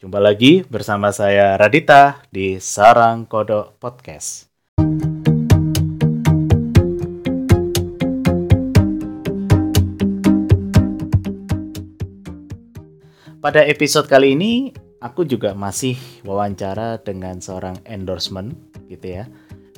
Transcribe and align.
Jumpa 0.00 0.16
lagi 0.16 0.64
bersama 0.64 1.12
saya 1.12 1.60
Radita 1.60 2.24
di 2.32 2.56
Sarang 2.56 3.28
Kodok 3.28 3.76
Podcast. 3.76 4.48
Pada 13.44 13.60
episode 13.68 14.08
kali 14.08 14.32
ini, 14.32 14.72
aku 15.04 15.28
juga 15.28 15.52
masih 15.52 16.00
wawancara 16.24 16.96
dengan 17.04 17.44
seorang 17.44 17.76
endorsement 17.84 18.56
gitu 18.88 19.20
ya. 19.20 19.28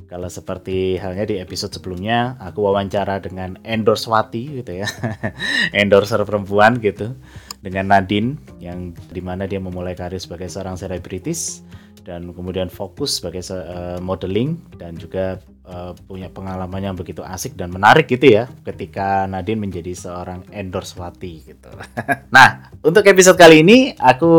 Kalau 0.07 0.31
seperti 0.31 1.03
halnya 1.03 1.27
di 1.27 1.43
episode 1.43 1.75
sebelumnya, 1.75 2.39
aku 2.39 2.63
wawancara 2.63 3.19
dengan 3.19 3.59
endorsewati 3.67 4.63
gitu 4.63 4.87
ya, 4.87 4.89
endorser 5.83 6.23
perempuan 6.23 6.79
gitu, 6.79 7.19
dengan 7.63 7.95
Nadine 7.95 8.37
yang 8.59 8.91
di 9.15 9.23
mana 9.23 9.47
dia 9.47 9.63
memulai 9.63 9.95
karir 9.95 10.19
sebagai 10.19 10.51
seorang 10.51 10.75
selebritis 10.75 11.63
dan 12.03 12.35
kemudian 12.35 12.67
fokus 12.67 13.23
sebagai 13.23 13.47
uh, 13.55 14.03
modeling 14.03 14.59
dan 14.75 14.99
juga 14.99 15.39
uh, 15.67 15.95
punya 16.11 16.27
pengalaman 16.27 16.83
yang 16.83 16.97
begitu 16.99 17.23
asik 17.23 17.55
dan 17.55 17.71
menarik 17.71 18.11
gitu 18.11 18.27
ya 18.27 18.51
ketika 18.67 19.31
Nadine 19.31 19.63
menjadi 19.63 19.95
seorang 19.95 20.43
endorsewati 20.51 21.33
gitu. 21.47 21.71
nah, 22.35 22.75
untuk 22.83 23.07
episode 23.07 23.39
kali 23.39 23.63
ini 23.63 23.95
aku 23.97 24.35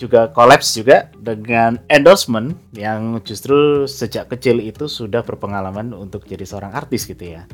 juga 0.00 0.32
kolaps 0.32 0.80
juga 0.80 1.12
dengan 1.20 1.76
endorsement 1.92 2.56
yang 2.72 3.20
justru 3.20 3.84
sejak 3.84 4.32
kecil 4.32 4.56
itu 4.56 4.88
sudah 4.88 5.20
berpengalaman 5.20 5.92
untuk 5.92 6.24
jadi 6.24 6.48
seorang 6.48 6.72
artis 6.72 7.04
gitu 7.04 7.36
ya. 7.36 7.44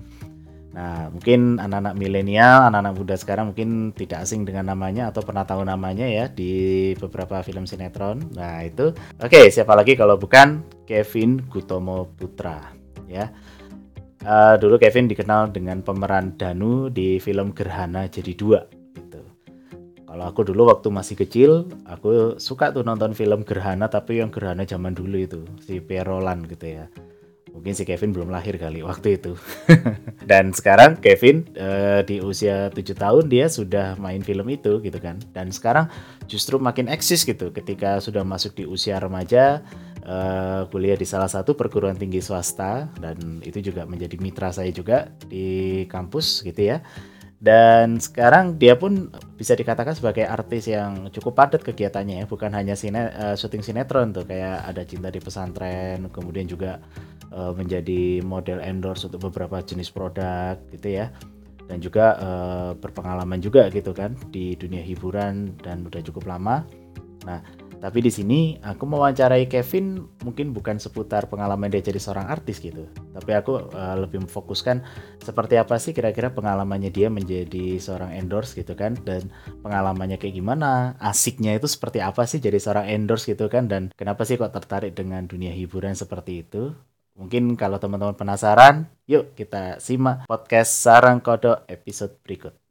Nah, 0.76 1.08
mungkin 1.08 1.56
anak-anak 1.56 1.96
milenial, 1.96 2.68
anak-anak 2.68 2.94
muda 3.00 3.16
sekarang 3.16 3.56
mungkin 3.56 3.96
tidak 3.96 4.28
asing 4.28 4.44
dengan 4.44 4.68
namanya 4.68 5.08
atau 5.08 5.24
pernah 5.24 5.48
tahu 5.48 5.64
namanya 5.64 6.04
ya 6.04 6.28
di 6.28 6.92
beberapa 7.00 7.40
film 7.40 7.64
sinetron. 7.64 8.20
Nah, 8.36 8.60
itu. 8.60 8.92
Oke, 9.16 9.48
siapa 9.48 9.72
lagi 9.72 9.96
kalau 9.96 10.20
bukan 10.20 10.60
Kevin 10.84 11.40
Gutomo 11.48 12.12
Putra 12.12 12.76
ya. 13.08 13.32
Uh, 14.20 14.60
dulu 14.60 14.76
Kevin 14.76 15.08
dikenal 15.08 15.54
dengan 15.54 15.80
pemeran 15.80 16.36
Danu 16.36 16.90
di 16.90 17.22
film 17.22 17.54
Gerhana 17.54 18.10
Jadi 18.10 18.34
Dua 18.34 18.58
kalau 20.16 20.32
aku 20.32 20.48
dulu 20.48 20.72
waktu 20.72 20.88
masih 20.88 21.12
kecil, 21.12 21.68
aku 21.84 22.40
suka 22.40 22.72
tuh 22.72 22.80
nonton 22.80 23.12
film 23.12 23.44
Gerhana 23.44 23.84
tapi 23.84 24.24
yang 24.24 24.32
Gerhana 24.32 24.64
zaman 24.64 24.96
dulu 24.96 25.12
itu, 25.20 25.44
si 25.60 25.76
Perolan 25.76 26.40
gitu 26.48 26.72
ya. 26.72 26.88
Mungkin 27.56 27.72
si 27.72 27.88
Kevin 27.88 28.12
belum 28.12 28.28
lahir 28.28 28.60
kali 28.60 28.84
waktu 28.84 29.16
itu. 29.16 29.32
Dan 30.30 30.52
sekarang 30.52 31.00
Kevin 31.00 31.48
uh, 31.56 32.04
di 32.04 32.20
usia 32.20 32.68
7 32.68 32.84
tahun 32.92 33.32
dia 33.32 33.48
sudah 33.48 33.96
main 33.96 34.20
film 34.20 34.44
itu 34.52 34.84
gitu 34.84 35.00
kan. 35.00 35.16
Dan 35.32 35.48
sekarang 35.48 35.88
justru 36.28 36.60
makin 36.60 36.92
eksis 36.92 37.24
gitu 37.24 37.48
ketika 37.50 37.96
sudah 38.04 38.20
masuk 38.28 38.52
di 38.60 38.68
usia 38.68 39.00
remaja 39.00 39.64
uh, 40.06 40.68
kuliah 40.70 40.94
di 40.94 41.04
salah 41.04 41.28
satu 41.28 41.58
perguruan 41.58 41.98
tinggi 41.98 42.22
swasta 42.22 42.92
dan 43.02 43.42
itu 43.42 43.58
juga 43.60 43.84
menjadi 43.84 44.16
mitra 44.22 44.54
saya 44.54 44.70
juga 44.70 45.10
di 45.26 45.84
kampus 45.90 46.46
gitu 46.46 46.76
ya 46.76 46.80
dan 47.36 48.00
sekarang 48.00 48.56
dia 48.56 48.80
pun 48.80 49.12
bisa 49.36 49.52
dikatakan 49.52 49.92
sebagai 49.92 50.24
artis 50.24 50.72
yang 50.72 51.12
cukup 51.12 51.36
padat 51.36 51.60
kegiatannya 51.60 52.24
ya. 52.24 52.26
Bukan 52.28 52.48
hanya 52.56 52.72
sine, 52.72 53.12
uh, 53.12 53.36
syuting 53.36 53.60
sinetron 53.60 54.16
tuh 54.16 54.24
kayak 54.24 54.64
ada 54.64 54.82
cinta 54.88 55.12
di 55.12 55.20
pesantren 55.20 56.08
kemudian 56.08 56.48
juga 56.48 56.80
uh, 57.36 57.52
menjadi 57.52 58.24
model 58.24 58.64
endorse 58.64 59.04
untuk 59.04 59.28
beberapa 59.28 59.60
jenis 59.60 59.92
produk 59.92 60.56
gitu 60.72 60.96
ya. 60.96 61.12
Dan 61.66 61.82
juga 61.82 62.16
uh, 62.16 62.72
berpengalaman 62.78 63.42
juga 63.42 63.68
gitu 63.68 63.92
kan 63.92 64.16
di 64.32 64.56
dunia 64.56 64.80
hiburan 64.80 65.52
dan 65.60 65.84
udah 65.84 66.00
cukup 66.00 66.30
lama 66.30 66.64
nah 67.26 67.42
tapi 67.76 68.00
di 68.00 68.08
sini 68.08 68.56
aku 68.64 68.88
mewawancarai 68.88 69.46
Kevin 69.52 70.08
mungkin 70.24 70.56
bukan 70.56 70.80
seputar 70.80 71.28
pengalaman 71.28 71.68
dia 71.68 71.84
jadi 71.84 72.00
seorang 72.00 72.26
artis 72.32 72.56
gitu. 72.58 72.88
Tapi 73.12 73.30
aku 73.36 73.68
uh, 73.68 73.96
lebih 74.00 74.24
memfokuskan 74.24 74.80
seperti 75.20 75.60
apa 75.60 75.76
sih 75.76 75.92
kira-kira 75.92 76.32
pengalamannya 76.32 76.88
dia 76.88 77.12
menjadi 77.12 77.76
seorang 77.76 78.16
endorse 78.16 78.56
gitu 78.56 78.72
kan 78.72 78.96
dan 79.04 79.28
pengalamannya 79.60 80.16
kayak 80.16 80.40
gimana, 80.40 80.96
asiknya 80.98 81.54
itu 81.54 81.68
seperti 81.68 82.00
apa 82.00 82.24
sih 82.24 82.40
jadi 82.40 82.56
seorang 82.56 82.88
endorse 82.88 83.28
gitu 83.28 83.46
kan 83.52 83.68
dan 83.68 83.92
kenapa 83.92 84.24
sih 84.24 84.40
kok 84.40 84.56
tertarik 84.56 84.96
dengan 84.96 85.28
dunia 85.28 85.52
hiburan 85.52 85.92
seperti 85.92 86.48
itu? 86.48 86.72
Mungkin 87.16 87.56
kalau 87.56 87.80
teman-teman 87.80 88.12
penasaran, 88.12 88.92
yuk 89.08 89.32
kita 89.32 89.80
simak 89.80 90.28
podcast 90.28 90.68
Sarang 90.84 91.24
Kodok 91.24 91.64
episode 91.64 92.20
berikut. 92.20 92.65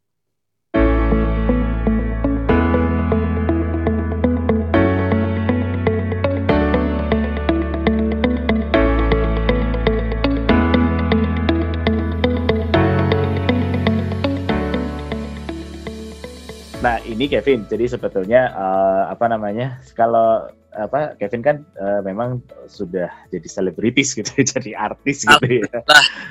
Ini 17.06 17.26
Kevin, 17.30 17.70
jadi 17.70 17.86
sebetulnya 17.86 18.52
uh, 18.54 19.04
apa 19.14 19.26
namanya 19.30 19.78
kalau 19.94 20.50
apa 20.76 21.16
Kevin 21.16 21.40
kan 21.40 21.58
uh, 21.80 22.04
memang 22.04 22.44
sudah 22.68 23.08
jadi 23.32 23.48
selebritis 23.48 24.12
gitu, 24.12 24.28
jadi 24.54 24.76
artis 24.76 25.24
gitu 25.24 25.64
ya. 25.64 25.72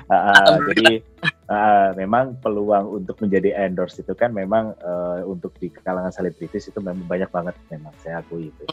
Uh, 0.04 0.60
jadi 0.68 1.00
uh, 1.48 1.96
memang 1.96 2.36
peluang 2.44 3.00
untuk 3.00 3.16
menjadi 3.24 3.56
endorse 3.56 4.04
itu 4.04 4.12
kan 4.12 4.36
memang 4.36 4.76
uh, 4.84 5.24
untuk 5.24 5.56
di 5.56 5.72
kalangan 5.72 6.12
selebritis 6.12 6.68
itu 6.68 6.78
memang 6.84 7.08
banyak 7.08 7.32
banget 7.32 7.56
memang 7.72 7.94
saya 8.04 8.20
akui 8.20 8.52
itu. 8.52 8.64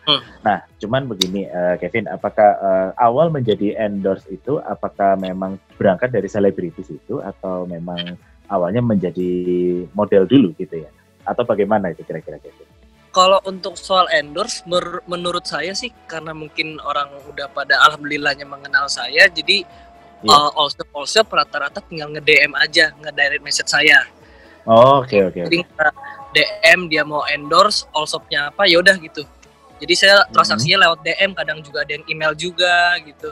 Nah 0.44 0.60
cuman 0.84 1.08
begini 1.08 1.48
uh, 1.48 1.80
Kevin, 1.80 2.12
apakah 2.12 2.60
uh, 2.60 2.90
awal 3.00 3.32
menjadi 3.32 3.80
endorse 3.80 4.28
itu 4.28 4.60
apakah 4.60 5.16
memang 5.16 5.56
berangkat 5.80 6.12
dari 6.12 6.28
selebritis 6.28 6.92
itu 6.92 7.24
atau 7.24 7.64
memang 7.64 8.20
awalnya 8.52 8.84
menjadi 8.84 9.32
model 9.96 10.28
dulu 10.28 10.52
gitu 10.60 10.84
ya? 10.84 10.92
Atau 11.32 11.48
bagaimana 11.48 11.96
itu 11.96 12.04
kira-kira 12.04 12.38
Kevin? 12.44 12.68
Kalau 13.12 13.44
untuk 13.44 13.76
soal 13.76 14.08
endorse, 14.16 14.64
menurut 15.04 15.44
saya 15.44 15.76
sih 15.76 15.92
karena 16.08 16.32
mungkin 16.32 16.80
orang 16.80 17.12
udah 17.28 17.52
pada 17.52 17.76
alhamdulillahnya 17.92 18.48
mengenal 18.48 18.88
saya, 18.88 19.28
jadi 19.28 19.68
yeah. 20.24 20.32
uh, 20.32 20.52
also 20.56 20.80
also 20.96 21.20
rata-rata 21.28 21.84
tinggal 21.84 22.08
nge 22.16 22.24
DM 22.24 22.56
aja, 22.56 22.96
nge 22.96 23.12
direct 23.12 23.44
message 23.44 23.68
saya. 23.68 24.08
Oh, 24.64 25.04
oke 25.04 25.18
oke. 25.28 25.44
Jadi 25.44 25.60
DM 26.32 26.88
dia 26.88 27.04
mau 27.04 27.28
endorse, 27.28 27.84
allshopnya 27.92 28.48
apa, 28.48 28.64
ya 28.64 28.80
udah 28.80 28.96
gitu. 28.96 29.28
Jadi 29.84 29.94
saya 29.98 30.24
mhm. 30.24 30.32
transaksinya 30.32 30.78
mm 30.78 30.84
-hmm. 30.88 30.96
lewat 30.96 31.00
DM, 31.04 31.32
kadang 31.36 31.60
juga 31.60 31.78
ada 31.84 31.92
yang 31.92 32.06
email 32.08 32.34
juga 32.38 32.96
gitu. 33.04 33.30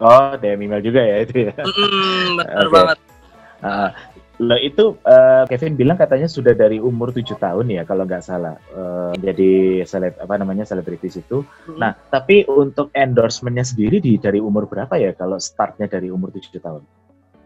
Oh, 0.00 0.32
DM 0.40 0.60
email 0.64 0.82
juga 0.84 1.00
ya 1.00 1.16
itu 1.24 1.48
ya. 1.48 1.52
Mm 1.56 2.28
benar 2.40 2.64
okay. 2.66 2.72
banget. 2.72 2.98
Uh, 3.60 3.88
Lo 4.40 4.56
itu 4.56 4.96
uh, 5.04 5.44
Kevin 5.44 5.76
bilang 5.76 6.00
katanya 6.00 6.24
sudah 6.24 6.56
dari 6.56 6.80
umur 6.80 7.12
tujuh 7.12 7.36
tahun 7.36 7.76
ya 7.76 7.84
kalau 7.84 8.08
nggak 8.08 8.24
salah 8.24 8.56
uh, 8.72 9.12
jadi 9.20 9.84
seleb 9.84 10.16
apa 10.16 10.40
namanya 10.40 10.64
selebritis 10.64 11.20
itu. 11.20 11.44
Hmm. 11.68 11.76
Nah 11.76 11.92
tapi 12.08 12.48
untuk 12.48 12.88
endorsementnya 12.96 13.68
sendiri 13.68 14.00
di 14.00 14.16
dari 14.16 14.40
umur 14.40 14.64
berapa 14.64 14.96
ya 14.96 15.12
kalau 15.12 15.36
startnya 15.36 15.92
dari 15.92 16.08
umur 16.08 16.32
tujuh 16.32 16.56
tahun? 16.56 16.80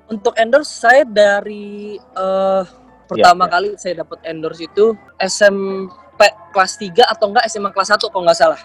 Untuk 0.07 0.39
endorse 0.39 0.71
saya 0.71 1.03
dari 1.03 1.99
uh, 2.15 2.63
pertama 3.11 3.45
ya, 3.45 3.49
ya. 3.51 3.53
kali 3.59 3.69
saya 3.75 3.95
dapat 4.07 4.19
endorse 4.31 4.63
itu 4.63 4.95
SMP 5.19 6.23
kelas 6.55 6.79
3 6.79 7.11
atau 7.11 7.27
enggak 7.35 7.45
SMA 7.51 7.75
kelas 7.75 7.91
1 7.91 8.07
kalau 8.07 8.23
nggak 8.23 8.39
salah. 8.39 8.61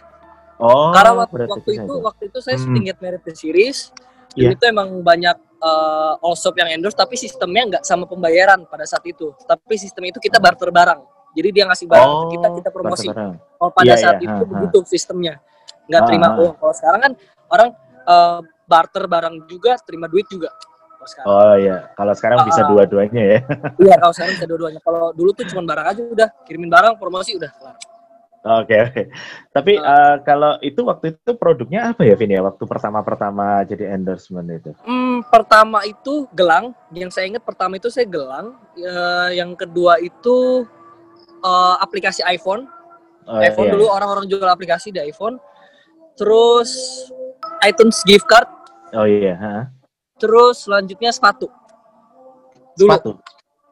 Oh. 0.61 0.93
Karena 0.93 1.17
waktu, 1.17 1.49
waktu 1.49 1.71
itu, 1.81 1.81
itu 1.81 1.95
waktu 2.03 2.23
itu 2.29 2.39
saya 2.45 2.61
hmm. 2.61 2.93
Married 3.01 3.23
the 3.25 3.33
Series. 3.33 3.89
Yeah. 4.37 4.53
itu 4.53 4.61
emang 4.69 5.01
banyak 5.01 5.48
uh, 5.59 6.13
all 6.23 6.35
shop 6.35 6.55
yang 6.57 6.71
endorse 6.71 6.95
tapi 6.95 7.15
sistemnya 7.19 7.77
nggak 7.77 7.83
sama 7.85 8.07
pembayaran 8.07 8.63
pada 8.65 8.83
saat 8.87 9.03
itu. 9.05 9.31
Tapi 9.45 9.75
sistem 9.75 10.09
itu 10.09 10.17
kita 10.19 10.39
barter 10.39 10.71
barang. 10.71 11.01
Jadi 11.37 11.49
dia 11.53 11.63
ngasih 11.69 11.85
barang 11.85 12.09
oh, 12.09 12.31
kita 12.33 12.47
kita 12.57 12.69
promosi. 12.73 13.07
kalau 13.13 13.71
pada 13.71 13.93
yeah, 13.93 14.01
saat 14.01 14.17
yeah. 14.17 14.33
itu 14.33 14.43
ha, 14.43 14.49
begitu 14.49 14.77
sistemnya. 14.89 15.37
Nggak 15.85 16.01
terima. 16.09 16.27
uang 16.37 16.55
kalau 16.57 16.73
sekarang 16.73 16.99
kan 17.05 17.13
orang 17.53 17.69
uh, 18.09 18.39
barter 18.65 19.03
barang 19.05 19.35
juga 19.45 19.77
terima 19.85 20.09
duit 20.09 20.25
juga. 20.29 20.49
Oh 21.23 21.55
iya, 21.55 21.89
kalau 21.95 22.11
sekarang 22.11 22.43
uh, 22.43 22.45
bisa 22.45 22.61
dua-duanya 22.67 23.23
ya. 23.23 23.39
iya, 23.87 23.95
kalau 23.97 24.13
sekarang 24.13 24.35
bisa 24.35 24.45
dua-duanya. 24.45 24.81
Kalau 24.83 25.15
dulu 25.15 25.31
tuh 25.31 25.47
cuma 25.47 25.63
barang 25.63 25.85
aja 25.95 26.01
udah, 26.05 26.29
kirimin 26.43 26.69
barang, 26.69 26.99
promosi 26.99 27.39
udah 27.39 27.49
kelar. 27.55 27.75
Oke 28.39 28.71
okay, 28.71 28.79
oke. 28.79 28.91
Okay. 28.95 29.05
Tapi 29.51 29.73
uh, 29.75 29.83
uh, 29.83 30.15
kalau 30.23 30.55
itu 30.63 30.79
waktu 30.87 31.11
itu 31.11 31.31
produknya 31.35 31.91
apa 31.91 32.07
ya 32.07 32.15
Vin 32.15 32.31
ya 32.31 32.39
waktu 32.39 32.63
pertama-pertama 32.63 33.67
jadi 33.67 33.91
endorsement 33.91 34.47
itu? 34.47 34.71
Hmm, 34.87 35.27
pertama 35.27 35.83
itu 35.83 36.23
gelang. 36.31 36.71
Yang 36.95 37.19
saya 37.19 37.35
ingat 37.35 37.43
pertama 37.43 37.75
itu 37.75 37.91
saya 37.91 38.07
gelang. 38.07 38.55
Uh, 38.79 39.35
yang 39.35 39.59
kedua 39.59 39.99
itu 39.99 40.63
uh, 41.43 41.75
aplikasi 41.83 42.23
iPhone. 42.31 42.63
Oh, 43.27 43.43
iPhone 43.43 43.67
iya. 43.67 43.73
dulu 43.75 43.85
orang-orang 43.91 44.25
jual 44.31 44.47
aplikasi 44.47 44.95
di 44.95 45.03
iPhone. 45.03 45.35
Terus 46.15 46.71
iTunes 47.67 47.99
gift 48.07 48.23
card. 48.23 48.47
Oh 48.95 49.03
iya. 49.03 49.35
Huh? 49.35 49.63
Terus 50.15 50.63
selanjutnya 50.63 51.11
sepatu. 51.11 51.51
Dulu. 52.79 52.87
Sepatu. 52.87 53.11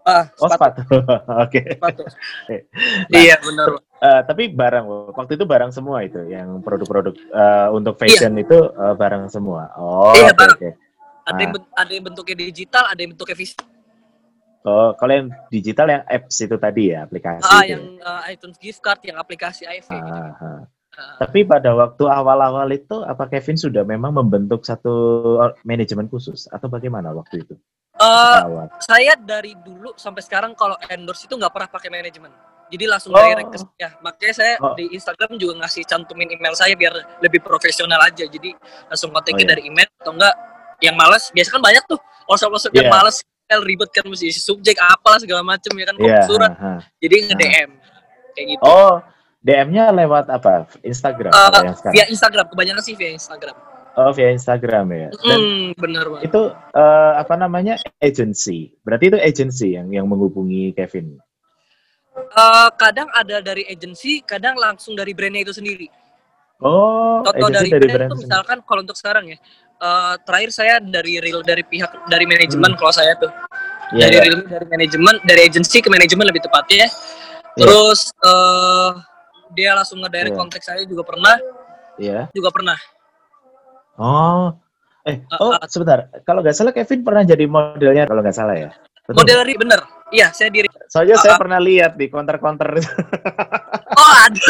Ah, 0.03 0.27
sepatu. 0.35 0.43
Oh, 0.43 0.49
sepatu. 0.51 0.81
Oke. 0.91 1.07
okay. 1.39 1.65
Sepatu. 1.79 2.03
Nah, 2.03 3.15
iya 3.15 3.35
benar 3.39 3.86
Uh, 3.97 4.21
tapi 4.29 4.53
barang 4.53 4.85
waktu 5.17 5.41
itu 5.41 5.45
barang 5.49 5.73
semua 5.73 6.05
itu 6.05 6.21
yang 6.29 6.61
produk-produk 6.61 7.17
uh, 7.33 7.73
untuk 7.73 7.97
fashion 7.97 8.37
iya. 8.37 8.45
itu 8.45 8.57
uh, 8.77 8.93
barang 8.93 9.25
semua. 9.33 9.73
Oh, 9.73 10.13
iya, 10.13 10.29
okay, 10.33 10.53
Okay. 10.53 10.71
Ada 11.27 11.41
yang 11.43 11.53
nah. 11.59 11.81
ada 11.81 11.91
yang 11.91 12.05
bentuknya 12.07 12.35
digital, 12.39 12.83
ada 12.87 12.99
yang 13.03 13.11
bentuknya 13.17 13.35
fisik. 13.35 13.59
Oh, 14.67 14.91
kalau 14.99 15.13
yang 15.15 15.27
digital 15.47 15.87
yang 15.87 16.03
apps 16.07 16.43
itu 16.43 16.55
tadi 16.59 16.91
ya 16.91 17.07
aplikasi. 17.07 17.47
Ah, 17.47 17.63
yang 17.63 17.99
uh, 18.03 18.21
iTunes 18.27 18.59
gift 18.59 18.83
card, 18.83 18.99
yang 19.03 19.15
aplikasi 19.15 19.63
iPhone. 19.63 20.03
Ah, 20.03 20.07
gitu. 20.07 20.21
ah. 20.43 20.61
Tapi 21.21 21.45
pada 21.45 21.77
waktu 21.77 22.03
awal-awal 22.09 22.67
itu, 22.73 23.05
apa 23.05 23.29
Kevin 23.29 23.53
sudah 23.53 23.85
memang 23.85 24.17
membentuk 24.17 24.65
satu 24.65 25.21
manajemen 25.61 26.09
khusus 26.09 26.49
atau 26.49 26.67
bagaimana 26.67 27.13
waktu 27.13 27.45
itu? 27.45 27.53
Uh, 27.97 28.65
saya 28.81 29.17
dari 29.17 29.57
dulu 29.57 29.93
sampai 29.97 30.21
sekarang 30.21 30.53
kalau 30.53 30.77
endorse 30.89 31.25
itu 31.25 31.33
nggak 31.37 31.53
pernah 31.53 31.69
pakai 31.69 31.89
manajemen. 31.93 32.33
Jadi 32.67 32.85
langsung 32.85 33.11
oh. 33.15 33.19
direct 33.19 33.49
ke 33.51 33.57
saya. 33.63 33.87
Makanya 34.03 34.33
saya 34.35 34.53
oh. 34.59 34.75
di 34.75 34.91
Instagram 34.91 35.39
juga 35.39 35.53
ngasih 35.63 35.83
cantumin 35.87 36.27
email 36.31 36.53
saya 36.53 36.75
biar 36.75 36.93
lebih 37.23 37.39
profesional 37.39 37.99
aja. 38.03 38.27
Jadi 38.27 38.51
langsung 38.87 39.09
kontaknya 39.15 39.35
oh, 39.35 39.43
iya. 39.43 39.51
dari 39.55 39.61
email 39.67 39.89
atau 40.03 40.13
enggak 40.13 40.35
yang 40.83 40.95
males. 40.95 41.31
Biasa 41.31 41.49
kan 41.55 41.61
banyak 41.63 41.83
tuh 41.87 41.99
WhatsApp-WhatsApp 42.27 42.73
yeah. 42.75 42.79
yang 42.83 42.89
iya. 42.91 42.97
males 42.99 43.17
ribet 43.63 43.89
kan 43.95 44.03
mesti 44.03 44.27
isi 44.27 44.43
subjek 44.43 44.75
apalah 44.75 45.23
segala 45.23 45.39
macem 45.39 45.71
ya 45.79 45.85
kan 45.87 45.95
yeah, 46.03 46.27
surat. 46.27 46.51
Uh, 46.59 46.65
uh, 46.75 46.79
Jadi 46.99 47.15
nge-DM 47.31 47.69
kayak 48.35 48.47
gitu. 48.53 48.61
Oh, 48.61 48.99
DM-nya 49.41 49.95
lewat 49.95 50.27
apa? 50.27 50.67
Instagram? 50.83 51.31
Uh, 51.31 51.49
yang 51.63 51.77
via 51.95 52.05
Instagram, 52.11 52.45
kebanyakan 52.51 52.83
sih 52.83 52.93
via 52.99 53.15
Instagram. 53.15 53.55
Oh, 53.97 54.13
via 54.13 54.29
Instagram 54.29 54.85
ya. 54.93 55.09
Dan 55.25 55.39
mm, 55.41 55.67
bener 55.79 56.05
banget. 56.05 56.29
Itu 56.29 56.41
uh, 56.53 57.11
apa 57.17 57.33
namanya? 57.33 57.81
Agency. 57.97 58.77
Berarti 58.85 59.09
itu 59.09 59.17
agency 59.17 59.73
yang 59.73 59.89
yang 59.89 60.05
menghubungi 60.05 60.75
Kevin. 60.77 61.17
Uh, 62.17 62.69
kadang 62.81 63.05
ada 63.13 63.45
dari 63.45 63.61
agency, 63.69 64.25
kadang 64.25 64.57
langsung 64.57 64.97
dari 64.97 65.13
brandnya 65.13 65.45
itu 65.45 65.53
sendiri. 65.53 65.85
Oh, 66.57 67.21
Contoh 67.21 67.53
dari, 67.53 67.69
dari 67.69 67.85
brand, 67.85 68.09
itu 68.09 68.25
misalkan 68.25 68.57
kalau 68.65 68.81
untuk 68.81 68.97
sekarang 68.97 69.29
ya, 69.29 69.37
uh, 69.77 70.17
terakhir 70.25 70.49
saya 70.49 70.81
dari 70.81 71.21
real 71.21 71.45
dari 71.45 71.61
pihak 71.61 72.09
dari 72.09 72.25
manajemen 72.25 72.73
hmm. 72.73 72.79
kalau 72.81 72.93
saya 72.93 73.13
tuh. 73.21 73.29
Yeah, 73.93 74.09
dari 74.09 74.15
yeah. 74.17 74.25
real 74.25 74.39
dari 74.49 74.65
manajemen, 74.65 75.15
dari 75.23 75.41
agency 75.45 75.77
ke 75.79 75.89
manajemen 75.93 76.25
lebih 76.25 76.41
tepatnya. 76.41 76.89
Yeah. 76.89 76.89
Terus 77.61 78.09
uh, 78.25 78.97
dia 79.53 79.77
langsung 79.77 80.01
ngedirect 80.01 80.33
yeah. 80.33 80.39
kontak 80.41 80.61
saya 80.65 80.81
juga 80.89 81.05
pernah. 81.05 81.37
Iya. 82.01 82.25
Yeah. 82.25 82.33
Juga 82.33 82.49
pernah. 82.49 82.77
Oh. 84.01 84.57
Eh, 85.07 85.23
uh, 85.31 85.39
oh, 85.39 85.51
uh, 85.55 85.69
sebentar. 85.71 86.09
Kalau 86.27 86.41
nggak 86.43 86.57
salah 86.57 86.73
Kevin 86.73 87.05
pernah 87.05 87.23
jadi 87.23 87.45
modelnya 87.47 88.03
kalau 88.09 88.19
nggak 88.25 88.35
salah 88.35 88.57
ya? 88.57 88.69
Betul? 89.07 89.23
Model 89.23 89.39
bener. 89.55 89.81
Iya, 90.11 90.27
saya 90.35 90.51
diri. 90.51 90.67
Soalnya 90.91 91.15
uh, 91.15 91.23
saya 91.23 91.33
uh, 91.35 91.39
pernah 91.39 91.59
lihat 91.63 91.95
di 91.95 92.11
counter-counter. 92.11 92.69
oh, 93.95 94.13
ada. 94.27 94.43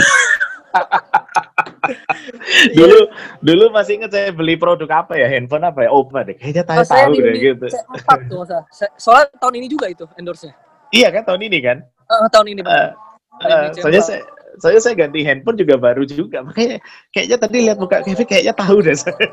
dulu 2.78 3.00
dulu 3.42 3.64
masih 3.74 4.02
ingat 4.02 4.12
saya 4.14 4.30
beli 4.34 4.58
produk 4.58 5.06
apa 5.06 5.18
ya? 5.18 5.30
Handphone 5.30 5.66
apa 5.66 5.86
ya? 5.86 5.90
Oppo 5.94 6.18
deh. 6.22 6.36
Kayaknya 6.38 6.64
tahu 6.66 6.84
tahu 6.86 7.14
deh 7.22 7.36
gitu. 7.38 7.68
empat 7.70 8.20
tuh 8.30 8.38
masa 8.42 8.58
soalnya 8.98 9.30
tahun 9.42 9.54
ini 9.62 9.68
juga 9.70 9.86
itu 9.90 10.06
endorse 10.20 10.52
nya 10.52 10.56
iya 10.94 11.10
kan 11.10 11.26
tahun 11.26 11.42
ini 11.50 11.58
kan? 11.64 11.78
Uh, 12.08 12.28
tahun 12.30 12.48
ini 12.54 12.60
uh, 12.64 12.94
uh, 13.42 13.74
soalnya 13.74 14.04
saya 14.06 14.22
saya 14.58 14.82
saya 14.82 14.98
ganti 14.98 15.22
handphone 15.26 15.58
juga 15.58 15.78
baru 15.78 16.06
juga. 16.06 16.46
Makanya 16.46 16.82
kayaknya 17.14 17.38
tadi 17.38 17.58
lihat 17.66 17.78
muka 17.78 18.02
Kevin 18.06 18.26
kayaknya 18.26 18.54
tahu 18.54 18.82
deh. 18.86 18.94
Saya 18.94 19.18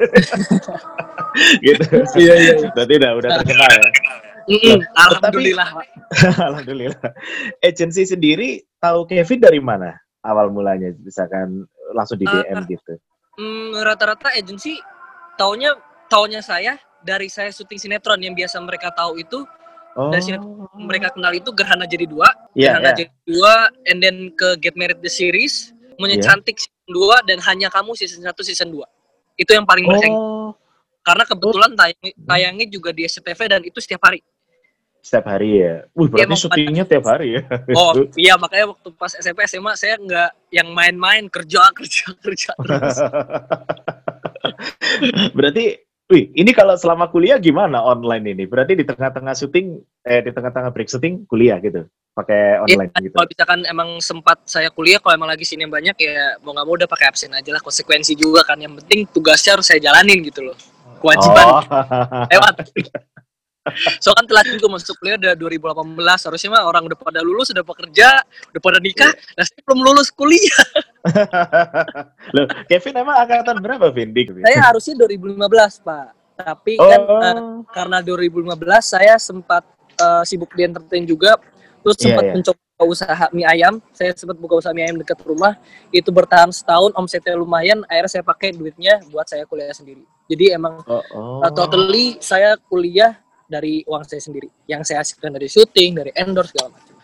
gitu. 1.66 1.84
Iya 2.16 2.34
iya 2.40 2.54
berarti 2.72 2.94
udah 2.96 3.10
udah 3.20 3.30
terkenal 3.42 3.68
ya 3.68 3.88
Mm, 4.44 4.80
alhamdulillah 4.96 5.68
tapi, 5.72 5.86
alhamdulillah 6.48 7.10
agensi 7.68 8.02
sendiri 8.04 8.60
tahu 8.80 9.08
Kevin 9.08 9.40
dari 9.40 9.60
mana 9.60 9.96
awal 10.24 10.52
mulanya 10.52 10.92
misalkan 11.00 11.64
langsung 11.96 12.20
di 12.20 12.28
DM 12.28 12.60
uh, 12.60 12.64
gitu 12.68 12.92
mm, 13.40 13.80
rata-rata 13.80 14.32
agensi 14.36 14.76
taunya 15.40 15.72
taunya 16.08 16.44
saya 16.44 16.76
dari 17.04 17.28
saya 17.28 17.52
syuting 17.52 17.80
sinetron 17.80 18.20
yang 18.20 18.36
biasa 18.36 18.60
mereka 18.60 18.92
tahu 18.92 19.20
itu 19.20 19.44
Oh. 19.94 20.10
Dari 20.10 20.26
sini 20.26 20.42
mereka 20.74 21.14
kenal 21.14 21.30
itu 21.30 21.54
Gerhana 21.54 21.86
jadi 21.86 22.10
dua, 22.10 22.26
yeah, 22.58 22.74
Gerhana 22.74 22.90
yeah. 22.90 22.96
jadi 22.98 23.10
dua, 23.30 23.54
and 23.86 23.98
then 24.02 24.16
ke 24.34 24.58
Get 24.58 24.74
Married 24.74 24.98
the 24.98 25.06
series, 25.06 25.70
Punya 25.94 26.18
yeah. 26.18 26.26
Cantik 26.26 26.58
season 26.58 26.90
dua 26.90 27.22
dan 27.22 27.38
Hanya 27.38 27.70
Kamu 27.70 27.94
season 27.94 28.26
satu 28.26 28.42
season 28.42 28.74
dua. 28.74 28.90
Itu 29.38 29.54
yang 29.54 29.62
paling 29.62 29.86
oh. 29.86 30.50
Karena 31.04 31.24
kebetulan 31.28 31.76
tayang, 31.76 32.10
tayangnya 32.26 32.66
juga 32.66 32.90
di 32.90 33.04
SCTV 33.04 33.40
dan 33.46 33.60
itu 33.62 33.78
setiap 33.78 34.08
hari. 34.08 34.24
Setiap 35.04 35.36
hari 35.36 35.60
ya? 35.60 35.84
Wih, 35.92 36.08
berarti 36.08 36.32
ya, 36.32 36.40
syutingnya 36.40 36.84
tiap 36.88 37.04
hari 37.04 37.36
ya? 37.36 37.42
Oh, 37.76 37.92
iya 38.24 38.40
makanya 38.40 38.72
waktu 38.72 38.88
pas 38.96 39.12
SMP 39.12 39.44
SMA 39.44 39.76
saya 39.76 40.00
nggak 40.00 40.48
yang 40.48 40.72
main-main 40.72 41.28
kerja 41.28 41.68
kerja 41.78 42.16
kerja 42.24 42.50
terus. 42.56 42.98
berarti 45.36 45.84
Wih, 46.04 46.28
ini 46.36 46.52
kalau 46.52 46.76
selama 46.76 47.08
kuliah 47.08 47.40
gimana 47.40 47.80
online 47.80 48.36
ini? 48.36 48.44
Berarti 48.44 48.76
di 48.76 48.84
tengah-tengah 48.84 49.32
syuting, 49.32 49.80
eh 50.04 50.20
di 50.20 50.36
tengah-tengah 50.36 50.68
break 50.68 50.92
syuting 50.92 51.24
kuliah 51.24 51.56
gitu, 51.64 51.88
pakai 52.12 52.60
iya, 52.60 52.64
online 52.68 52.92
ya, 52.92 53.00
gitu. 53.08 53.14
Kalau 53.16 53.28
misalkan 53.32 53.60
emang 53.64 53.88
sempat 54.04 54.38
saya 54.44 54.68
kuliah, 54.68 55.00
kalau 55.00 55.16
emang 55.16 55.32
lagi 55.32 55.48
sini 55.48 55.64
banyak 55.64 55.96
ya 55.96 56.36
mau 56.44 56.52
nggak 56.52 56.66
mau 56.68 56.76
udah 56.76 56.84
pakai 56.84 57.08
absen 57.08 57.32
aja 57.32 57.56
lah. 57.56 57.62
Konsekuensi 57.64 58.12
juga 58.20 58.44
kan, 58.44 58.60
yang 58.60 58.76
penting 58.84 59.08
tugasnya 59.16 59.56
harus 59.56 59.64
saya 59.64 59.80
jalanin 59.80 60.20
gitu 60.28 60.44
loh. 60.44 60.56
Kewajiban 61.00 61.44
oh. 61.48 61.64
lewat. 62.28 62.54
So 64.02 64.12
kan 64.12 64.24
telat 64.28 64.44
juga 64.52 64.76
masuk 64.76 64.94
kuliah 65.00 65.16
udah 65.16 65.32
2018 65.36 65.96
harusnya 66.28 66.50
mah 66.52 66.62
orang 66.68 66.84
udah 66.84 66.98
pada 67.00 67.20
lulus 67.24 67.48
udah 67.50 67.64
bekerja 67.64 68.20
udah 68.52 68.60
pada 68.60 68.78
nikah 68.80 69.12
yeah. 69.12 69.36
nah 69.40 69.44
saya 69.48 69.60
belum 69.64 69.80
lulus 69.80 70.08
kuliah 70.12 70.64
Loh, 72.34 72.46
Kevin 72.68 72.96
emang 72.96 73.16
angkatan 73.24 73.60
berapa 73.60 73.92
Vin? 73.92 74.12
saya 74.44 74.60
harusnya 74.60 74.94
2015 75.00 75.84
pak 75.84 76.08
tapi 76.34 76.74
oh. 76.76 76.88
kan 76.90 77.36
uh, 77.36 77.60
karena 77.72 77.98
2015 78.02 78.58
saya 78.82 79.14
sempat 79.16 79.62
uh, 80.02 80.22
sibuk 80.26 80.52
di 80.52 80.66
entertain 80.66 81.06
juga 81.08 81.38
terus 81.80 81.96
yeah, 82.00 82.12
sempat 82.12 82.24
yeah. 82.24 82.34
mencoba 82.36 82.84
usaha 82.84 83.24
mie 83.30 83.46
ayam 83.46 83.78
saya 83.94 84.12
sempat 84.12 84.36
buka 84.36 84.58
usaha 84.60 84.74
mie 84.74 84.84
ayam 84.84 84.98
dekat 84.98 85.16
rumah 85.22 85.56
itu 85.94 86.10
bertahan 86.10 86.50
setahun 86.50 86.90
omsetnya 86.98 87.38
lumayan 87.38 87.80
akhirnya 87.86 88.20
saya 88.20 88.24
pakai 88.26 88.50
duitnya 88.52 88.98
buat 89.08 89.24
saya 89.30 89.46
kuliah 89.46 89.72
sendiri 89.72 90.02
jadi 90.26 90.58
emang 90.58 90.82
oh, 90.84 91.00
oh. 91.14 91.40
Uh, 91.40 91.52
totally 91.54 92.18
saya 92.18 92.58
kuliah 92.66 93.23
dari 93.46 93.84
uang 93.84 94.04
saya 94.08 94.20
sendiri 94.20 94.48
yang 94.66 94.82
saya 94.82 95.04
hasilkan 95.04 95.32
dari 95.34 95.48
syuting 95.48 95.90
dari 96.00 96.10
endorse 96.16 96.52
segala 96.52 96.74
macam 96.74 96.94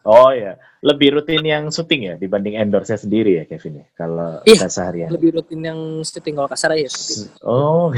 Oh 0.00 0.32
ya, 0.32 0.56
lebih 0.80 1.20
rutin 1.20 1.44
yang 1.44 1.68
syuting 1.68 2.08
ya 2.08 2.14
dibanding 2.16 2.56
endorse 2.56 2.96
sendiri 2.96 3.36
ya 3.36 3.44
Kevin 3.44 3.84
ya 3.84 3.86
kalau 3.92 4.40
iya, 4.48 4.64
seharian. 4.64 5.12
Lebih 5.12 5.36
rutin 5.36 5.60
yang 5.60 6.00
syuting 6.00 6.40
kalau 6.40 6.48
kasar 6.48 6.72
ya 6.72 6.88
syuting. 6.88 7.28
Oh. 7.44 7.92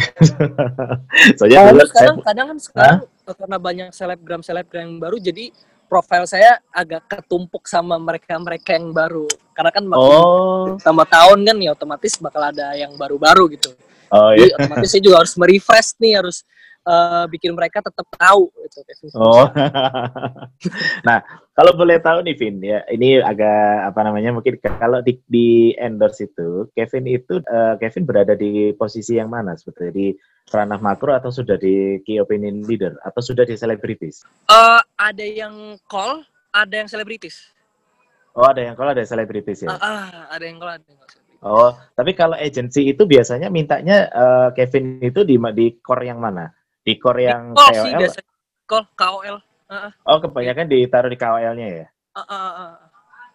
Soalnya 1.38 1.78
sekarang 1.86 2.18
saya... 2.18 2.26
kadang 2.26 2.46
kan 2.50 2.58
sekarang 2.58 2.98
Hah? 3.06 3.34
karena 3.38 3.58
banyak 3.62 3.88
selebgram 3.94 4.42
selebgram 4.42 4.82
yang 4.82 4.94
baru 4.98 5.16
jadi 5.22 5.54
profil 5.86 6.26
saya 6.26 6.58
agak 6.74 7.06
ketumpuk 7.06 7.70
sama 7.70 7.94
mereka-mereka 8.02 8.74
yang 8.74 8.90
baru. 8.90 9.30
Karena 9.54 9.70
kan 9.70 9.84
makin 9.86 10.02
oh. 10.02 10.74
tambah 10.82 11.06
tahun 11.06 11.38
kan 11.46 11.56
ya 11.62 11.70
otomatis 11.70 12.18
bakal 12.18 12.42
ada 12.42 12.74
yang 12.74 12.98
baru-baru 12.98 13.54
gitu. 13.54 13.70
Oh, 14.10 14.34
iya. 14.34 14.50
Jadi 14.50 14.50
otomatis 14.58 14.88
saya 14.90 15.02
juga 15.06 15.16
harus 15.22 15.34
merefresh 15.38 15.94
nih, 16.02 16.18
harus 16.18 16.42
uh, 16.86 17.24
bikin 17.30 17.54
mereka 17.54 17.82
tetap 17.82 18.06
tahu 18.14 18.50
itu 18.62 18.80
Oh. 19.14 19.44
nah, 21.06 21.18
kalau 21.52 21.72
boleh 21.76 22.00
tahu 22.00 22.24
nih 22.24 22.36
Vin 22.38 22.56
ya, 22.62 22.80
ini 22.88 23.20
agak 23.20 23.92
apa 23.92 24.00
namanya 24.06 24.32
mungkin 24.32 24.56
kalau 24.58 25.04
di, 25.04 25.20
di 25.28 25.74
endorse 25.76 26.24
itu 26.30 26.70
Kevin 26.72 27.04
itu 27.10 27.42
uh, 27.50 27.76
Kevin 27.76 28.08
berada 28.08 28.32
di 28.32 28.72
posisi 28.72 29.18
yang 29.18 29.28
mana 29.28 29.58
sebetulnya 29.58 29.92
di 29.92 30.06
ranah 30.48 30.80
makro 30.80 31.12
atau 31.14 31.30
sudah 31.30 31.60
di 31.60 32.00
key 32.02 32.18
opinion 32.18 32.64
leader 32.64 32.96
atau 33.04 33.20
sudah 33.20 33.44
di 33.44 33.54
selebritis? 33.58 34.24
Uh, 34.48 34.80
ada 34.96 35.24
yang 35.24 35.76
call, 35.86 36.24
ada 36.54 36.74
yang 36.82 36.88
selebritis. 36.88 37.52
Oh, 38.32 38.48
ada 38.48 38.64
yang 38.64 38.74
call, 38.74 38.90
ada 38.96 39.04
yang 39.04 39.10
selebritis 39.10 39.66
ya. 39.66 39.68
Uh, 39.68 39.76
uh, 39.76 40.08
ada 40.32 40.44
yang 40.44 40.56
call, 40.56 40.72
ada 40.72 40.84
yang 40.86 40.98
call. 40.98 41.20
Oh, 41.42 41.74
tapi 41.98 42.14
kalau 42.14 42.38
agency 42.38 42.94
itu 42.94 43.02
biasanya 43.02 43.50
mintanya 43.50 44.06
uh, 44.14 44.48
Kevin 44.54 45.02
itu 45.02 45.26
di 45.26 45.34
di 45.58 45.66
core 45.82 46.06
yang 46.06 46.22
mana? 46.22 46.54
Di 46.82 46.98
core 46.98 47.30
yang 47.30 47.54
KOL? 47.54 47.84
Sih, 47.86 47.92
biasanya. 47.94 48.32
Core, 48.66 48.88
KOL. 48.98 49.36
Uh, 49.70 49.74
uh. 49.74 49.90
Oh, 50.04 50.18
kebanyakan 50.18 50.66
ditaruh 50.68 51.10
di 51.10 51.18
KOL-nya 51.18 51.68
ya? 51.70 51.86
Uh, 52.12 52.20
uh, 52.20 52.34
uh. 52.34 52.72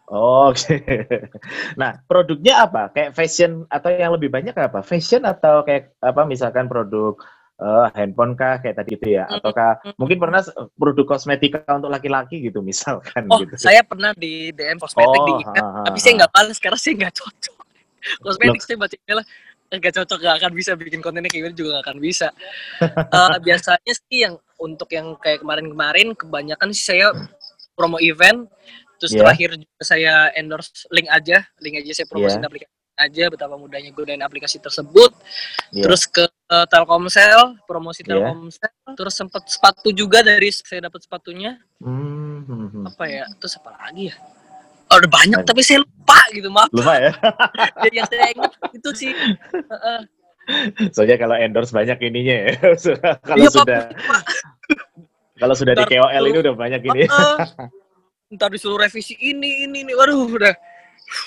Oh, 0.07 0.55
Oke. 0.55 0.79
Okay. 0.79 1.03
Nah, 1.81 1.99
produknya 2.07 2.63
apa? 2.63 2.91
Kayak 2.95 3.11
fashion 3.11 3.67
atau 3.67 3.91
yang 3.91 4.15
lebih 4.15 4.31
banyak 4.31 4.55
apa? 4.55 4.79
Fashion 4.79 5.27
atau 5.27 5.67
kayak 5.67 5.99
apa? 5.99 6.23
Misalkan 6.23 6.71
produk 6.71 7.19
uh, 7.59 7.91
handphone 7.91 8.33
kah 8.39 8.63
kayak 8.63 8.79
tadi 8.79 8.95
itu 8.95 9.19
ya? 9.19 9.27
Ataukah 9.27 9.83
mm 9.83 9.83
-hmm. 9.83 9.97
mungkin 9.99 10.17
pernah 10.17 10.41
produk 10.79 11.05
kosmetika 11.05 11.59
untuk 11.75 11.91
laki-laki 11.91 12.39
gitu 12.39 12.63
misalkan? 12.63 13.27
Oh, 13.27 13.43
gitu. 13.43 13.59
saya 13.59 13.83
pernah 13.83 14.15
di 14.15 14.55
DM 14.55 14.79
kosmetik 14.79 15.19
oh, 15.19 15.27
di 15.27 15.45
tapi 15.59 15.99
saya 15.99 16.13
nggak 16.23 16.31
balas 16.31 16.57
karena 16.57 16.79
saya 16.79 16.93
nggak 17.03 17.15
cocok. 17.17 17.57
Kosmetik 18.23 18.61
saya 18.63 18.77
baca 18.79 18.95
nggak 19.67 19.93
cocok 19.99 20.19
gak 20.23 20.35
akan 20.39 20.51
bisa 20.55 20.71
bikin 20.79 21.03
kontennya 21.03 21.27
kayak 21.27 21.51
gitu 21.51 21.67
juga 21.67 21.79
gak 21.79 21.83
akan 21.91 21.97
bisa 21.99 22.27
uh, 23.11 23.35
biasanya 23.45 23.93
sih 23.93 24.23
yang 24.23 24.39
untuk 24.57 24.89
yang 24.95 25.13
kayak 25.19 25.43
kemarin-kemarin 25.43 26.15
kebanyakan 26.15 26.71
sih 26.71 26.95
saya 26.95 27.11
promo 27.75 27.99
event 27.99 28.47
Terus 28.97 29.13
yeah. 29.13 29.21
terakhir 29.23 29.49
juga 29.61 29.83
saya 29.85 30.13
endorse 30.33 30.89
link 30.89 31.07
aja, 31.09 31.45
link 31.61 31.75
aja 31.81 31.91
saya 31.93 32.07
promosi 32.09 32.37
yeah. 32.37 32.49
aplikasi 32.49 32.75
aja 32.97 33.29
betapa 33.29 33.53
mudahnya 33.61 33.93
gunain 33.93 34.21
aplikasi 34.25 34.57
tersebut. 34.57 35.13
Yeah. 35.69 35.85
Terus 35.85 36.09
ke 36.09 36.25
uh, 36.25 36.65
Telkomsel, 36.65 37.61
promosi 37.69 38.01
yeah. 38.01 38.25
Telkomsel. 38.25 38.73
Terus 38.97 39.13
sempat 39.13 39.45
sepatu 39.45 39.93
juga 39.93 40.25
dari 40.25 40.49
saya 40.49 40.89
dapat 40.89 41.05
sepatunya. 41.05 41.61
Mm 41.77 42.41
-hmm. 42.41 42.83
Apa 42.89 43.05
ya? 43.05 43.29
Terus 43.37 43.61
apa 43.61 43.77
lagi 43.77 44.09
ya? 44.09 44.15
Oh, 44.87 44.95
udah 45.03 45.11
banyak 45.11 45.39
tapi 45.43 45.61
saya 45.63 45.83
lupa 45.83 46.19
gitu 46.31 46.47
maaf. 46.47 46.69
Lupa 46.71 46.93
ya? 46.95 47.11
ya 47.85 47.89
yang 47.91 48.07
saya 48.07 48.25
ingat 48.31 48.51
itu 48.71 48.89
sih. 48.95 49.11
Soalnya 50.95 51.17
kalau 51.19 51.35
endorse 51.35 51.75
banyak 51.75 51.99
ininya 52.07 52.35
ya. 52.47 52.51
kalau 53.27 53.43
iya, 53.43 53.49
sudah 53.51 53.81
kalau 55.37 55.53
sudah 55.53 55.73
di 55.75 55.85
KOL 55.85 56.23
ini 56.31 56.37
udah 56.39 56.53
banyak 56.55 56.81
ini. 56.87 57.01
Uh, 57.11 57.37
ntar 58.35 58.51
disuruh 58.51 58.79
revisi 58.79 59.15
ini 59.19 59.67
ini 59.67 59.87
ini 59.87 59.93
waduh 59.95 60.27
udah 60.27 60.55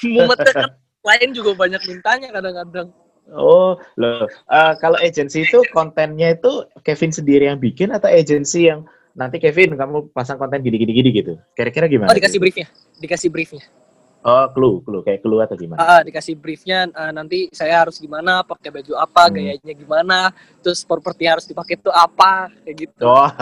mumet 0.04 0.36
kan 0.52 0.76
lain 1.00 1.32
juga 1.32 1.56
banyak 1.56 1.80
mintanya 1.88 2.28
kadang-kadang. 2.32 2.92
Oh, 3.30 3.78
loh. 3.94 4.26
Uh, 4.50 4.74
kalau 4.82 4.98
agensi 4.98 5.46
itu 5.46 5.62
kontennya 5.70 6.34
itu 6.34 6.66
Kevin 6.82 7.14
sendiri 7.14 7.46
yang 7.46 7.62
bikin 7.62 7.94
atau 7.94 8.10
agensi 8.10 8.66
yang 8.66 8.84
nanti 9.14 9.36
Kevin 9.42 9.74
kamu 9.74 10.14
pasang 10.14 10.38
konten 10.38 10.62
gini-gini 10.62 10.92
gini 10.92 11.10
gitu. 11.10 11.34
Kira-kira 11.54 11.86
gimana? 11.90 12.10
Oh, 12.10 12.16
dikasih 12.16 12.38
briefnya. 12.38 12.66
Dikasih 12.98 13.28
briefnya. 13.30 13.64
Oh, 14.20 14.44
clue, 14.52 14.84
clue 14.84 15.00
kayak 15.00 15.24
clue 15.24 15.40
atau 15.40 15.56
gimana? 15.56 15.80
Ah, 15.80 16.00
dikasih 16.04 16.36
briefnya 16.36 16.84
uh, 16.92 17.08
nanti 17.08 17.48
saya 17.56 17.80
harus 17.80 17.96
gimana, 17.96 18.44
pakai 18.44 18.68
baju 18.68 18.92
apa, 19.00 19.22
hmm. 19.24 19.32
gayanya 19.32 19.72
gimana, 19.72 20.18
terus 20.60 20.84
properti 20.84 21.24
harus 21.24 21.48
dipakai 21.48 21.80
itu 21.80 21.88
apa, 21.88 22.52
kayak 22.60 22.76
gitu. 22.84 23.00
Oh. 23.00 23.32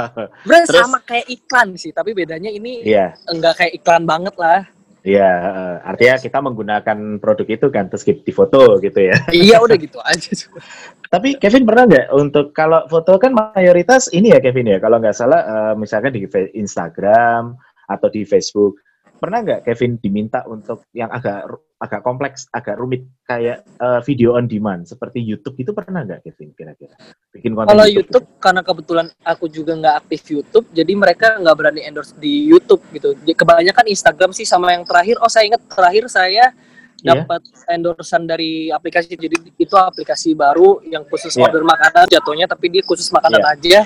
Bener 0.46 0.70
terus, 0.70 0.78
sama 0.78 1.02
kayak 1.02 1.26
iklan 1.34 1.74
sih, 1.74 1.90
tapi 1.90 2.14
bedanya 2.14 2.46
ini 2.46 2.86
yeah. 2.86 3.10
enggak 3.26 3.58
kayak 3.58 3.74
iklan 3.74 4.06
banget 4.06 4.38
lah. 4.38 4.70
Iya, 5.06 5.30
uh, 5.30 5.74
artinya 5.86 6.18
kita 6.18 6.38
menggunakan 6.42 7.22
produk 7.22 7.46
itu 7.46 7.66
kan 7.70 7.86
terus 7.86 8.02
di 8.02 8.32
foto 8.34 8.82
gitu 8.82 8.98
ya. 8.98 9.14
iya, 9.34 9.62
udah 9.62 9.78
gitu 9.78 10.02
aja. 10.02 10.32
Tapi 11.08 11.38
Kevin 11.38 11.64
pernah 11.64 11.86
nggak 11.86 12.06
untuk 12.18 12.50
kalau 12.50 12.82
foto 12.90 13.14
kan 13.16 13.30
mayoritas 13.32 14.10
ini 14.10 14.34
ya 14.34 14.42
Kevin 14.42 14.74
ya, 14.74 14.78
kalau 14.82 14.98
nggak 14.98 15.14
salah 15.14 15.40
uh, 15.46 15.74
misalkan 15.78 16.10
di 16.10 16.26
Instagram 16.58 17.54
atau 17.88 18.08
di 18.10 18.26
Facebook 18.26 18.82
pernah 19.18 19.42
nggak 19.42 19.60
Kevin 19.66 19.98
diminta 19.98 20.46
untuk 20.46 20.86
yang 20.94 21.10
agak 21.10 21.50
agak 21.78 22.02
kompleks, 22.02 22.50
agak 22.50 22.74
rumit 22.74 23.06
kayak 23.22 23.62
uh, 23.78 24.02
video 24.02 24.34
on 24.34 24.50
demand 24.50 24.82
seperti 24.86 25.22
YouTube 25.22 25.54
itu 25.62 25.70
pernah 25.70 26.02
nggak 26.02 26.26
Kevin 26.26 26.50
kira-kira 26.54 26.94
bikin 27.30 27.54
konten 27.54 27.70
Kalau 27.70 27.86
YouTube, 27.86 28.02
YouTube 28.10 28.26
gitu? 28.26 28.42
karena 28.42 28.62
kebetulan 28.66 29.06
aku 29.22 29.46
juga 29.46 29.72
nggak 29.78 29.94
aktif 30.06 30.20
YouTube, 30.26 30.66
jadi 30.74 30.92
mereka 30.98 31.38
nggak 31.38 31.56
berani 31.58 31.86
endorse 31.86 32.14
di 32.18 32.50
YouTube 32.50 32.82
gitu. 32.90 33.14
Kebanyakan 33.22 33.86
Instagram 33.86 34.30
sih 34.34 34.46
sama 34.46 34.74
yang 34.74 34.82
terakhir. 34.82 35.22
Oh 35.22 35.30
saya 35.30 35.46
ingat 35.46 35.62
terakhir 35.70 36.10
saya 36.10 36.50
iya. 37.02 37.14
dapat 37.14 37.42
yeah. 37.46 37.74
endorsean 37.78 38.26
dari 38.26 38.74
aplikasi 38.74 39.14
jadi 39.14 39.36
itu 39.54 39.74
aplikasi 39.78 40.34
baru 40.34 40.82
yang 40.86 41.06
khusus 41.06 41.34
yeah. 41.34 41.46
order 41.46 41.62
makanan 41.62 42.10
jatuhnya 42.10 42.46
tapi 42.50 42.70
dia 42.74 42.82
khusus 42.82 43.06
makanan 43.14 43.42
yeah. 43.42 43.54
aja 43.54 43.78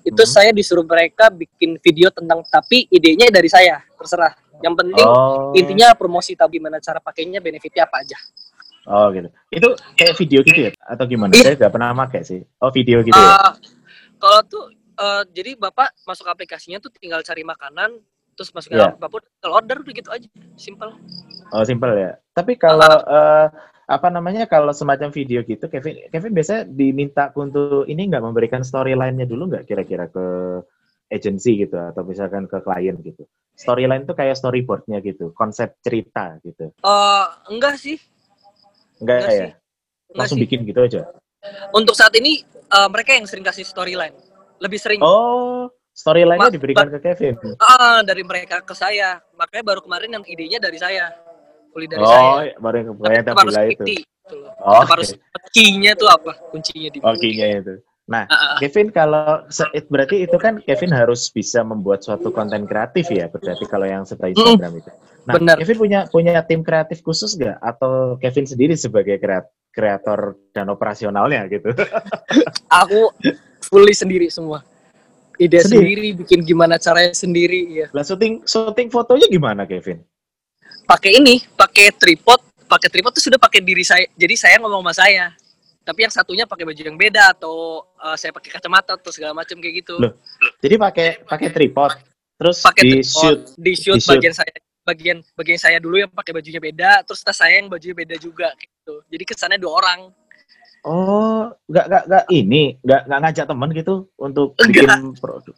itu 0.00 0.16
mm 0.16 0.24
-hmm. 0.24 0.32
saya 0.32 0.50
disuruh 0.52 0.84
mereka 0.84 1.28
bikin 1.28 1.76
video 1.80 2.08
tentang 2.08 2.40
tapi 2.48 2.88
idenya 2.88 3.28
dari 3.28 3.48
saya 3.52 3.84
terserah 3.96 4.32
yang 4.60 4.74
penting 4.76 5.04
oh. 5.04 5.56
intinya 5.56 5.96
promosi 5.96 6.36
tahu 6.36 6.60
gimana 6.60 6.80
cara 6.80 7.00
pakainya, 7.00 7.40
benefitnya 7.40 7.88
apa 7.88 8.04
aja. 8.04 8.18
Oh 8.88 9.12
gitu. 9.12 9.28
Itu 9.52 9.68
kayak 9.96 10.14
video 10.16 10.40
gitu 10.40 10.60
ya 10.68 10.72
atau 10.88 11.04
gimana? 11.04 11.36
Iya. 11.36 11.52
Saya 11.52 11.54
nggak 11.60 11.72
pernah 11.72 11.92
pakai 12.06 12.20
sih. 12.24 12.40
Oh 12.60 12.72
video 12.72 13.04
gitu 13.04 13.16
uh, 13.16 13.20
ya. 13.20 13.28
Ah, 13.36 13.52
kalau 14.16 14.40
tuh 14.48 14.64
uh, 14.96 15.22
jadi 15.28 15.56
bapak 15.56 15.92
masuk 16.08 16.28
aplikasinya 16.28 16.80
tuh 16.80 16.92
tinggal 16.96 17.20
cari 17.20 17.44
makanan, 17.44 18.00
terus 18.36 18.50
masukin 18.56 18.80
yeah. 18.80 18.96
apa 18.96 19.06
pun, 19.08 19.20
kalau 19.40 19.60
order 19.60 19.84
begitu 19.84 20.08
aja, 20.08 20.28
simple. 20.56 20.96
Oh 21.52 21.64
simple 21.64 21.92
ya. 21.92 22.16
Tapi 22.32 22.56
kalau 22.56 22.88
uh, 23.04 23.52
apa 23.90 24.08
namanya 24.08 24.46
kalau 24.46 24.70
semacam 24.70 25.10
video 25.10 25.42
gitu, 25.44 25.66
Kevin 25.68 26.08
Kevin 26.08 26.32
biasa 26.32 26.64
diminta 26.68 27.28
untuk 27.36 27.84
ini 27.84 28.08
nggak 28.08 28.22
memberikan 28.22 28.62
storyline-nya 28.64 29.26
dulu 29.28 29.50
nggak 29.50 29.64
kira-kira 29.68 30.08
ke 30.08 30.26
agency 31.10 31.66
gitu 31.66 31.76
atau 31.76 32.06
misalkan 32.06 32.46
ke 32.46 32.58
klien 32.62 32.96
gitu. 33.02 33.26
Storyline 33.58 34.08
tuh 34.08 34.16
kayak 34.16 34.38
storyboardnya 34.40 35.04
gitu, 35.04 35.36
konsep 35.36 35.76
cerita 35.84 36.40
gitu. 36.40 36.72
Uh, 36.80 37.28
enggak 37.52 37.76
sih. 37.76 38.00
Enggak, 39.02 39.26
enggak 39.26 39.34
ya? 39.36 39.48
Sih. 39.50 39.52
Langsung 40.16 40.38
sih. 40.40 40.44
bikin 40.48 40.64
gitu 40.64 40.80
aja. 40.80 41.02
Untuk 41.76 41.92
saat 41.92 42.14
ini 42.16 42.40
uh, 42.72 42.88
mereka 42.88 43.12
yang 43.12 43.28
sering 43.28 43.44
kasih 43.44 43.66
storyline. 43.66 44.16
Lebih 44.60 44.80
sering. 44.80 45.00
Oh, 45.04 45.68
storyline-nya 45.92 46.52
diberikan 46.52 46.88
ke 46.88 46.98
Kevin. 47.04 47.36
Ah, 47.60 48.00
uh, 48.00 48.00
dari 48.00 48.24
mereka 48.24 48.64
ke 48.64 48.72
saya. 48.72 49.20
Makanya 49.36 49.64
baru 49.64 49.80
kemarin 49.84 50.20
yang 50.20 50.24
idenya 50.24 50.56
dari 50.56 50.80
saya. 50.80 51.12
Kuli 51.74 51.84
dari 51.84 52.00
oh, 52.00 52.08
saya. 52.08 52.56
Oh, 52.56 52.60
baru 52.64 52.74
yang 52.80 52.88
kemarin 52.96 53.22
tapi 53.24 53.44
itu. 53.76 53.84
Gitu 53.84 54.10
oh, 54.62 54.82
harus 54.86 55.16
okay. 55.16 55.94
tuh 55.96 56.08
apa? 56.10 56.32
Kuncinya 56.52 56.88
di. 56.92 56.98
Oh, 57.02 57.14
itu. 57.16 57.74
Nah, 58.10 58.26
uh, 58.26 58.58
Kevin 58.58 58.90
kalau 58.90 59.44
berarti 59.86 60.26
itu 60.26 60.36
kan 60.40 60.58
Kevin 60.64 60.90
harus 60.90 61.30
bisa 61.30 61.62
membuat 61.62 62.02
suatu 62.02 62.34
konten 62.34 62.66
kreatif 62.66 63.06
ya, 63.12 63.30
berarti 63.30 63.64
kalau 63.70 63.86
yang 63.86 64.02
seperti 64.02 64.34
Instagram 64.34 64.82
itu. 64.82 64.90
Nah, 65.28 65.34
bener. 65.36 65.56
Kevin 65.62 65.78
punya 65.78 66.00
punya 66.10 66.32
tim 66.42 66.66
kreatif 66.66 67.04
khusus 67.06 67.38
nggak 67.38 67.60
atau 67.62 68.18
Kevin 68.18 68.50
sendiri 68.50 68.74
sebagai 68.74 69.20
kreator 69.70 70.34
dan 70.50 70.66
operasionalnya 70.72 71.46
gitu? 71.46 71.70
Aku 72.82 73.14
fully 73.70 73.94
sendiri 73.94 74.26
semua. 74.26 74.66
Ide 75.40 75.64
sendiri. 75.64 75.96
sendiri, 75.96 76.08
bikin 76.20 76.40
gimana 76.44 76.76
caranya 76.76 77.16
sendiri 77.16 77.60
ya. 77.72 77.86
Lah 77.96 78.04
syuting 78.04 78.44
syuting 78.44 78.92
fotonya 78.92 79.24
gimana 79.30 79.64
Kevin? 79.64 80.04
Pakai 80.84 81.16
ini, 81.16 81.40
pakai 81.54 81.94
tripod, 81.94 82.42
pakai 82.66 82.90
tripod 82.90 83.14
tuh 83.14 83.24
sudah 83.30 83.38
pakai 83.38 83.62
diri 83.62 83.86
saya. 83.86 84.04
Jadi 84.18 84.34
saya 84.34 84.58
ngomong 84.60 84.84
sama 84.84 84.92
saya 84.92 85.32
tapi 85.90 86.06
yang 86.06 86.14
satunya 86.14 86.46
pakai 86.46 86.62
baju 86.62 86.82
yang 86.86 86.94
beda 86.94 87.34
atau 87.34 87.82
uh, 87.98 88.14
saya 88.14 88.30
pakai 88.30 88.54
kacamata 88.54 88.94
atau 88.94 89.10
segala 89.10 89.34
macam 89.34 89.58
kayak 89.58 89.82
gitu. 89.82 89.98
Loh. 89.98 90.14
Jadi 90.62 90.78
pakai 90.78 91.08
pakai 91.26 91.50
tripod, 91.50 91.98
terus 92.38 92.62
pakai 92.62 92.82
di 92.86 93.02
shoot, 93.02 93.58
di 93.58 93.74
shoot, 93.74 93.98
di 93.98 94.06
shoot 94.06 94.14
bagian 94.14 94.30
saya 94.30 94.54
bagian 94.86 95.18
bagian 95.34 95.58
saya 95.58 95.82
dulu 95.82 95.98
yang 95.98 96.10
pakai 96.14 96.30
bajunya 96.30 96.62
beda, 96.62 97.02
terus 97.02 97.26
tas 97.26 97.34
saya 97.34 97.58
yang 97.58 97.66
bajunya 97.66 97.98
beda 97.98 98.14
juga 98.22 98.54
gitu. 98.54 99.02
Jadi 99.10 99.24
kesannya 99.26 99.58
dua 99.58 99.82
orang. 99.82 100.14
Oh, 100.80 101.52
nggak 101.68 101.92
nggak 101.92 102.02
nggak 102.08 102.24
ini, 102.32 102.80
nggak 102.80 103.00
nggak 103.04 103.20
ngajak 103.20 103.44
teman 103.50 103.68
gitu 103.76 103.94
untuk 104.16 104.56
bikin 104.56 105.12
produk. 105.20 105.52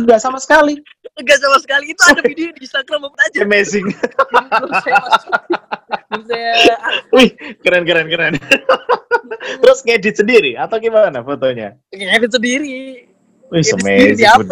Enggak 0.00 0.18
sama 0.18 0.40
sekali. 0.42 0.80
Enggak 1.14 1.38
sama 1.44 1.62
sekali. 1.62 1.94
Itu 1.94 2.02
ada 2.08 2.22
video 2.26 2.50
di 2.56 2.66
Instagram 2.66 3.06
apa 3.06 3.18
aja. 3.22 3.38
Amazing. 3.44 3.86
Wih, 7.14 7.30
keren 7.60 7.84
keren 7.84 8.06
keren. 8.08 8.34
Terus 9.62 9.78
ngedit 9.84 10.16
sendiri 10.20 10.56
atau 10.56 10.76
gimana 10.80 11.20
fotonya? 11.20 11.76
Ngedit 11.92 12.32
sendiri. 12.32 12.76
Wih. 13.52 13.64
Di 14.16 14.24
HP, 14.24 14.50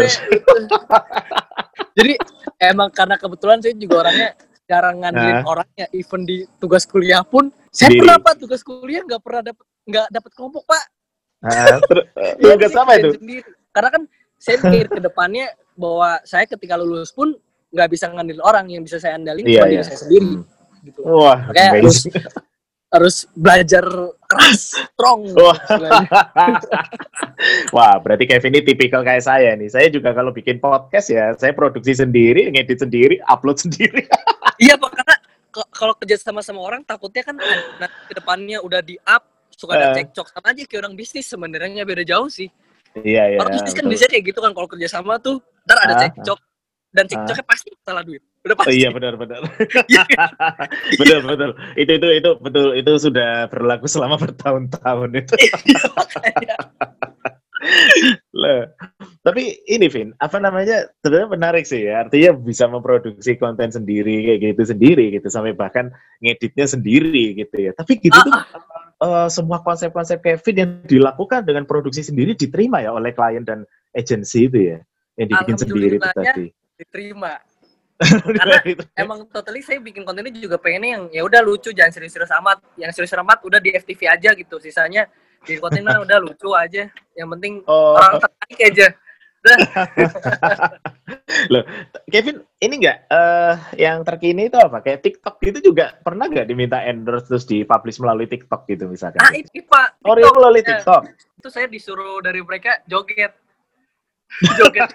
Jadi 1.99 2.13
emang 2.61 2.89
karena 2.93 3.17
kebetulan 3.21 3.59
saya 3.61 3.75
juga 3.77 4.07
orangnya 4.07 4.31
jarang 4.69 4.97
ngandelin 5.05 5.37
nah. 5.43 5.45
orangnya, 5.45 5.87
even 5.93 6.25
di 6.25 6.47
tugas 6.57 6.89
kuliah 6.89 7.21
pun 7.27 7.53
saya 7.69 7.93
pernah 7.93 8.17
pak 8.21 8.41
tugas 8.41 8.65
kuliah 8.65 9.05
nggak 9.05 9.21
pernah 9.21 9.43
dapat 9.53 9.67
nggak 9.89 10.07
dapat 10.09 10.31
kelompok 10.33 10.63
pak. 10.65 10.85
Nah, 11.43 11.77
terus 11.85 12.05
tugas 12.41 12.73
apa 12.79 12.93
itu? 13.01 13.11
Sendiri. 13.19 13.51
Karena 13.73 13.91
kan 13.91 14.03
saya 14.39 14.57
pikir 14.61 14.87
ke 14.89 15.01
depannya 15.01 15.47
bahwa 15.77 16.21
saya 16.25 16.45
ketika 16.49 16.77
lulus 16.79 17.13
pun 17.13 17.37
nggak 17.73 17.89
bisa 17.89 18.13
ngandelin 18.13 18.45
orang 18.45 18.69
yang 18.69 18.85
bisa 18.85 19.01
saya 19.01 19.17
andalin 19.17 19.49
yeah, 19.49 19.65
cuma 19.65 19.67
yeah. 19.69 19.73
diri 19.81 19.85
saya 19.85 19.99
sendiri. 20.01 20.31
Hmm 20.37 20.52
gitu. 20.83 21.01
Wah, 21.07 21.39
Makanya 21.49 21.71
harus 21.79 21.99
harus 22.93 23.25
belajar 23.33 23.85
keras, 24.29 24.77
strong. 24.77 25.33
Wah. 25.33 25.57
Wah, 27.75 27.97
berarti 28.05 28.29
Kevin 28.29 28.53
ini 28.53 28.69
tipikal 28.69 29.01
kayak 29.01 29.25
saya 29.25 29.57
nih. 29.57 29.73
Saya 29.73 29.89
juga 29.89 30.13
kalau 30.13 30.29
bikin 30.29 30.61
podcast 30.61 31.09
ya, 31.09 31.33
saya 31.41 31.57
produksi 31.57 31.97
sendiri, 31.97 32.53
ngedit 32.53 32.85
sendiri, 32.85 33.17
upload 33.25 33.57
sendiri. 33.57 34.05
iya, 34.63 34.77
Pak, 34.77 34.93
karena 34.93 35.17
kalau 35.73 35.97
kerja 35.97 36.21
sama 36.21 36.45
sama 36.45 36.61
orang 36.61 36.85
takutnya 36.85 37.25
kan 37.25 37.37
nanti 37.81 37.97
ke 38.09 38.13
depannya 38.13 38.61
udah 38.61 38.85
di 38.85 39.01
up 39.09 39.25
suka 39.53 39.77
ada 39.77 39.93
uh. 39.93 39.97
cekcok 39.97 40.27
sama 40.33 40.47
aja 40.53 40.65
kayak 40.65 40.81
orang 40.85 40.95
bisnis 40.97 41.29
sebenarnya 41.29 41.85
beda 41.89 42.05
jauh 42.05 42.29
sih. 42.29 42.49
Iya, 42.93 43.37
iya. 43.37 43.39
Orang 43.41 43.57
bisnis 43.57 43.73
kan 43.73 43.89
bisa 43.89 44.05
kayak 44.05 44.33
gitu 44.33 44.39
kan 44.45 44.53
kalau 44.53 44.69
kerja 44.69 44.89
sama 44.89 45.17
tuh 45.17 45.41
ntar 45.65 45.81
ada 45.81 45.95
uh, 45.97 46.01
cekcok 46.03 46.39
dan 46.93 47.05
cekcoknya 47.09 47.45
uh. 47.45 47.49
pasti 47.49 47.71
salah 47.83 48.05
duit. 48.05 48.23
Udah 48.45 48.57
pasti. 48.59 48.69
Oh, 48.69 48.75
iya 48.75 48.89
benar 48.93 49.15
benar. 49.17 49.41
Benar 51.01 51.21
betul. 51.25 51.51
Itu 51.79 51.93
itu 51.97 52.09
itu 52.21 52.31
betul 52.43 52.67
itu 52.77 52.93
sudah 52.99 53.47
berlaku 53.49 53.87
selama 53.87 54.19
bertahun-tahun 54.19 55.11
itu. 55.15 55.35
Iya, 55.39 55.57
Loh. 58.35 58.67
Tapi 59.27 59.63
ini 59.71 59.87
Vin, 59.87 60.11
apa 60.19 60.43
namanya? 60.43 60.91
Sebenarnya 60.99 61.29
menarik 61.31 61.65
sih 61.65 61.87
ya. 61.87 62.03
Artinya 62.07 62.35
bisa 62.35 62.67
memproduksi 62.67 63.39
konten 63.39 63.71
sendiri 63.71 64.27
kayak 64.27 64.59
gitu 64.59 64.75
sendiri 64.75 65.15
gitu 65.15 65.31
sampai 65.31 65.55
bahkan 65.55 65.95
ngeditnya 66.19 66.67
sendiri 66.67 67.39
gitu 67.39 67.57
ya. 67.57 67.73
Tapi 67.79 68.03
gitu 68.03 68.19
uh, 68.19 68.25
tuh 68.27 68.35
uh, 69.07 69.29
semua 69.31 69.63
konsep-konsep 69.63 70.19
Kevin 70.19 70.57
yang 70.59 70.71
dilakukan 70.83 71.47
dengan 71.47 71.63
produksi 71.65 72.03
sendiri 72.03 72.35
diterima 72.35 72.83
ya 72.83 72.91
oleh 72.91 73.15
klien 73.15 73.47
dan 73.47 73.63
agensi 73.95 74.51
itu 74.51 74.59
ya. 74.75 74.79
Yang 75.15 75.27
dibikin 75.31 75.57
sendiri 75.63 75.97
itu 76.03 76.11
tadi. 76.11 76.47
Diterima 76.81 77.37
Karena 78.03 78.59
emang 78.99 79.31
totally 79.31 79.63
saya 79.63 79.79
bikin 79.79 80.03
kontennya 80.03 80.35
juga 80.35 80.59
pengennya 80.59 80.91
yang 80.99 81.05
ya 81.15 81.23
udah 81.23 81.41
lucu 81.45 81.71
jangan 81.71 81.95
serius-serius 81.95 82.35
amat. 82.43 82.59
Yang 82.75 82.99
serius 82.99 83.15
amat 83.15 83.39
udah 83.47 83.63
di 83.63 83.71
FTV 83.79 84.11
aja 84.11 84.35
gitu. 84.35 84.59
Sisanya 84.59 85.07
di 85.47 85.55
kontennya 85.63 86.03
udah 86.05 86.19
lucu 86.19 86.51
aja. 86.51 86.91
Yang 87.15 87.29
penting 87.39 87.55
oh. 87.71 87.95
orang 87.95 88.19
tertarik 88.19 88.59
aja. 88.59 88.87
Loh, 91.53 91.67
Kevin, 92.07 92.47
ini 92.63 92.79
enggak 92.79 93.11
uh, 93.11 93.59
yang 93.75 94.07
terkini 94.07 94.47
itu 94.47 94.55
apa? 94.55 94.79
Kayak 94.87 95.03
TikTok 95.03 95.43
itu 95.43 95.59
juga 95.59 95.99
pernah 95.99 96.31
nggak 96.31 96.47
diminta 96.47 96.79
endorse 96.87 97.27
terus 97.27 97.43
di-publish 97.51 97.99
melalui 97.99 98.31
TikTok 98.31 98.71
gitu 98.71 98.87
misalkan? 98.87 99.19
Ah, 99.19 99.35
itu 99.35 99.67
Pak. 99.67 99.99
Oh, 100.07 100.15
melalui 100.15 100.63
TikTok. 100.63 101.11
Itu 101.43 101.51
saya 101.51 101.67
disuruh 101.67 102.23
dari 102.23 102.39
mereka 102.39 102.87
joget 102.87 103.35
joget 104.57 104.89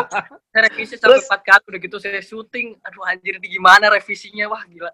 saya 0.50 0.60
revisi 0.66 0.94
sampai 0.98 1.22
empat 1.22 1.40
kali 1.46 1.64
udah 1.70 1.80
gitu 1.80 1.96
saya 2.02 2.20
syuting. 2.20 2.74
Aduh 2.82 3.06
anjir 3.06 3.38
ini 3.38 3.48
gimana 3.60 3.90
revisinya? 3.92 4.50
Wah 4.50 4.62
gila. 4.66 4.92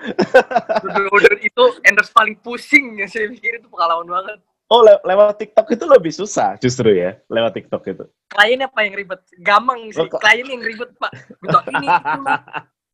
Udah 1.16 1.34
itu 1.42 1.64
endorse 1.84 2.14
paling 2.14 2.38
pusing 2.38 3.02
ya 3.02 3.06
saya 3.10 3.26
pikir 3.26 3.58
itu 3.60 3.68
pengalaman 3.68 4.06
banget. 4.06 4.38
Oh, 4.70 4.86
le 4.86 5.02
lewat 5.02 5.34
TikTok 5.34 5.66
itu 5.74 5.82
lebih 5.82 6.14
susah 6.14 6.54
justru 6.62 6.94
ya, 6.94 7.18
lewat 7.26 7.58
TikTok 7.58 7.82
itu. 7.90 8.04
Kliennya 8.30 8.70
apa 8.70 8.86
yang 8.86 8.94
ribet? 8.94 9.18
Gampang 9.42 9.90
sih, 9.90 9.98
oh, 9.98 10.06
klien 10.14 10.46
yang 10.46 10.62
ribet, 10.62 10.94
Pak. 10.94 11.10
Gitu, 11.26 11.58
ini, 11.74 11.90
itu, 11.90 12.22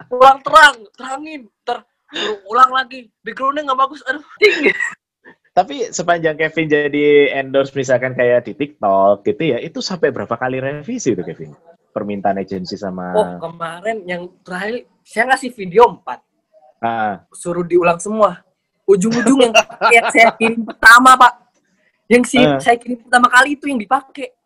ulang 0.08 0.40
terang, 0.40 0.76
terangin, 0.96 1.40
ter 1.68 1.84
ulang 2.48 2.72
lagi, 2.72 3.12
backgroundnya 3.20 3.68
nggak 3.68 3.76
bagus, 3.76 4.00
aduh, 4.08 4.24
tinggi. 4.40 4.72
Tapi 5.56 5.88
sepanjang 5.88 6.36
Kevin 6.36 6.68
jadi 6.68 7.32
endorse 7.40 7.72
misalkan 7.72 8.12
kayak 8.12 8.44
di 8.44 8.52
TikTok 8.52 9.24
gitu 9.24 9.56
ya, 9.56 9.58
itu 9.64 9.80
sampai 9.80 10.12
berapa 10.12 10.36
kali 10.36 10.60
revisi 10.60 11.16
itu 11.16 11.24
Kevin? 11.24 11.56
Permintaan 11.96 12.36
agensi 12.36 12.76
sama 12.76 13.16
Oh, 13.16 13.40
kemarin 13.40 14.04
yang 14.04 14.28
terakhir 14.44 14.84
saya 15.00 15.32
ngasih 15.32 15.56
video 15.56 15.96
4. 16.04 16.84
Ah. 16.84 17.24
Suruh 17.32 17.64
diulang 17.64 17.96
semua. 17.96 18.44
Ujung-ujung 18.84 19.48
yang 19.88 20.06
saya 20.14 20.28
kirim 20.36 20.60
pertama, 20.60 21.16
Pak. 21.16 21.48
Yang 22.04 22.36
si 22.36 22.38
ah. 22.44 22.60
saya 22.60 22.76
kirim 22.76 23.00
pertama 23.00 23.32
kali 23.32 23.56
itu 23.56 23.64
yang 23.72 23.80
dipakai. 23.80 24.36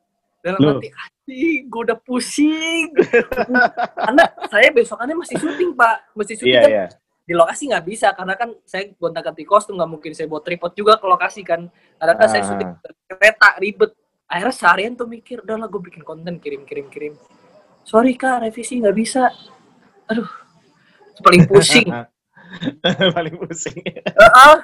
Dalam 0.47 0.63
Loh. 0.63 0.79
hati, 0.79 0.95
hati 0.95 1.67
gue 1.67 1.81
udah 1.91 1.99
pusing. 2.07 2.95
Karena 4.07 4.25
saya 4.47 4.71
besokannya 4.71 5.19
masih 5.19 5.43
syuting, 5.43 5.75
Pak. 5.75 6.15
Masih 6.15 6.39
syuting 6.39 6.55
yeah, 6.55 6.63
kan. 6.63 6.71
Yeah 6.87 7.00
di 7.31 7.39
lokasi 7.39 7.71
nggak 7.71 7.87
bisa 7.87 8.11
karena 8.11 8.35
kan 8.35 8.51
saya 8.67 8.91
gonta 8.99 9.23
ganti 9.23 9.47
kostum 9.47 9.79
nggak 9.79 9.87
mungkin 9.87 10.11
saya 10.19 10.27
buat 10.27 10.43
tripod 10.43 10.75
juga 10.75 10.99
ke 10.99 11.07
lokasi 11.07 11.47
kan 11.47 11.71
karena 11.71 12.15
kan 12.19 12.27
ah. 12.27 12.31
saya 12.35 12.43
syuting 12.43 12.71
kereta 13.07 13.49
ribet 13.63 13.95
akhirnya 14.27 14.51
seharian 14.51 14.99
tuh 14.99 15.07
mikir 15.07 15.39
udah 15.47 15.55
lah 15.63 15.71
gue 15.71 15.79
bikin 15.79 16.03
konten 16.03 16.43
kirim 16.43 16.67
kirim 16.67 16.91
kirim 16.91 17.15
sorry 17.87 18.19
kak 18.19 18.43
revisi 18.43 18.83
nggak 18.83 18.99
bisa 18.99 19.31
aduh 20.11 20.27
paling 21.23 21.47
pusing 21.47 21.87
paling 23.15 23.35
pusing 23.39 23.79
uh-uh. 23.79 24.59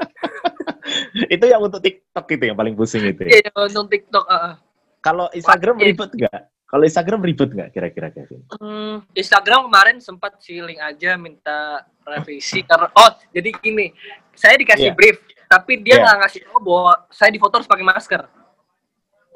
itu 1.39 1.45
yang 1.47 1.63
untuk 1.63 1.79
TikTok 1.79 2.27
itu 2.35 2.51
yang 2.51 2.59
paling 2.59 2.75
pusing 2.75 3.07
itu 3.07 3.31
ya? 3.31 3.31
iya 3.31 3.41
yeah, 3.47 3.63
untuk 3.63 3.95
TikTok 3.95 4.27
uh. 4.27 4.59
kalau 4.99 5.31
Instagram 5.31 5.79
ribet 5.79 6.11
nggak 6.19 6.51
kalau 6.67 6.83
Instagram 6.83 7.23
ribet 7.23 7.51
nggak 7.55 7.71
kira-kira 7.71 8.09
Kevin? 8.11 8.43
Hmm, 8.59 9.07
Instagram 9.15 9.71
kemarin 9.71 9.97
sempat 10.03 10.35
link 10.43 10.83
aja 10.83 11.15
minta 11.15 11.87
revisi 12.03 12.67
karena 12.67 12.91
oh 12.91 13.11
jadi 13.31 13.55
gini 13.63 13.95
saya 14.35 14.59
dikasih 14.59 14.91
yeah. 14.91 14.99
brief 14.99 15.23
tapi 15.47 15.79
dia 15.79 16.03
nggak 16.03 16.11
yeah. 16.11 16.23
ngasih 16.27 16.41
tahu 16.43 16.59
bahwa 16.59 16.93
saya 17.15 17.31
di 17.31 17.39
foto 17.39 17.63
harus 17.63 17.71
pakai 17.71 17.87
masker. 17.87 18.23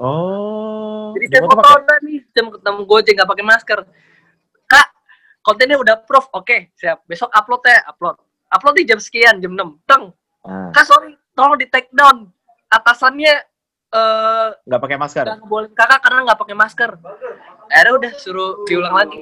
Oh. 0.01 1.13
Jadi 1.15 1.27
saya 1.31 1.43
foto 1.47 1.61
udah 1.63 1.99
nih 2.03 2.19
jam 2.35 2.47
ketemu 2.51 2.81
Gojek 2.83 3.15
nggak 3.15 3.31
pakai 3.31 3.47
masker. 3.47 3.79
Kak 4.67 4.89
kontennya 5.41 5.77
udah 5.81 5.97
proof 6.05 6.29
oke 6.37 6.45
okay, 6.45 6.61
siap 6.77 7.05
besok 7.09 7.33
upload 7.33 7.65
ya 7.65 7.81
upload 7.89 8.17
upload 8.53 8.75
di 8.77 8.85
jam 8.85 9.01
sekian 9.01 9.41
jam 9.41 9.57
6 9.57 9.89
teng 9.89 10.13
ah. 10.45 10.71
kak 10.73 10.85
sorry 10.85 11.17
tolong 11.33 11.57
di 11.57 11.67
take 11.69 11.89
down 11.97 12.29
atasannya 12.69 13.50
nggak 13.91 14.79
uh, 14.79 14.83
pakai 14.87 14.99
masker 15.03 15.27
nggak 15.27 15.51
boleh 15.51 15.71
kakak 15.75 15.99
karena 15.99 16.21
nggak 16.31 16.39
pakai 16.39 16.57
masker 16.57 16.91
akhirnya 17.67 17.93
udah 17.99 18.13
suruh 18.15 18.53
diulang 18.67 18.95
lagi 18.95 19.21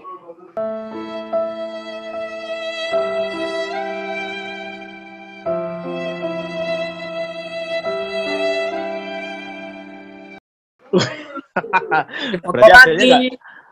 Berarti 12.44 12.70
hasilnya 12.70 13.06
gak, 13.10 13.20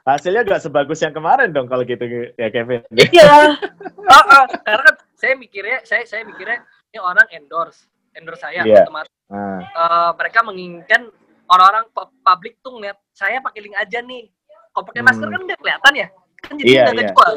hasilnya 0.05 0.43
gak 0.43 0.63
sebagus 0.65 0.99
yang 1.01 1.15
kemarin 1.15 1.55
dong 1.55 1.71
kalau 1.71 1.87
gitu 1.87 2.03
ya 2.35 2.49
Kevin. 2.51 2.83
Iya. 2.93 3.57
uh, 4.03 4.15
uh, 4.35 4.45
karena 4.67 4.83
kan 4.83 4.97
saya 5.15 5.33
mikirnya, 5.39 5.79
saya 5.87 6.03
saya 6.05 6.27
mikirnya 6.27 6.67
ini 6.93 6.99
orang 6.99 7.27
endorse, 7.31 7.87
endorse 8.19 8.43
saya 8.43 8.67
yeah. 8.67 8.85
otomatis 8.85 9.16
Uh. 9.27 9.59
Uh, 9.75 10.11
mereka 10.15 10.39
menginginkan 10.47 11.11
orang-orang 11.51 11.85
publik 12.23 12.59
tuh 12.63 12.79
ngeliat 12.79 12.99
saya 13.11 13.43
pakai 13.43 13.61
link 13.63 13.77
aja 13.79 13.99
nih. 14.03 14.31
Kalau 14.71 14.85
pakai 14.87 15.01
hmm. 15.03 15.09
masker 15.11 15.29
kan 15.31 15.41
udah 15.43 15.59
kelihatan 15.59 15.93
ya. 15.95 16.09
Kan 16.43 16.53
jadi 16.61 16.69
yeah, 16.71 16.87
udah 16.87 16.95
yeah. 16.95 17.11
jual. 17.11 17.33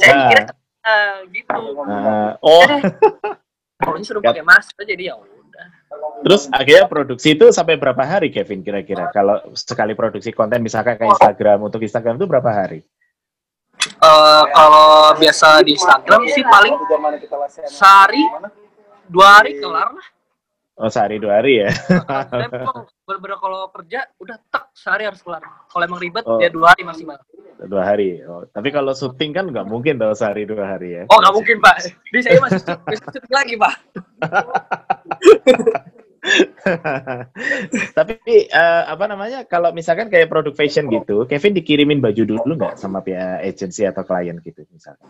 Saya 0.00 0.12
uh. 0.12 0.18
mikirnya 0.22 0.44
uh, 0.86 1.16
gitu. 1.32 1.60
Uh, 1.60 2.32
oh. 2.40 2.68
Kalau 3.76 3.96
suruh 4.00 4.22
pakai 4.24 4.44
masker 4.44 4.82
jadi 4.88 5.12
ya 5.12 5.14
udah. 5.20 5.66
Terus 6.24 6.48
akhirnya 6.48 6.88
produksi 6.88 7.36
itu 7.36 7.52
sampai 7.52 7.76
berapa 7.76 8.00
hari 8.00 8.32
Kevin 8.32 8.64
kira-kira? 8.64 9.12
Kalau 9.12 9.52
sekali 9.52 9.92
produksi 9.92 10.32
konten 10.32 10.64
misalkan 10.64 10.96
ke 10.96 11.04
Instagram 11.04 11.68
untuk 11.68 11.84
Instagram 11.84 12.16
itu 12.16 12.26
berapa 12.28 12.50
hari? 12.50 12.80
Uh, 14.00 14.44
kalau 14.56 15.12
biasa 15.20 15.60
di 15.62 15.76
Instagram 15.76 16.24
sih 16.32 16.42
paling 16.42 16.74
sehari 17.68 18.24
dua 19.06 19.40
hari 19.40 19.60
kelar 19.60 19.92
lah 19.92 20.06
Oh 20.76 20.92
sehari 20.92 21.16
dua 21.16 21.40
hari 21.40 21.64
ya? 21.64 21.72
bener-bener 23.08 23.40
kalau 23.40 23.72
kerja 23.72 24.04
udah 24.20 24.36
tak 24.52 24.68
sehari 24.76 25.08
harus 25.08 25.24
kelar. 25.24 25.40
Kalau 25.72 25.88
emang 25.88 26.00
ribet 26.04 26.20
oh. 26.28 26.36
ya 26.36 26.52
dua 26.52 26.76
hari 26.76 26.84
maksimal. 26.84 27.16
Dua 27.64 27.80
hari. 27.80 28.20
Oh, 28.28 28.44
tapi 28.52 28.68
kalau 28.68 28.92
syuting 28.92 29.32
kan 29.32 29.48
nggak 29.48 29.64
mungkin 29.64 29.96
dong 29.96 30.12
sehari 30.12 30.44
dua 30.44 30.76
hari 30.76 31.00
ya? 31.00 31.02
Oh 31.08 31.16
nggak 31.16 31.32
mungkin 31.32 31.64
pak. 31.64 31.96
Di 32.12 32.20
saya 32.20 32.36
masih 32.44 32.60
syuting 32.92 33.32
lagi 33.32 33.56
pak. 33.56 33.72
tapi 37.96 38.20
uh, 38.52 38.82
apa 38.92 39.04
namanya 39.08 39.48
kalau 39.48 39.72
misalkan 39.72 40.12
kayak 40.12 40.28
produk 40.28 40.52
fashion 40.52 40.92
gitu, 40.92 41.24
Kevin 41.24 41.56
dikirimin 41.56 42.04
baju 42.04 42.36
dulu 42.36 42.52
nggak 42.52 42.76
sama 42.76 43.00
pihak 43.00 43.48
agency 43.48 43.88
atau 43.88 44.04
klien 44.04 44.36
gitu 44.44 44.60
misalnya? 44.68 45.00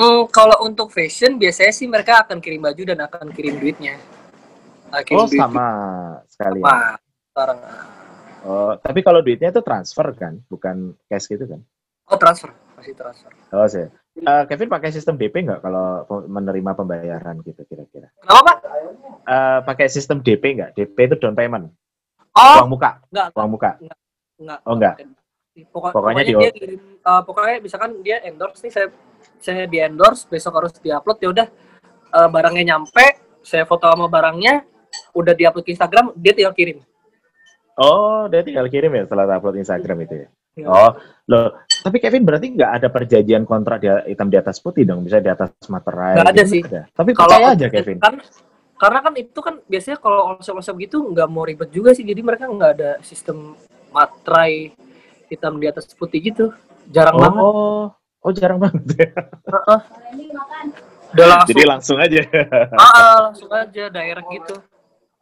Hmm, 0.00 0.24
kalau 0.32 0.64
untuk 0.64 0.88
fashion 0.96 1.36
biasanya 1.36 1.76
sih 1.76 1.84
mereka 1.84 2.24
akan 2.24 2.40
kirim 2.40 2.64
baju 2.64 2.82
dan 2.88 3.04
akan 3.04 3.36
kirim 3.36 3.60
duitnya. 3.60 4.00
Akhir 4.92 5.14
oh 5.16 5.26
duit 5.28 5.40
sama 5.40 5.66
sekali. 6.28 6.60
Sama. 6.64 6.96
Sekarang. 7.32 7.58
Oh, 8.46 8.72
tapi 8.78 9.00
kalau 9.02 9.20
duitnya 9.20 9.50
itu 9.50 9.60
transfer 9.60 10.06
kan, 10.14 10.38
bukan 10.46 10.94
cash 11.10 11.28
gitu 11.28 11.44
kan? 11.44 11.60
Oh 12.08 12.16
transfer, 12.16 12.50
masih 12.78 12.94
transfer. 12.96 13.30
Oh 13.52 13.68
sih. 13.68 13.84
Uh, 14.18 14.42
Kevin 14.50 14.72
pakai 14.72 14.90
sistem 14.90 15.14
DP 15.14 15.46
nggak 15.46 15.60
kalau 15.62 16.02
menerima 16.26 16.72
pembayaran 16.74 17.38
gitu 17.44 17.62
kira-kira? 17.68 18.10
Kenapa 18.18 18.40
pak? 18.42 18.56
Uh, 19.28 19.58
pakai 19.62 19.86
sistem 19.92 20.24
DP 20.24 20.58
nggak? 20.58 20.70
DP 20.74 20.96
itu 20.96 21.16
down 21.20 21.36
payment. 21.36 21.70
Oh. 22.34 22.64
Uang 22.64 22.70
muka. 22.74 23.02
Enggak. 23.12 23.28
Uang 23.36 23.50
muka. 23.52 23.70
Enggak. 23.78 23.98
enggak. 24.40 24.60
Oh 24.64 24.74
enggak. 24.74 24.94
Pokok, 25.58 25.90
pokoknya, 25.90 26.22
pokoknya 26.22 26.22
di 26.22 26.34
dia 26.38 26.50
kirim, 26.54 26.80
uh, 27.02 27.22
pokoknya 27.26 27.56
misalkan 27.58 27.90
dia 28.06 28.22
endorse 28.22 28.62
nih 28.62 28.72
saya 28.72 28.86
saya 29.42 29.66
di 29.66 29.82
endorse 29.82 30.30
besok 30.30 30.54
harus 30.54 30.70
diupload 30.78 31.18
ya 31.18 31.28
udah 31.34 31.46
uh, 32.14 32.28
barangnya 32.30 32.74
nyampe 32.74 33.18
saya 33.42 33.66
foto 33.66 33.90
sama 33.90 34.06
barangnya 34.06 34.62
udah 35.18 35.34
diupload 35.34 35.66
ke 35.66 35.74
Instagram, 35.74 36.14
dia 36.14 36.32
tinggal 36.32 36.54
kirim. 36.54 36.78
Oh, 37.78 38.26
dia 38.26 38.42
tinggal 38.42 38.66
kirim 38.66 38.90
ya 38.90 39.02
setelah 39.06 39.38
upload 39.38 39.58
Instagram 39.58 39.98
itu 40.02 40.14
ya? 40.26 40.28
ya. 40.58 40.66
Oh, 40.66 40.90
loh. 41.30 41.62
Tapi 41.66 42.02
Kevin 42.02 42.26
berarti 42.26 42.54
nggak 42.54 42.72
ada 42.82 42.88
perjanjian 42.90 43.46
kontrak 43.46 43.78
dia 43.78 44.02
hitam 44.06 44.26
di 44.26 44.38
atas 44.38 44.58
putih 44.58 44.82
dong, 44.82 45.06
bisa 45.06 45.22
di 45.22 45.30
atas 45.30 45.54
materai. 45.70 46.18
Nggak 46.18 46.30
ada 46.30 46.42
gitu, 46.42 46.52
sih. 46.54 46.62
Ada. 46.66 46.82
Tapi 46.90 47.10
kalau 47.14 47.38
aja 47.38 47.66
Kevin. 47.70 47.98
Kan, 48.02 48.14
karena 48.78 48.98
kan 49.02 49.14
itu 49.14 49.38
kan 49.42 49.54
biasanya 49.66 49.98
kalau 49.98 50.34
olsop-olsop 50.34 50.78
gitu 50.82 51.02
nggak 51.10 51.28
mau 51.30 51.46
ribet 51.46 51.70
juga 51.70 51.94
sih, 51.94 52.02
jadi 52.02 52.18
mereka 52.22 52.50
nggak 52.50 52.72
ada 52.78 52.90
sistem 53.02 53.54
materai 53.94 54.74
hitam 55.30 55.58
di 55.62 55.66
atas 55.70 55.86
putih 55.94 56.18
gitu. 56.18 56.50
Jarang 56.90 57.14
oh, 57.14 57.22
banget. 57.22 57.42
Oh, 58.26 58.32
jarang 58.34 58.58
banget 58.58 58.84
ya. 58.98 59.08
Uh 59.46 59.54
-uh. 59.54 59.80
Udah 61.14 61.26
langsung. 61.30 61.48
Jadi 61.54 61.62
langsung 61.62 61.96
aja. 62.02 62.20
Ah, 62.74 63.30
langsung 63.30 63.50
aja 63.54 63.84
daerah 63.86 64.24
gitu. 64.34 64.54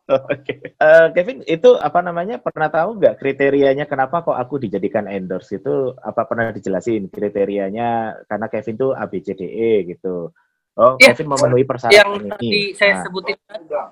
Oke, 0.07 0.39
okay. 0.39 0.59
uh, 0.79 1.11
eh, 1.11 1.19
Kevin 1.19 1.43
itu 1.51 1.75
apa 1.83 1.99
namanya 1.99 2.39
pernah 2.39 2.71
tahu 2.71 3.03
nggak 3.03 3.19
kriterianya 3.19 3.91
kenapa 3.91 4.23
kok 4.23 4.39
aku 4.39 4.63
dijadikan 4.63 5.11
endorse 5.11 5.59
itu 5.59 5.99
apa 5.99 6.23
pernah 6.31 6.55
dijelasin 6.55 7.11
kriterianya 7.11 8.15
karena 8.31 8.47
Kevin 8.47 8.79
tuh 8.79 8.95
ABCDE 8.95 9.91
gitu. 9.91 10.31
Oh, 10.79 10.95
ya, 11.03 11.11
Kevin 11.11 11.35
memenuhi 11.35 11.67
persyaratan 11.67 11.99
yang 11.99 12.13
ini. 12.23 12.31
tadi 12.31 12.63
saya 12.79 12.93
nah. 12.95 13.03
sebutin 13.03 13.37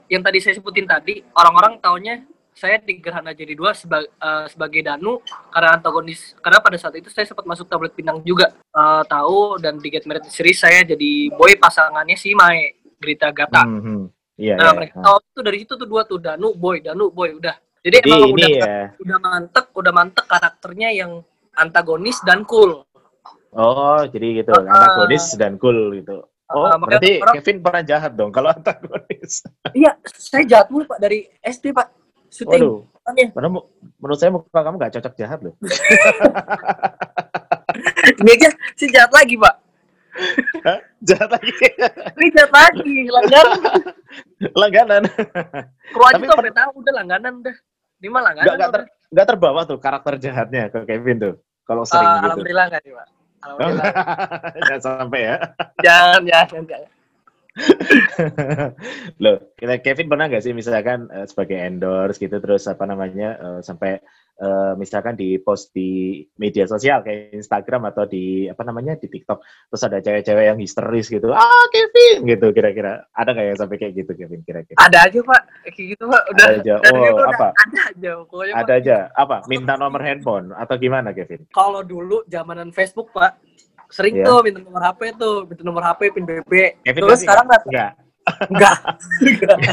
yang 0.06 0.22
tadi 0.22 0.38
saya 0.38 0.54
sebutin 0.54 0.86
tadi 0.86 1.14
orang-orang 1.34 1.82
taunya 1.82 2.22
saya 2.54 2.78
di 2.78 3.02
Gerhana 3.02 3.34
jadi 3.34 3.58
dua 3.58 3.74
seba, 3.74 3.98
uh, 4.06 4.46
sebagai 4.46 4.86
Danu 4.86 5.18
karena 5.50 5.74
antagonis 5.74 6.38
karena 6.38 6.62
pada 6.62 6.78
saat 6.78 6.94
itu 6.94 7.10
saya 7.10 7.26
sempat 7.26 7.42
masuk 7.42 7.66
tablet 7.66 7.90
pinang 7.90 8.22
juga 8.22 8.54
uh, 8.70 9.02
tahu 9.02 9.58
dan 9.58 9.82
di 9.82 9.90
Get 9.90 10.06
Married 10.06 10.30
series 10.30 10.62
saya 10.62 10.86
jadi 10.86 11.34
boy 11.34 11.58
pasangannya 11.58 12.14
si 12.14 12.38
Mae 12.38 12.78
Grita 13.02 13.34
Gata. 13.34 13.66
Mm 13.66 13.80
-hmm. 13.82 14.13
Iya, 14.34 14.58
nah, 14.58 14.74
iya. 14.74 14.74
mereka 14.74 14.96
tahu 14.98 15.18
itu 15.22 15.40
dari 15.46 15.56
situ 15.62 15.72
tuh 15.78 15.86
dua 15.86 16.02
tuh 16.02 16.18
Danu 16.18 16.58
boy, 16.58 16.82
Danu 16.82 17.14
boy 17.14 17.38
udah. 17.38 17.54
Jadi, 17.84 17.96
jadi 18.00 18.10
emang 18.10 18.32
udah 18.32 18.48
ya. 18.48 18.84
udah 18.96 19.18
mantep, 19.20 19.64
udah 19.76 19.92
mantep 19.92 20.24
karakternya 20.26 20.88
yang 20.90 21.12
antagonis 21.54 22.18
dan 22.26 22.42
cool. 22.48 22.82
Oh, 23.54 24.02
jadi 24.10 24.42
gitu, 24.42 24.50
uh, 24.50 24.66
antagonis 24.66 25.38
dan 25.38 25.54
cool 25.62 25.94
gitu. 25.94 26.26
Oh, 26.50 26.66
uh, 26.66 26.74
berarti 26.82 27.22
orang, 27.22 27.34
Kevin 27.38 27.58
pernah 27.62 27.82
jahat 27.86 28.12
dong 28.18 28.34
kalau 28.34 28.50
antagonis. 28.56 29.46
Iya, 29.70 29.94
saya 30.18 30.42
jahat 30.48 30.66
mulu 30.72 30.88
Pak 30.90 30.98
dari 30.98 31.30
SD 31.44 31.70
Pak. 31.70 31.88
Syuting. 32.34 32.62
Waduh. 32.66 32.82
menurut 34.00 34.16
saya 34.16 34.32
muka 34.32 34.48
kamu 34.48 34.80
gak 34.80 34.96
cocok 34.98 35.14
jahat 35.14 35.38
loh. 35.44 35.54
Ini 38.24 38.30
aja 38.32 38.48
si 38.74 38.88
jahat 38.88 39.12
lagi 39.12 39.36
Pak. 39.36 39.54
jahat 41.04 41.30
lagi. 41.30 41.52
Ini 42.16 42.26
jahat 42.32 42.52
lagi, 42.52 42.96
langganan. 43.12 43.60
langganan. 44.52 45.02
Kru 45.94 46.02
aja 46.04 46.20
tuh 46.20 46.36
pernah 46.36 46.56
tahu 46.60 46.70
udah 46.84 46.92
langganan 46.92 47.32
udah. 47.40 47.56
Ini 48.02 48.08
mah 48.12 48.22
langganan. 48.22 48.48
Gak, 48.52 48.56
gak, 48.60 48.70
ter, 48.70 48.82
gak 49.16 49.26
terbawa 49.32 49.60
tuh 49.64 49.78
karakter 49.80 50.14
jahatnya 50.20 50.68
ke 50.68 50.84
Kevin 50.84 51.16
tuh. 51.16 51.34
Kalau 51.64 51.88
sering 51.88 52.04
uh, 52.04 52.12
gitu. 52.12 52.24
Alhamdulillah 52.28 52.64
enggak 52.68 52.82
sih, 52.84 52.92
Pak. 52.92 53.08
Alhamdulillah. 53.44 53.92
jangan 54.68 54.80
sampai 54.80 55.20
ya. 55.20 55.36
Jangan, 55.80 56.20
jangan, 56.28 56.62
jangan. 56.68 56.90
Loh, 59.22 59.36
kita 59.54 59.74
Kevin 59.78 60.10
pernah 60.10 60.26
nggak 60.26 60.42
sih 60.42 60.52
misalkan 60.52 61.06
uh, 61.08 61.24
sebagai 61.24 61.54
endorse 61.54 62.18
gitu 62.18 62.42
terus 62.42 62.66
apa 62.66 62.82
namanya 62.84 63.38
uh, 63.38 63.60
sampai 63.62 64.02
uh, 64.40 64.72
misalkan 64.74 65.14
di 65.14 65.38
post 65.38 65.70
di 65.74 66.22
media 66.38 66.66
sosial 66.66 67.04
kayak 67.04 67.34
Instagram 67.36 67.90
atau 67.92 68.08
di 68.08 68.48
apa 68.50 68.62
namanya 68.66 68.98
di 68.98 69.06
TikTok. 69.06 69.38
Terus 69.70 69.82
ada 69.86 69.98
cewek-cewek 70.00 70.44
yang 70.50 70.58
histeris 70.58 71.06
gitu. 71.10 71.30
Ah 71.30 71.64
Kevin! 71.70 72.26
gitu 72.26 72.50
kira-kira. 72.50 73.06
Ada 73.14 73.30
nggak 73.34 73.46
yang 73.54 73.58
sampai 73.58 73.76
kayak 73.78 73.92
gitu 73.94 74.12
Kevin 74.16 74.40
kira-kira? 74.42 74.78
Ada 74.80 74.98
aja 75.10 75.18
pak. 75.22 75.42
Kayak 75.74 75.86
gitu 75.98 76.04
pak. 76.10 76.22
Udah. 76.32 76.46
Ada 76.46 76.56
aja. 76.58 76.74
Oh 76.80 76.98
gitu, 77.02 77.22
apa? 77.22 77.48
Ada 77.54 77.80
aja 77.90 78.10
pokoknya 78.24 78.54
ada 78.54 78.72
aja. 78.78 78.96
Apa? 79.14 79.36
Minta 79.46 79.72
nomor 79.78 80.00
handphone 80.02 80.50
atau 80.54 80.74
gimana 80.78 81.14
Kevin? 81.14 81.46
Kalau 81.54 81.82
dulu 81.84 82.22
zamanan 82.26 82.74
Facebook 82.74 83.10
pak 83.14 83.38
Sering 83.94 84.18
yeah. 84.18 84.26
tuh 84.26 84.42
minta 84.42 84.58
nomor 84.58 84.82
HP 84.82 85.00
tuh, 85.14 85.46
minta 85.46 85.62
nomor 85.62 85.82
HP, 85.86 86.00
pin 86.10 86.26
BB. 86.26 86.82
Kevin 86.82 87.02
Terus 87.06 87.20
sekarang 87.22 87.46
nggak? 87.46 87.62
Enggak. 88.48 88.76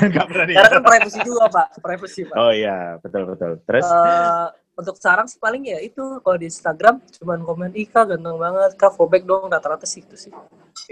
Enggak. 0.03 0.25
Berani. 0.27 0.53
Sekarang 0.53 0.71
kan 0.71 0.83
privacy 0.83 1.19
juga, 1.23 1.45
Pak. 1.47 1.67
Privacy, 1.79 2.21
Pak. 2.27 2.35
Oh 2.35 2.51
iya, 2.51 2.99
betul 2.99 3.23
betul. 3.31 3.51
Terus 3.63 3.87
uh, 3.87 4.51
untuk 4.81 4.95
sarang 4.97 5.27
sih 5.27 5.37
paling 5.37 5.67
ya 5.67 5.77
itu 5.83 6.01
kalau 6.23 6.37
di 6.39 6.47
Instagram 6.47 7.03
cuman 7.21 7.39
komen 7.43 7.71
Ika 7.75 8.07
ganteng 8.07 8.39
banget, 8.39 8.71
Kak 8.79 8.95
fallback 8.95 9.23
dong 9.27 9.51
rata-rata 9.51 9.85
sih 9.85 10.01
itu 10.03 10.15
sih. 10.17 10.33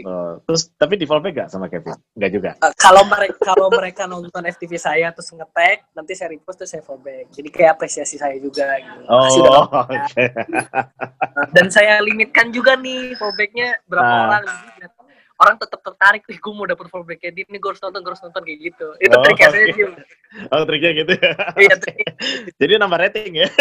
Oh, 0.03 0.37
terus 0.43 0.69
tapi 0.75 0.99
di 0.99 1.07
fallback 1.07 1.47
gak 1.47 1.49
sama 1.49 1.71
Kevin? 1.71 1.95
Enggak 2.13 2.31
juga. 2.31 2.51
Uh, 2.59 2.73
kalau 2.75 3.03
mereka 3.07 3.39
kalau 3.41 3.67
mereka 3.71 4.03
nonton 4.05 4.43
FTV 4.45 4.73
saya 4.75 5.07
terus 5.15 5.31
ngetek, 5.31 5.87
nanti 5.95 6.11
saya 6.13 6.35
repost 6.35 6.63
terus 6.63 6.71
saya 6.75 6.83
fallback. 6.83 7.31
Jadi 7.31 7.49
kayak 7.49 7.79
apresiasi 7.79 8.19
saya 8.19 8.35
juga 8.37 8.67
gitu. 8.77 9.01
Oh, 9.07 9.65
okay. 9.87 10.31
Dan 11.55 11.71
saya 11.71 12.03
limitkan 12.03 12.51
juga 12.51 12.75
nih 12.75 13.15
fallbacknya 13.15 13.79
berapa 13.87 14.11
uh. 14.11 14.23
orang 14.27 14.45
orang 15.39 15.55
tetap 15.55 15.79
tertarik 15.79 16.23
nih 16.27 16.37
gue 16.37 16.51
mau 16.51 16.67
dapet 16.67 16.85
fallback 16.91 17.19
kayak 17.23 17.47
ini 17.47 17.57
gue 17.57 17.69
harus 17.71 17.79
nonton 17.79 17.99
gue 18.03 18.11
harus 18.11 18.23
nonton 18.27 18.43
kayak 18.43 18.59
gitu. 18.59 18.87
Itu 18.99 19.15
oh, 19.15 19.23
triknya 19.23 19.47
okay. 19.47 19.59
sih 19.71 19.87
oh 20.53 20.63
triknya 20.67 20.91
gitu 20.99 21.11
ya? 21.15 21.33
Iya 21.55 21.75
jadi 22.59 22.71
nambah 22.77 22.99
rating 22.99 23.33
ya? 23.39 23.49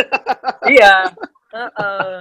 Iya. 0.69 0.95
Uh 1.49 1.65
-uh. 1.65 2.17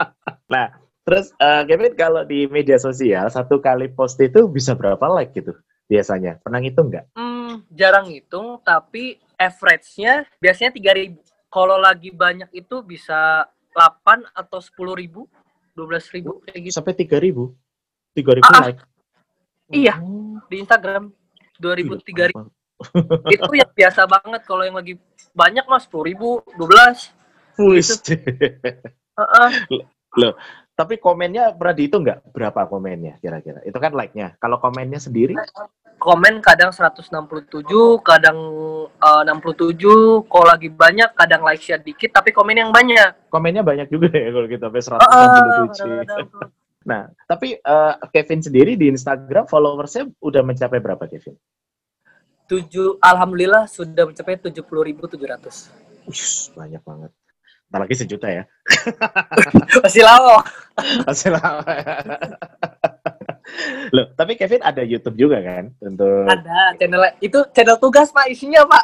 nah 0.47 0.71
terus 1.03 1.35
uh, 1.41 1.67
Kevin 1.67 1.99
kalau 1.99 2.23
di 2.23 2.47
media 2.47 2.79
sosial 2.79 3.27
satu 3.27 3.59
kali 3.59 3.91
post 3.91 4.15
itu 4.23 4.47
bisa 4.47 4.77
berapa 4.77 5.03
like 5.09 5.33
gitu 5.33 5.57
biasanya? 5.89 6.39
Pernah 6.39 6.59
ngitung 6.61 6.87
nggak? 6.93 7.05
Hmm, 7.17 7.65
jarang 7.73 8.07
ngitung 8.07 8.61
tapi 8.61 9.17
average-nya 9.35 10.23
biasanya 10.39 10.71
tiga 10.71 10.93
ribu. 10.93 11.19
Kalau 11.47 11.79
lagi 11.79 12.11
banyak 12.11 12.51
itu 12.53 12.83
bisa 12.83 13.47
8 13.71 14.35
atau 14.35 14.59
sepuluh 14.59 14.93
ribu 14.97 15.25
dua 15.77 15.85
belas 15.85 16.09
ribu 16.09 16.41
kayak 16.43 16.59
gitu. 16.69 16.75
Sampai 16.75 16.97
tiga 16.97 17.21
ribu? 17.21 17.53
Tiga 18.17 18.33
ribu 18.33 18.49
ah, 18.49 18.57
ah. 18.57 18.63
like 18.73 18.81
Iya, 19.67 19.99
oh. 19.99 20.39
di 20.47 20.63
Instagram 20.63 21.11
2000 21.59 21.99
3000. 22.03 22.33
itu 23.35 23.51
yang 23.57 23.71
biasa 23.73 24.05
banget 24.05 24.41
kalau 24.45 24.63
yang 24.63 24.77
lagi 24.77 24.95
banyak 25.33 25.65
mas 25.67 25.89
10 25.89 26.07
ribu, 26.07 26.39
12. 26.55 27.13
Wis. 27.67 27.99
uh 29.17 29.21
-uh. 29.21 29.49
Loh, 30.17 30.33
tapi 30.77 31.01
komennya 31.01 31.57
pernah 31.57 31.73
dihitung 31.73 32.05
nggak 32.05 32.31
berapa 32.31 32.69
komennya 32.69 33.17
kira-kira? 33.17 33.65
Itu 33.65 33.81
kan 33.81 33.97
like-nya. 33.97 34.37
Kalau 34.37 34.61
komennya 34.61 35.01
sendiri? 35.01 35.33
Komen 35.97 36.45
kadang 36.45 36.69
167, 36.69 37.09
kadang 38.05 38.37
uh, 39.01 39.23
67. 39.25 40.29
Kalau 40.29 40.45
lagi 40.45 40.69
banyak, 40.69 41.09
kadang 41.17 41.41
like-nya 41.41 41.81
dikit, 41.81 42.13
tapi 42.13 42.29
komen 42.29 42.61
yang 42.61 42.69
banyak. 42.69 43.33
Komennya 43.33 43.65
banyak 43.65 43.89
juga 43.89 44.13
ya 44.13 44.29
kalau 44.29 44.47
kita 44.47 44.69
sampai 44.69 44.81
167. 44.85 45.01
Uh, 45.01 46.05
uh, 46.05 46.57
Nah, 46.87 47.11
tapi 47.27 47.59
uh, 47.59 47.99
Kevin 48.15 48.39
sendiri 48.39 48.79
di 48.79 48.87
Instagram 48.87 49.43
followersnya 49.51 50.07
udah 50.23 50.39
mencapai 50.39 50.79
berapa, 50.79 51.03
Kevin? 51.03 51.35
Tujuh, 52.47 53.03
alhamdulillah 53.03 53.67
sudah 53.67 54.07
mencapai 54.07 54.39
tujuh 54.39 54.63
puluh 54.63 54.87
ribu 54.87 55.03
tujuh 55.03 55.27
ratus. 55.27 55.67
Banyak 56.55 56.79
banget. 56.87 57.11
Ntar 57.67 57.79
lagi 57.83 57.95
sejuta 57.99 58.31
ya. 58.31 58.47
Masih 59.83 60.07
lama. 60.07 60.39
Masih 61.11 61.35
lama. 61.35 61.67
Loh, 63.91 64.07
tapi 64.15 64.39
Kevin 64.39 64.63
ada 64.63 64.79
YouTube 64.79 65.19
juga 65.19 65.43
kan? 65.43 65.75
Untuk 65.83 66.31
Ada, 66.31 66.79
channel 66.79 67.03
itu 67.19 67.39
channel 67.51 67.75
tugas 67.83 68.15
Pak 68.15 68.31
isinya 68.31 68.63
Pak. 68.63 68.83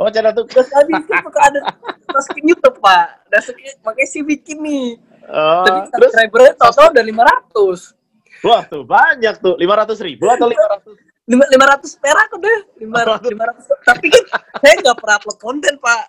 Oh, 0.00 0.08
channel 0.08 0.32
tugas. 0.32 0.64
Tadi 0.72 0.92
itu 0.96 1.12
ada 1.12 1.60
masukin 2.08 2.48
YouTube 2.48 2.80
Pak. 2.80 3.28
Dan 3.28 3.40
makanya 3.84 4.08
sih 4.08 4.24
bikin 4.24 4.64
nih. 4.64 4.96
Oh, 5.26 5.64
Tapi 5.66 5.78
subscribernya 5.90 6.52
total 6.54 6.94
udah 6.94 7.04
500. 7.04 8.46
Wah, 8.46 8.62
tuh 8.68 8.82
banyak 8.86 9.34
tuh. 9.42 9.54
500 9.58 10.06
ribu 10.06 10.30
atau 10.30 10.46
500? 10.50 10.94
500 11.26 12.02
perak 12.02 12.28
udah. 12.38 12.58
500, 12.78 13.34
500. 13.34 13.88
Tapi 13.90 14.06
kan 14.12 14.24
saya 14.62 14.74
nggak 14.78 14.96
pernah 15.02 15.16
upload 15.18 15.38
konten, 15.42 15.74
Pak. 15.82 16.04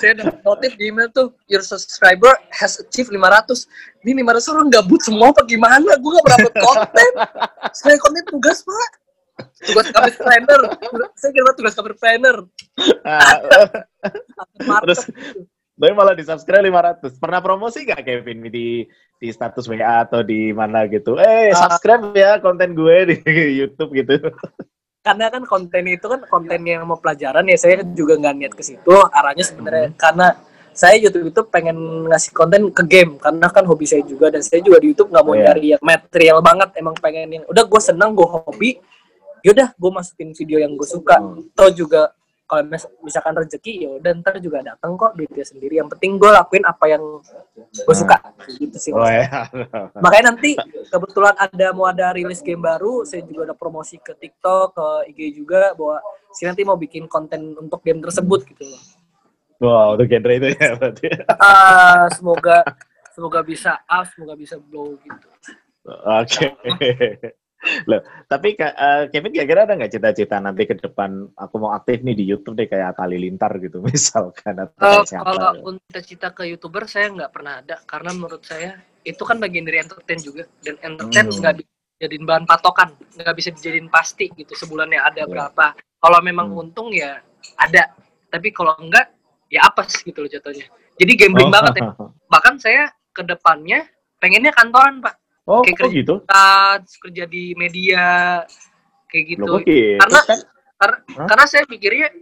Saya 0.00 0.16
udah 0.16 0.26
notif 0.42 0.74
di 0.80 0.88
email 0.90 1.12
tuh, 1.12 1.30
your 1.46 1.60
subscriber 1.60 2.32
has 2.50 2.80
achieved 2.80 3.12
500. 3.12 3.68
Ini 4.02 4.16
500 4.24 4.52
orang 4.56 4.66
gabut 4.72 5.00
semua 5.04 5.30
apa 5.30 5.44
gimana? 5.44 5.92
Gue 6.00 6.10
gak 6.18 6.24
pernah 6.24 6.38
upload 6.40 6.56
konten. 6.56 7.10
Saya 7.76 7.96
konten 8.00 8.24
tugas, 8.26 8.64
Pak. 8.64 8.90
Tugas 9.68 9.86
cover 9.92 10.14
planner. 10.18 10.60
Saya 11.14 11.30
kira 11.30 11.52
tugas 11.54 11.74
cover 11.76 11.94
planner. 11.94 12.36
Ah, 13.04 13.38
terus, 14.82 15.06
tapi 15.78 15.94
malah 15.94 16.14
di 16.18 16.26
subscribe 16.26 16.66
500. 16.66 17.22
Pernah 17.22 17.38
promosi 17.38 17.86
gak 17.86 18.02
Kevin 18.02 18.50
di 18.50 18.82
di 19.18 19.28
status 19.30 19.70
WA 19.70 20.02
atau 20.02 20.26
di 20.26 20.50
mana 20.50 20.90
gitu? 20.90 21.14
Eh, 21.14 21.54
ah. 21.54 21.70
subscribe 21.70 22.10
ya 22.18 22.42
konten 22.42 22.74
gue 22.74 23.14
di 23.14 23.16
YouTube 23.62 23.94
gitu. 23.94 24.18
Karena 25.06 25.30
kan 25.30 25.46
konten 25.46 25.86
itu 25.86 26.04
kan 26.04 26.20
konten 26.26 26.60
yang 26.66 26.82
mau 26.82 26.98
pelajaran 26.98 27.46
ya, 27.46 27.56
saya 27.56 27.86
juga 27.94 28.18
nggak 28.18 28.34
niat 28.34 28.52
ke 28.58 28.62
situ. 28.66 28.94
Arahnya 29.14 29.46
sebenarnya 29.46 29.94
hmm. 29.94 29.98
karena 30.02 30.34
saya 30.78 30.94
YouTube 30.94 31.34
itu 31.34 31.42
pengen 31.50 32.06
ngasih 32.06 32.30
konten 32.30 32.70
ke 32.70 32.82
game 32.86 33.18
karena 33.18 33.50
kan 33.50 33.66
hobi 33.66 33.82
saya 33.82 34.06
juga 34.06 34.30
dan 34.30 34.46
saya 34.46 34.62
juga 34.62 34.78
di 34.78 34.94
YouTube 34.94 35.10
nggak 35.10 35.24
mau 35.26 35.34
yeah. 35.34 35.50
nyari 35.50 35.66
yang 35.74 35.82
material 35.82 36.38
banget 36.38 36.70
emang 36.78 36.94
pengen 37.02 37.28
yang 37.34 37.44
udah 37.50 37.66
gue 37.66 37.80
seneng 37.82 38.14
gue 38.14 38.22
hobi 38.22 38.78
yaudah 39.42 39.74
gue 39.74 39.90
masukin 39.90 40.30
video 40.38 40.62
yang 40.62 40.78
gue 40.78 40.86
suka 40.86 41.18
hmm. 41.18 41.50
atau 41.50 41.68
juga 41.74 42.14
kalau 42.48 42.64
misalkan 43.04 43.36
rezeki 43.36 43.84
ya 43.84 43.90
udah 44.00 44.10
ntar 44.24 44.40
juga 44.40 44.64
datang 44.64 44.96
kok 44.96 45.12
duitnya 45.12 45.44
sendiri. 45.44 45.76
Yang 45.76 45.94
penting 45.94 46.16
gue 46.16 46.30
lakuin 46.32 46.64
apa 46.64 46.84
yang 46.88 47.04
gue 47.60 47.96
suka. 47.96 48.16
Gitu 48.48 48.76
sih 48.80 48.90
oh, 48.96 49.04
ya. 49.04 49.44
makanya 50.04 50.32
nanti 50.32 50.56
kebetulan 50.88 51.36
ada 51.36 51.66
mau 51.76 51.92
ada 51.92 52.16
rilis 52.16 52.40
game 52.40 52.64
baru 52.64 53.04
saya 53.04 53.20
juga 53.28 53.52
ada 53.52 53.54
promosi 53.54 54.00
ke 54.00 54.16
TikTok 54.16 54.66
ke 54.72 54.86
IG 55.12 55.44
juga 55.44 55.76
bahwa 55.76 56.00
si 56.32 56.48
nanti 56.48 56.64
mau 56.64 56.80
bikin 56.80 57.04
konten 57.04 57.52
untuk 57.60 57.84
game 57.84 58.00
tersebut 58.00 58.48
gitu 58.48 58.64
loh. 58.64 58.82
Wow 59.60 60.00
untuk 60.00 60.08
genre 60.08 60.32
itu 60.32 60.48
ya 60.56 60.72
berarti. 60.80 61.06
Uh, 61.36 62.04
semoga 62.16 62.64
semoga 63.12 63.44
bisa 63.44 63.76
up 63.84 64.08
semoga 64.08 64.34
bisa 64.40 64.56
blow 64.56 64.96
gitu. 65.04 65.28
Oke. 65.84 66.48
okay. 66.56 67.36
Loh, 67.90 68.00
tapi 68.30 68.54
uh, 68.54 69.10
Kevin 69.10 69.34
kira-kira 69.34 69.66
ada 69.66 69.74
nggak 69.74 69.90
cita-cita 69.90 70.38
nanti 70.38 70.62
ke 70.62 70.78
depan 70.78 71.26
aku 71.34 71.54
mau 71.58 71.74
aktif 71.74 72.06
nih 72.06 72.14
di 72.14 72.24
YouTube 72.30 72.54
deh 72.54 72.70
kayak 72.70 72.94
Tali 72.94 73.18
Lintar 73.18 73.50
gitu 73.58 73.82
misalkan 73.88 74.54
atau 74.62 75.02
uh, 75.02 75.02
Kalau 75.02 75.52
untuk 75.66 76.02
cita 76.06 76.30
ke 76.30 76.46
YouTuber 76.54 76.86
saya 76.86 77.10
nggak 77.10 77.30
pernah 77.34 77.58
ada 77.58 77.82
karena 77.82 78.14
menurut 78.14 78.46
saya 78.46 78.78
itu 79.02 79.22
kan 79.26 79.42
bagian 79.42 79.66
dari 79.66 79.82
entertain 79.82 80.22
juga 80.22 80.46
dan 80.62 80.78
entertain 80.86 81.26
hmm. 81.26 81.38
nggak 81.42 81.54
hmm. 81.54 81.62
bisa 81.64 81.74
dijadiin 81.98 82.24
bahan 82.30 82.44
patokan, 82.46 82.94
nggak 83.18 83.34
bisa 83.34 83.50
dijadiin 83.50 83.90
pasti 83.90 84.30
gitu 84.38 84.54
sebulannya 84.54 85.02
ada 85.02 85.26
yeah. 85.26 85.30
berapa. 85.30 85.74
Kalau 85.98 86.18
memang 86.22 86.54
hmm. 86.54 86.62
untung 86.62 86.94
ya 86.94 87.18
ada, 87.58 87.90
tapi 88.30 88.54
kalau 88.54 88.78
enggak 88.78 89.10
ya 89.48 89.64
apa 89.64 89.84
sih 89.88 90.08
gitu 90.08 90.24
loh 90.24 90.30
jatuhnya 90.30 90.68
jadi 91.00 91.12
gambling 91.16 91.50
oh. 91.50 91.52
banget 91.52 91.74
ya 91.80 91.82
bahkan 92.32 92.54
saya 92.60 92.92
ke 93.16 93.24
depannya 93.24 93.88
pengennya 94.20 94.52
kantoran 94.52 95.00
pak 95.00 95.16
oh 95.48 95.64
kayak 95.64 95.78
kerja 95.80 95.96
gitu? 95.96 96.14
kerja 97.08 97.24
di 97.24 97.56
media 97.56 98.04
kayak 99.08 99.24
gitu. 99.34 99.44
Loh, 99.48 99.60
karena 99.64 100.20
kan? 100.28 100.38
karena, 100.78 100.96
karena 101.24 101.44
saya 101.48 101.64
pikirnya 101.64 102.12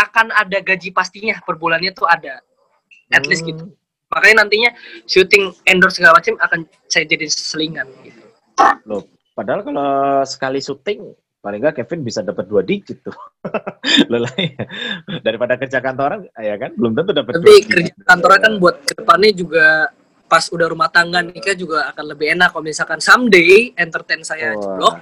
akan 0.00 0.34
ada 0.34 0.58
gaji 0.58 0.90
pastinya 0.90 1.38
per 1.44 1.60
bulannya 1.60 1.94
tuh 1.94 2.08
ada. 2.08 2.42
At 3.12 3.28
least 3.30 3.46
gitu. 3.46 3.70
Hmm. 3.70 3.76
makanya 4.14 4.46
nantinya 4.46 4.70
syuting 5.10 5.50
endorse 5.66 5.98
segala 5.98 6.22
macam 6.22 6.38
akan 6.38 6.70
saya 6.86 7.02
jadi 7.02 7.26
selingan 7.26 7.88
gitu. 8.06 8.22
Loh 8.86 9.02
padahal 9.34 9.66
kalau 9.66 10.22
sekali 10.22 10.62
syuting 10.62 11.02
paling 11.42 11.60
nggak 11.60 11.82
Kevin 11.82 12.06
bisa 12.06 12.22
dapat 12.22 12.46
dua 12.46 12.62
digit 12.62 13.02
tuh. 13.02 13.16
Lelah 14.12 14.30
ya. 14.38 14.54
daripada 15.18 15.58
kerja 15.58 15.82
kantoran 15.82 16.30
ya 16.38 16.54
kan 16.56 16.78
belum 16.78 16.94
tentu 16.94 17.10
dapat 17.10 17.42
tapi 17.42 17.54
kerja 17.66 17.92
kantoran 18.06 18.38
kan 18.38 18.52
buat 18.62 18.76
ke 18.86 18.92
depannya 19.02 19.30
juga 19.34 19.66
pas 20.26 20.44
udah 20.50 20.66
rumah 20.66 20.88
tangga 20.88 21.20
nikah 21.20 21.54
juga 21.54 21.88
akan 21.92 22.04
lebih 22.16 22.34
enak 22.34 22.50
kalau 22.52 22.64
misalkan 22.64 22.98
someday 22.98 23.70
entertain 23.76 24.24
saya 24.24 24.56
loh 24.56 24.96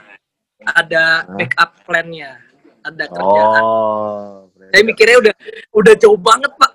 ada 0.62 1.26
backup 1.38 1.78
plan-nya 1.87 2.38
ada 2.82 3.04
kerjaan 3.06 3.62
oh, 3.62 4.50
saya 4.74 4.82
mikirnya 4.82 5.16
udah 5.22 5.35
udah 5.74 5.94
jauh 5.98 6.18
banget 6.18 6.52
pak 6.58 6.72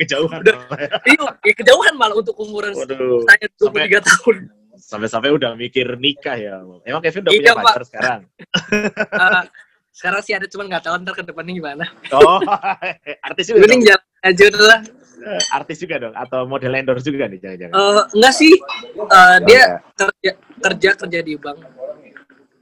kejauhan 0.00 0.40
udah, 0.42 0.56
iya 1.06 1.28
ya 1.44 1.52
kejauhan 1.54 1.94
malah 1.94 2.16
untuk 2.18 2.34
umuran 2.40 2.74
Waduh, 2.74 3.22
saya 3.28 3.46
23 3.60 4.00
tahun 4.02 4.36
sampai-sampai 4.84 5.30
udah 5.32 5.54
mikir 5.56 5.86
nikah 5.96 6.36
ya. 6.36 6.60
Emang 6.84 7.00
Kevin 7.00 7.24
udah 7.24 7.32
iya, 7.32 7.40
punya 7.40 7.54
pacar 7.56 7.82
Pak. 7.82 7.86
sekarang? 7.88 8.20
uh, 9.14 9.44
sekarang 9.96 10.20
sih 10.26 10.34
ada 10.34 10.46
cuman 10.50 10.66
nggak 10.68 10.82
tahu 10.84 10.94
ntar 11.00 11.14
ke 11.14 11.22
depannya 11.24 11.52
gimana. 11.54 11.84
Oh, 12.12 12.42
artis 13.26 13.48
juga. 13.50 13.64
Mending 13.64 13.82
jalan 13.86 14.04
aja 14.26 14.46
lah. 14.52 14.80
Eh, 15.22 15.42
artis 15.54 15.78
juga 15.78 16.02
dong 16.02 16.14
atau 16.16 16.42
model 16.44 16.74
endorse 16.74 17.06
juga 17.06 17.30
nih 17.30 17.38
jangan-jangan. 17.38 17.74
Uh, 17.74 18.02
enggak 18.18 18.34
sih. 18.34 18.54
Uh, 18.98 19.38
dia 19.46 19.78
kerja 19.94 20.32
kerja 20.58 20.90
kerja 20.98 21.18
di 21.22 21.34
bank. 21.38 21.58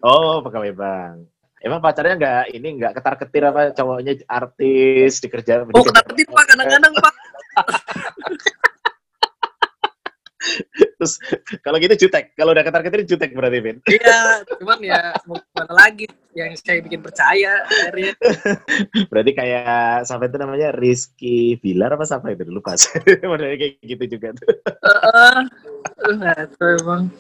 Oh, 0.05 0.45
pegawai 0.45 0.73
bank. 0.77 1.17
Emang 1.63 1.79
pacarnya 1.79 2.19
nggak 2.19 2.45
ini 2.59 2.69
nggak 2.83 2.93
ketar 2.99 3.15
ketir 3.23 3.47
apa 3.47 3.71
cowoknya 3.71 4.19
artis 4.27 5.23
dikerja? 5.23 5.63
Oh 5.71 5.85
ketar 5.87 6.03
ketir 6.11 6.27
pak 6.27 6.45
kadang-kadang 6.51 6.93
pak. 6.99 7.15
Terus 11.03 11.19
kalau 11.67 11.83
gitu 11.83 12.07
jutek. 12.07 12.31
Kalau 12.39 12.55
udah 12.55 12.63
ketar-ketir 12.63 13.03
jutek 13.03 13.35
berarti, 13.35 13.59
Vin. 13.59 13.83
Iya, 13.91 14.47
cuman 14.63 14.79
ya 14.79 15.11
mau 15.27 15.35
gimana 15.35 15.73
lagi 15.75 16.07
yang 16.39 16.55
saya 16.55 16.79
bikin 16.79 17.03
percaya 17.03 17.59
akhirnya. 17.67 18.15
berarti 19.11 19.33
kayak 19.35 20.07
sampai 20.07 20.31
itu 20.31 20.39
namanya 20.39 20.71
Rizky 20.71 21.59
Bilar 21.59 21.99
apa 21.99 22.07
siapa 22.07 22.31
itu 22.31 22.47
lupa. 22.47 22.79
Modelnya 23.27 23.59
kayak 23.59 23.83
gitu 23.83 24.05
juga 24.15 24.31
tuh. 24.39 24.55
Heeh. 24.63 25.39
Uh, 26.07 26.71
emang. 26.79 27.11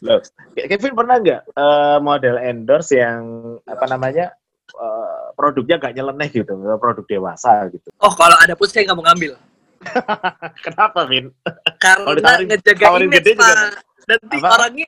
Loh, 0.00 0.24
Kevin 0.56 0.96
pernah 0.96 1.20
nggak 1.20 1.42
uh, 1.52 2.00
model 2.00 2.40
endorse 2.40 2.96
yang 2.96 3.20
apa 3.68 3.84
namanya 3.92 4.32
uh, 4.72 5.36
produknya 5.36 5.76
nggak 5.76 6.00
nyeleneh 6.00 6.28
gitu, 6.32 6.56
produk 6.80 7.04
dewasa 7.04 7.68
gitu? 7.68 7.92
Oh, 8.00 8.16
kalau 8.16 8.40
ada 8.40 8.56
pun 8.56 8.72
saya 8.72 8.88
nggak 8.88 8.96
mau 8.96 9.04
ngambil. 9.04 9.36
Kenapa, 10.66 11.00
Min? 11.06 11.30
Karena 11.78 12.14
ditawarin, 12.14 12.46
ngejaga 12.50 12.86
image, 12.98 13.14
gede 13.22 13.32
Pak. 13.38 13.54
Juga. 13.54 13.80
Nanti 14.08 14.36
Apa? 14.40 14.48
orangnya, 14.56 14.86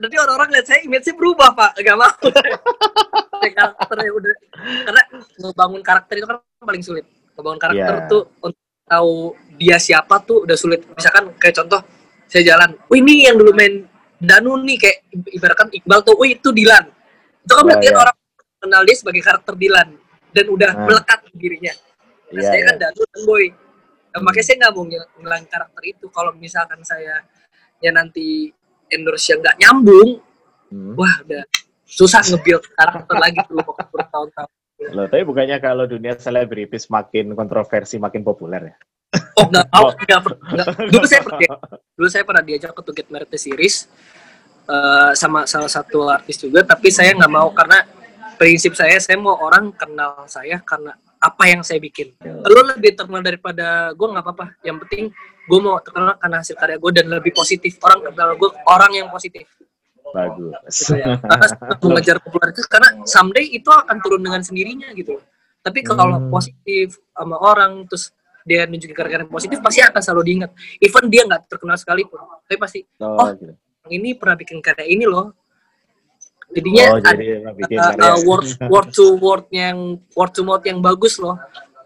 nanti 0.00 0.16
orang-orang 0.16 0.48
lihat 0.56 0.66
saya 0.66 0.80
image-nya 0.84 1.14
berubah, 1.14 1.48
Pak. 1.54 1.70
Gak 1.80 1.96
mau. 1.98 2.12
karakternya 3.50 4.10
udah. 4.14 4.34
Karena 4.86 5.02
ngebangun 5.42 5.82
karakter 5.82 6.14
itu 6.18 6.26
kan 6.26 6.36
paling 6.62 6.84
sulit. 6.84 7.04
Ngebangun 7.34 7.60
karakter 7.60 7.94
yeah. 7.98 8.08
tuh 8.10 8.22
untuk 8.38 8.62
tahu 8.86 9.14
dia 9.58 9.76
siapa 9.82 10.14
tuh 10.22 10.46
udah 10.46 10.56
sulit. 10.58 10.86
Misalkan 10.94 11.34
kayak 11.38 11.54
contoh, 11.62 11.80
saya 12.30 12.42
jalan, 12.54 12.76
wih 12.86 13.00
ini 13.02 13.26
yang 13.26 13.36
dulu 13.36 13.52
main 13.52 13.86
Danu 14.22 14.54
nih, 14.62 14.78
kayak 14.78 14.98
ibaratkan 15.34 15.66
Iqbal 15.74 16.00
tuh, 16.06 16.14
wih 16.22 16.38
itu 16.38 16.54
Dilan. 16.54 16.86
Itu 17.42 17.52
kan 17.58 17.64
berarti 17.66 17.90
yeah, 17.90 17.94
yeah. 17.98 18.02
orang 18.06 18.16
kenal 18.62 18.82
dia 18.86 18.96
sebagai 18.96 19.22
karakter 19.26 19.54
Dilan. 19.58 19.88
Dan 20.32 20.46
udah 20.48 20.70
nah. 20.72 20.86
melekat 20.88 21.18
dirinya. 21.34 21.74
Nah, 22.30 22.40
yeah, 22.40 22.46
saya 22.46 22.60
yeah. 22.62 22.66
kan 22.70 22.76
Danu 22.78 23.02
dan 23.04 23.20
Boy 23.26 23.44
Nah, 24.12 24.20
makanya 24.20 24.44
saya 24.44 24.56
nggak 24.60 24.72
mau 24.76 24.84
ngilang 24.88 25.44
karakter 25.48 25.82
itu. 25.88 26.06
Kalau 26.12 26.32
misalkan 26.36 26.80
saya 26.84 27.24
ya 27.80 27.90
nanti 27.90 28.52
endorse 28.92 29.32
yang 29.32 29.40
nggak 29.40 29.56
nyambung, 29.58 30.20
hmm. 30.68 30.92
wah 30.94 31.14
udah 31.24 31.42
susah 31.88 32.20
nge-build 32.24 32.64
karakter 32.76 33.16
lagi 33.16 33.40
tuh 33.48 33.56
bertahun-tahun. 33.92 34.50
Loh, 34.92 35.06
tapi 35.06 35.22
bukannya 35.22 35.56
kalau 35.62 35.86
dunia 35.86 36.18
selebritis 36.18 36.90
makin 36.90 37.32
kontroversi 37.38 37.96
makin 38.02 38.26
populer 38.26 38.74
ya? 38.74 38.76
Oh 39.38 39.46
nggak, 39.48 39.66
oh, 39.76 39.92
nggak, 40.08 40.20
nggak. 40.56 40.66
Dulu 40.90 41.06
saya 41.06 41.20
pernah, 41.22 41.56
dulu 41.94 42.08
saya 42.08 42.24
pernah 42.24 42.42
diajak 42.42 42.72
ke 42.72 42.82
To 42.82 42.92
Get 42.92 43.08
Married 43.12 43.32
Series 43.36 43.86
uh, 44.66 45.12
sama 45.16 45.44
salah 45.44 45.70
satu 45.70 46.08
artis 46.08 46.40
juga, 46.40 46.64
tapi 46.66 46.90
saya 46.90 47.14
nggak 47.14 47.32
mau 47.32 47.48
karena 47.52 47.84
prinsip 48.40 48.74
saya 48.74 48.98
saya 48.98 49.20
mau 49.20 49.38
orang 49.38 49.70
kenal 49.76 50.26
saya 50.26 50.58
karena 50.64 50.96
apa 51.22 51.42
yang 51.46 51.62
saya 51.62 51.78
bikin. 51.78 52.18
Lo 52.22 52.66
lebih 52.66 52.98
terkenal 52.98 53.22
daripada 53.22 53.94
gue 53.94 54.06
nggak 54.10 54.24
apa-apa. 54.26 54.46
Yang 54.66 54.76
penting 54.86 55.02
gue 55.46 55.58
mau 55.62 55.78
terkenal 55.78 56.18
karena 56.18 56.36
hasil 56.42 56.58
karya 56.58 56.76
gue 56.82 56.90
dan 56.90 57.06
lebih 57.06 57.30
positif. 57.30 57.78
Orang 57.78 58.10
kenal 58.10 58.34
gue 58.34 58.50
orang 58.66 58.90
yang 58.90 59.06
positif. 59.06 59.46
Bagus. 60.10 60.52
Gitu 60.66 60.98
ya. 60.98 61.22
Karena 61.22 61.46
mengejar 61.86 62.16
popularitas 62.18 62.66
karena 62.66 62.90
someday 63.06 63.46
itu 63.54 63.70
akan 63.70 63.96
turun 64.02 64.18
dengan 64.18 64.42
sendirinya 64.42 64.90
gitu. 64.98 65.22
Tapi 65.62 65.78
kalau 65.86 66.18
hmm. 66.18 66.28
positif 66.34 66.98
sama 67.14 67.38
orang 67.38 67.86
terus 67.86 68.10
dia 68.42 68.66
nunjukin 68.66 68.98
karya-karya 68.98 69.30
positif 69.30 69.62
pasti 69.62 69.78
akan 69.86 70.02
selalu 70.02 70.22
diingat. 70.26 70.50
Even 70.82 71.06
dia 71.06 71.22
nggak 71.22 71.46
terkenal 71.46 71.78
sekalipun, 71.78 72.18
tapi 72.42 72.58
pasti 72.58 72.82
oh, 72.98 73.14
oh 73.14 73.28
gitu. 73.38 73.54
ini 73.94 74.18
pernah 74.18 74.34
bikin 74.34 74.58
karya 74.58 74.90
ini 74.90 75.06
loh 75.06 75.30
jadinya 76.52 76.84
oh, 76.92 77.00
jadi 77.00 77.26
uh, 77.76 77.92
uh, 77.96 78.18
word 78.28 78.46
word 78.68 78.88
to 78.92 79.16
word 79.18 79.44
yang 79.52 79.96
word 80.12 80.32
to 80.36 80.44
mouth 80.44 80.64
yang 80.64 80.84
bagus 80.84 81.16
loh 81.16 81.36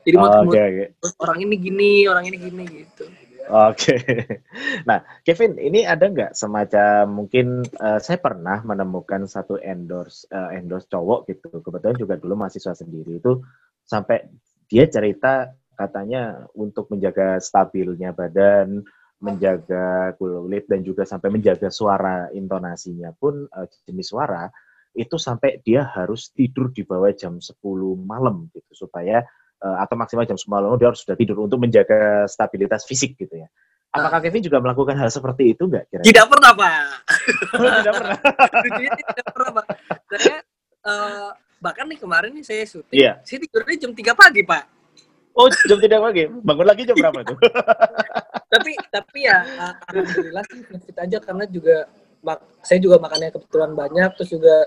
jadi 0.07 0.17
oh, 0.23 0.47
okay, 0.47 0.63
okay. 0.71 0.89
orang 1.23 1.39
ini 1.43 1.55
gini 1.59 1.91
orang 2.07 2.25
ini 2.27 2.37
gini 2.39 2.65
gitu 2.85 3.07
Oke, 3.47 3.95
okay. 3.95 3.99
nah 4.91 5.07
Kevin, 5.23 5.55
ini 5.63 5.87
ada 5.87 6.11
nggak 6.11 6.35
semacam 6.35 7.07
mungkin 7.07 7.63
uh, 7.79 8.03
saya 8.03 8.19
pernah 8.19 8.59
menemukan 8.67 9.23
satu 9.31 9.55
endorse 9.63 10.27
uh, 10.35 10.51
endorse 10.51 10.91
cowok 10.91 11.31
gitu, 11.31 11.63
kebetulan 11.63 11.95
juga 11.95 12.19
dulu 12.19 12.43
mahasiswa 12.43 12.75
sendiri 12.75 13.23
itu 13.23 13.39
sampai 13.87 14.27
dia 14.67 14.91
cerita 14.91 15.55
katanya 15.79 16.43
untuk 16.59 16.91
menjaga 16.91 17.39
stabilnya 17.39 18.11
badan, 18.11 18.83
menjaga 19.17 20.13
kulit 20.21 20.69
dan 20.69 20.85
juga 20.85 21.09
sampai 21.09 21.33
menjaga 21.33 21.73
suara 21.73 22.29
intonasinya 22.37 23.17
pun 23.17 23.49
uh, 23.49 23.67
jenis 23.89 24.13
suara 24.13 24.49
itu 24.97 25.17
sampai 25.21 25.61
dia 25.61 25.85
harus 25.89 26.33
tidur 26.33 26.73
di 26.73 26.85
bawah 26.85 27.13
jam 27.13 27.41
10 27.41 27.61
malam 28.05 28.49
gitu 28.53 28.87
supaya 28.87 29.25
uh, 29.61 29.77
atau 29.81 29.97
maksimal 29.97 30.25
jam 30.25 30.37
10 30.37 30.49
malam 30.49 30.77
dia 30.81 30.89
harus 30.93 31.05
sudah 31.05 31.17
tidur 31.17 31.45
untuk 31.45 31.61
menjaga 31.61 32.25
stabilitas 32.29 32.85
fisik 32.85 33.17
gitu 33.17 33.41
ya. 33.41 33.49
Apakah 33.97 34.21
Kevin 34.21 34.45
juga 34.45 34.61
melakukan 34.61 34.93
hal 35.01 35.09
seperti 35.09 35.57
itu 35.57 35.65
enggak 35.65 35.89
kira-kira? 35.89 36.09
Tidak 36.13 36.27
pernah, 36.29 36.53
Pak. 36.53 36.85
Oh, 37.57 37.71
tidak 37.81 37.95
pernah. 37.97 38.19
tidak 39.17 39.29
pernah, 39.33 39.51
Pak. 39.57 39.67
Saya 40.13 40.37
uh, 40.85 41.29
bahkan 41.65 41.89
nih 41.89 41.97
kemarin 41.97 42.31
nih 42.37 42.45
saya 42.45 42.63
syuting, 42.69 42.93
yeah. 42.93 43.17
saya 43.25 43.41
tidurnya 43.41 43.89
jam 43.89 43.93
3 43.97 44.13
pagi, 44.13 44.45
Pak. 44.45 44.65
Oh, 45.33 45.49
jam 45.49 45.81
3 45.81 45.89
pagi. 45.97 46.23
Bangun 46.29 46.67
lagi 46.69 46.83
jam 46.85 46.97
berapa 46.97 47.21
tuh? 47.25 47.39
tapi 48.47 48.79
tapi 48.95 49.27
ya 49.27 49.43
alhamdulillah 49.91 50.45
sih 50.47 50.63
fit 50.63 50.99
aja 51.03 51.19
karena 51.19 51.45
juga 51.51 51.91
saya 52.63 52.79
juga 52.83 52.99
makannya 52.99 53.35
kebetulan 53.35 53.73
banyak 53.75 54.11
terus 54.19 54.31
juga 54.31 54.67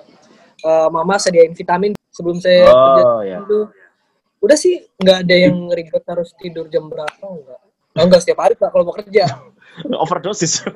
uh, 0.64 0.88
mama 0.92 1.16
sediain 1.20 1.56
vitamin 1.56 1.96
sebelum 2.12 2.40
saya 2.40 2.68
oh, 2.68 2.76
kerja. 2.76 3.04
ya. 3.24 3.38
itu 3.44 3.60
udah 4.40 4.58
sih 4.60 4.76
nggak 5.00 5.18
ada 5.28 5.36
yang 5.36 5.56
ribet 5.72 6.04
harus 6.08 6.32
tidur 6.40 6.68
jam 6.72 6.88
berapa 6.88 7.24
enggak 7.24 7.60
oh, 7.96 8.04
enggak 8.08 8.22
setiap 8.24 8.40
hari 8.40 8.56
pak 8.56 8.72
kalau 8.72 8.88
mau 8.88 8.96
kerja. 8.96 9.26
Overdosis. 10.04 10.60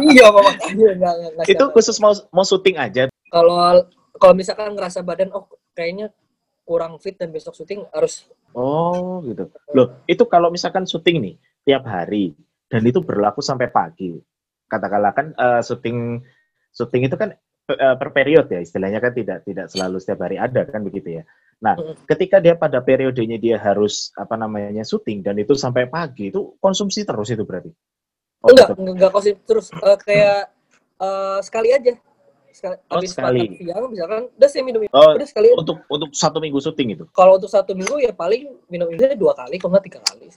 Iya 0.00 0.26
mama 0.32 0.50
iya, 0.74 0.90
enggak, 0.96 1.14
enggak 1.38 1.46
itu 1.50 1.64
khusus 1.70 1.96
mau 2.02 2.14
mau 2.34 2.42
syuting 2.42 2.78
aja? 2.78 3.10
Kalau 3.30 3.86
kalau 4.18 4.34
misalkan 4.34 4.74
ngerasa 4.74 5.02
badan 5.02 5.30
oh 5.34 5.46
kayaknya 5.74 6.10
kurang 6.64 6.96
fit 6.98 7.14
dan 7.18 7.30
besok 7.30 7.54
syuting 7.54 7.86
harus 7.94 8.26
oh 8.54 9.22
gitu. 9.26 9.50
Loh 9.74 10.02
itu 10.06 10.22
kalau 10.26 10.50
misalkan 10.50 10.86
syuting 10.86 11.22
nih 11.22 11.34
tiap 11.64 11.84
hari 11.88 12.36
dan 12.68 12.84
itu 12.84 13.00
berlaku 13.00 13.40
sampai 13.40 13.68
pagi 13.72 14.16
katakanlah 14.68 15.12
kan 15.12 15.26
uh, 15.36 15.60
syuting 15.60 16.20
syuting 16.72 17.06
itu 17.08 17.16
kan 17.16 17.32
uh, 17.70 17.96
per 17.96 18.08
periode 18.12 18.50
ya 18.52 18.60
istilahnya 18.60 19.00
kan 19.00 19.12
tidak 19.14 19.44
tidak 19.46 19.66
selalu 19.70 19.96
setiap 20.02 20.24
hari 20.26 20.36
ada 20.40 20.64
kan 20.68 20.82
begitu 20.84 21.20
ya. 21.20 21.24
Nah, 21.62 21.78
ketika 22.10 22.42
dia 22.42 22.58
pada 22.58 22.82
periodenya 22.82 23.38
dia 23.40 23.56
harus 23.56 24.10
apa 24.18 24.34
namanya 24.36 24.84
syuting 24.84 25.24
dan 25.24 25.38
itu 25.38 25.54
sampai 25.56 25.88
pagi 25.88 26.28
itu 26.28 26.58
konsumsi 26.60 27.06
terus 27.06 27.30
itu 27.30 27.46
berarti. 27.46 27.70
Oh, 28.44 28.52
enggak, 28.52 28.74
tetap. 28.74 28.84
enggak 28.84 29.10
konsumsi 29.14 29.32
terus 29.48 29.66
uh, 29.72 29.96
kayak 29.96 30.50
uh, 31.00 31.38
sekali 31.40 31.72
aja. 31.72 31.94
sekali, 32.54 32.76
Oh, 32.86 33.02
habis 33.02 33.10
sekali. 33.10 33.40
makan 33.50 33.58
siang 33.58 33.84
misalkan 33.90 34.22
udah 34.30 34.48
saya 34.50 34.62
minum 34.62 34.80
Oh, 34.94 35.10
udah 35.18 35.26
sekali 35.26 35.46
untuk 35.58 35.82
untuk 35.90 36.10
satu 36.14 36.38
minggu 36.38 36.62
syuting 36.62 36.94
itu. 36.94 37.04
kalau 37.10 37.34
untuk 37.34 37.50
satu 37.50 37.74
minggu 37.74 37.98
ya 37.98 38.14
paling 38.14 38.46
minum 38.70 38.86
ini 38.94 39.18
dua 39.18 39.34
kali 39.34 39.58
kalau 39.58 39.74
nggak 39.74 39.90
tiga 39.90 39.98
kali 40.06 40.30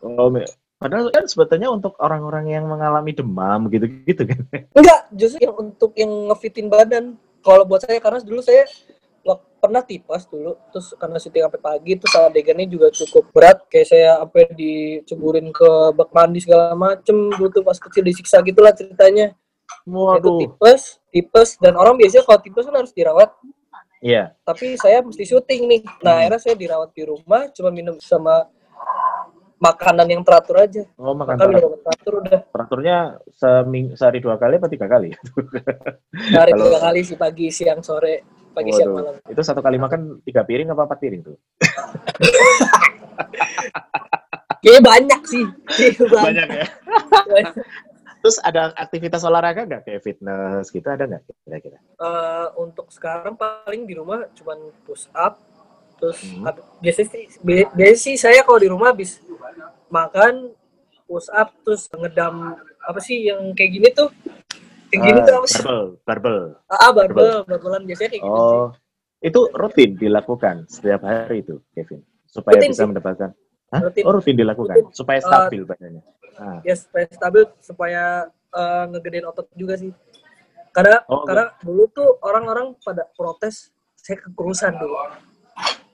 Oh, 0.00 0.32
padahal 0.80 1.12
kan 1.12 1.24
sebetulnya 1.28 1.68
untuk 1.68 1.92
orang-orang 2.00 2.48
yang 2.48 2.64
mengalami 2.64 3.12
demam 3.12 3.68
gitu-gitu 3.68 4.24
kan. 4.24 4.40
enggak 4.72 5.00
justru 5.12 5.44
yang 5.44 5.56
untuk 5.60 5.92
yang 5.92 6.08
ngefitin 6.32 6.66
badan 6.72 7.04
kalau 7.44 7.68
buat 7.68 7.84
saya 7.84 8.00
karena 8.00 8.20
dulu 8.24 8.40
saya 8.40 8.64
pernah 9.60 9.84
tipes 9.84 10.24
dulu 10.32 10.56
terus 10.72 10.96
karena 10.96 11.20
syuting 11.20 11.44
sampai 11.44 11.60
pagi 11.60 11.92
terus 12.00 12.14
adegannya 12.16 12.64
juga 12.64 12.88
cukup 12.88 13.28
berat 13.28 13.60
kayak 13.68 13.86
saya 13.92 14.16
sampai 14.24 14.48
diceburin 14.56 15.52
ke 15.52 15.68
bak 15.92 16.08
mandi 16.16 16.40
segala 16.40 16.72
macem 16.72 17.28
dulu 17.28 17.52
tuh 17.52 17.60
pas 17.60 17.76
kecil 17.76 18.00
disiksa 18.00 18.40
gitulah 18.40 18.72
ceritanya 18.72 19.36
itu 19.84 19.92
Waduh. 19.92 20.40
tipes 20.40 20.96
tipes 21.12 21.60
dan 21.60 21.76
orang 21.76 22.00
biasanya 22.00 22.24
kalau 22.24 22.40
tipes 22.40 22.64
kan 22.64 22.76
harus 22.80 22.96
dirawat 22.96 23.30
Iya. 24.00 24.32
tapi 24.48 24.80
saya 24.80 25.04
mesti 25.04 25.28
syuting 25.28 25.68
nih 25.68 25.82
nah 26.00 26.16
Hmm. 26.16 26.20
akhirnya 26.24 26.40
saya 26.40 26.56
dirawat 26.56 26.90
di 26.96 27.04
rumah 27.04 27.52
cuma 27.52 27.68
minum 27.68 28.00
sama 28.00 28.48
makanan 29.60 30.08
yang 30.08 30.22
teratur 30.22 30.56
aja 30.58 30.82
Oh, 30.96 31.12
makan 31.12 31.36
makan 31.36 31.48
teratur. 31.52 31.70
teratur 31.78 32.14
udah 32.18 32.40
Teraturnya 32.48 32.96
seming, 33.30 33.92
sehari 33.92 34.18
dua 34.18 34.34
kali 34.34 34.56
apa 34.56 34.66
tiga 34.66 34.86
kali? 34.86 35.12
hari 36.34 36.50
Kalau- 36.50 36.64
tiga 36.66 36.78
kali 36.80 37.00
sih 37.02 37.14
pagi 37.14 37.46
siang 37.48 37.80
sore 37.80 38.24
pagi 38.50 38.72
siang 38.72 38.90
Waduh. 38.90 39.04
malam 39.14 39.14
Itu 39.28 39.40
satu 39.40 39.60
kali 39.60 39.76
makan 39.76 40.00
tiga 40.22 40.42
piring 40.42 40.68
apa 40.68 40.82
empat 40.82 40.98
piring 40.98 41.22
tuh? 41.22 41.36
kayaknya 44.60 44.82
banyak 44.82 45.20
sih 45.24 45.44
Kayaknya 45.66 46.06
banyak. 46.10 46.46
ya. 46.50 46.66
Terus 48.20 48.36
ada 48.38 48.68
aktivitas 48.74 49.22
olahraga 49.22 49.64
nggak 49.64 49.82
kayak 49.82 50.02
fitness 50.02 50.68
gitu 50.68 50.84
ada 50.84 51.04
nggak 51.06 51.24
kira-kira? 51.42 51.78
Eh, 51.80 52.46
untuk 52.54 52.88
sekarang 52.88 53.32
paling 53.32 53.84
di 53.84 53.94
rumah 53.94 54.28
cuman 54.34 54.56
push 54.82 55.08
up 55.10 55.40
terus 55.96 56.16
Hmm. 56.26 56.48
biasanya 56.80 57.08
sih 57.10 57.24
bi- 57.38 57.68
biasanya 57.70 57.96
sih 57.98 58.14
saya 58.16 58.40
kalau 58.40 58.56
di 58.56 58.68
rumah 58.68 58.88
habis 58.88 59.20
makan 59.88 60.54
push 61.04 61.28
up 61.30 61.50
terus 61.62 61.90
ngedam 61.90 62.54
apa 62.80 62.98
sih 62.98 63.26
yang 63.26 63.50
kayak 63.52 63.70
gini 63.72 63.88
tuh 63.90 64.08
yang 64.90 65.02
gini 65.04 65.18
Ah, 65.18 65.24
tuh 65.24 65.34
apa 65.36 65.46
sih 65.46 65.58
barbel, 65.60 65.84
barbel. 66.02 66.40
ah 66.68 66.90
barbel 66.90 67.34
barbelan 67.44 67.82
biasanya 67.84 68.10
kayak 68.10 68.22
gitu 68.22 68.40
sih 68.40 68.58
Oh, 68.58 68.68
itu 69.20 69.40
rutin 69.52 69.90
dilakukan 69.94 70.64
setiap 70.66 71.00
hari 71.02 71.40
itu, 71.40 71.60
Kevin, 71.70 72.00
supaya 72.24 72.56
Rutin 72.56 72.70
bisa 72.70 72.80
sih. 72.80 72.88
mendapatkan. 72.88 73.30
Hah? 73.68 73.80
Rutin. 73.84 74.02
Oh, 74.02 74.12
rutin 74.12 74.34
dilakukan 74.34 74.74
Rutin. 74.74 74.86
supaya 74.90 75.18
Uh, 75.18 75.26
stabil 75.26 75.62
badannya. 75.62 76.02
Ah. 76.34 76.58
ya 76.62 76.72
supaya 76.72 77.04
stabil 77.06 77.42
supaya 77.60 78.02
eh, 78.50 78.84
ngegedein 78.88 79.26
otot 79.26 79.44
juga 79.52 79.76
sih 79.76 79.92
karena 80.70 81.04
Oh, 81.04 81.22
karena 81.22 81.52
dulu 81.60 81.84
tuh 81.86 82.16
orang-orang 82.20 82.72
pada 82.80 83.04
protes 83.10 83.68
saya 83.94 84.16
kekurusan 84.20 84.72
dulu 84.74 84.96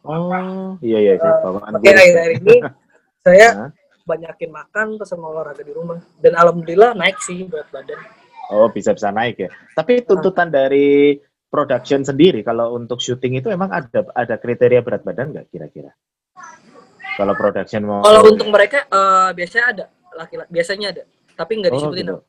Oh, 0.06 0.78
iya 0.78 1.02
iya 1.02 1.14
sih, 1.16 1.26
Eh, 1.26 1.36
bawaan 1.42 1.66
makanya 1.68 1.82
gue. 1.82 1.98
akhir-akhir 1.98 2.32
ini 2.38 2.56
saya 3.26 3.48
Hah? 3.66 3.70
banyakin 4.06 4.54
makan 4.54 4.86
terus 4.94 5.10
sama 5.10 5.34
olahraga 5.34 5.66
di 5.66 5.74
rumah 5.74 5.98
dan 6.22 6.38
alhamdulillah 6.38 6.94
naik 6.94 7.18
sih 7.18 7.42
berat 7.42 7.66
badan 7.74 7.98
Oh, 8.46 8.70
bisa-bisa 8.70 9.10
naik 9.10 9.42
ya. 9.42 9.50
Tapi 9.74 10.06
tuntutan 10.06 10.46
dari 10.46 11.18
production 11.50 12.06
sendiri 12.06 12.46
kalau 12.46 12.78
untuk 12.78 13.02
syuting 13.02 13.42
itu 13.42 13.50
emang 13.50 13.74
ada 13.74 14.06
ada 14.14 14.38
kriteria 14.38 14.86
berat 14.86 15.02
badan 15.02 15.34
nggak 15.34 15.50
kira-kira? 15.50 15.90
Kalau 17.18 17.34
production 17.34 17.82
mau 17.82 18.06
kalau 18.06 18.22
untuk 18.22 18.46
mereka 18.46 18.86
eh, 18.86 19.30
biasanya 19.34 19.66
ada 19.74 19.84
laki-laki 20.14 20.50
biasanya 20.54 20.86
ada 20.94 21.02
tapi 21.34 21.52
nggak 21.58 21.72
Oh, 21.72 21.76
disebutin 21.76 22.06
gitu. 22.06 22.14
apa. 22.14 22.24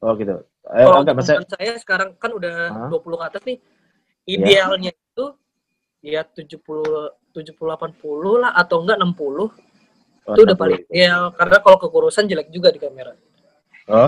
Oh, 0.00 0.12
gitu. 0.16 0.36
Eh, 0.72 0.84
kalau 0.88 1.00
enggak 1.04 1.16
teman 1.20 1.44
saya 1.52 1.72
sekarang 1.76 2.08
kan 2.16 2.30
udah 2.32 2.54
Hah? 2.72 2.88
20 2.88 3.20
ke 3.20 3.24
atas 3.28 3.42
nih 3.44 3.58
idealnya 4.24 4.90
itu 4.96 5.24
ya 6.00 6.24
70 6.24 6.64
70 7.36 7.60
80 7.60 8.40
lah 8.40 8.56
atau 8.56 8.80
enggak 8.80 8.96
60 8.96 9.52
oh, 10.26 10.34
itu 10.34 10.40
udah 10.42 10.56
60. 10.56 10.62
paling 10.62 10.80
ideal 10.86 11.22
karena 11.32 11.56
kalau 11.60 11.76
kekurusan 11.78 12.24
jelek 12.26 12.48
juga 12.50 12.68
di 12.68 12.80
kamera 12.80 13.14
Oh. 13.90 14.06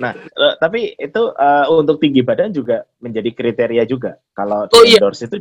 Nah, 0.00 0.12
gitu. 0.16 0.40
eh, 0.40 0.54
tapi 0.58 0.80
itu 0.96 1.22
eh, 1.30 1.66
untuk 1.68 2.00
tinggi 2.00 2.24
badan 2.24 2.50
juga 2.50 2.82
menjadi 2.98 3.30
kriteria 3.30 3.84
juga. 3.84 4.16
Kalau 4.32 4.66
Oh, 4.66 4.82
di 4.82 4.96
iya. 4.96 4.98
endorse 4.98 5.28
itu 5.28 5.36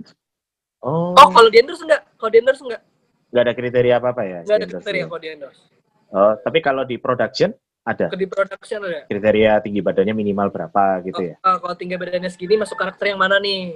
Oh, 0.84 1.16
oh 1.16 1.28
kalau 1.32 1.50
di 1.50 1.58
endorse 1.58 1.82
enggak 1.82 2.06
kalau 2.20 2.30
di 2.30 2.38
endorse 2.38 2.62
enggak 2.62 2.82
nggak 3.28 3.44
ada 3.44 3.54
kriteria 3.58 3.96
apa-apa 3.98 4.22
ya? 4.24 4.40
enggak 4.46 4.58
ada 4.62 4.68
kriteria 4.70 5.04
kalau 5.08 5.22
di 5.24 5.30
endorse 5.34 5.62
Oh, 6.08 6.34
tapi 6.40 6.60
kalau 6.62 6.84
di 6.86 6.96
production 7.02 7.50
ada 7.82 8.08
di 8.14 8.28
production 8.28 8.80
ada 8.84 9.08
kriteria 9.08 9.52
tinggi 9.60 9.82
badannya 9.82 10.14
minimal 10.14 10.48
berapa 10.54 11.02
gitu 11.02 11.34
ya? 11.34 11.36
Ah, 11.42 11.58
kalau 11.58 11.74
tinggi 11.74 11.96
badannya 11.98 12.30
segini 12.30 12.60
masuk 12.62 12.78
karakter 12.78 13.10
yang 13.10 13.20
mana 13.20 13.40
nih 13.40 13.74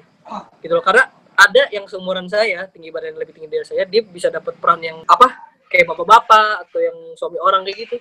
gitu 0.62 0.76
loh 0.78 0.84
karena 0.86 1.10
ada 1.34 1.63
yang 1.70 1.86
seumuran 1.86 2.26
saya 2.26 2.67
tinggi 2.67 2.89
badan 2.89 3.15
lebih 3.15 3.34
tinggi 3.34 3.50
dari 3.50 3.63
saya 3.63 3.84
dia 3.84 4.02
bisa 4.02 4.28
dapat 4.28 4.56
peran 4.56 4.80
yang 4.80 5.02
apa 5.04 5.32
kayak 5.65 5.88
bapak-bapak 5.88 6.65
atau 6.65 6.80
yang 6.80 6.98
suami 7.15 7.38
orang 7.38 7.63
kayak 7.63 7.86
gitu 7.86 7.98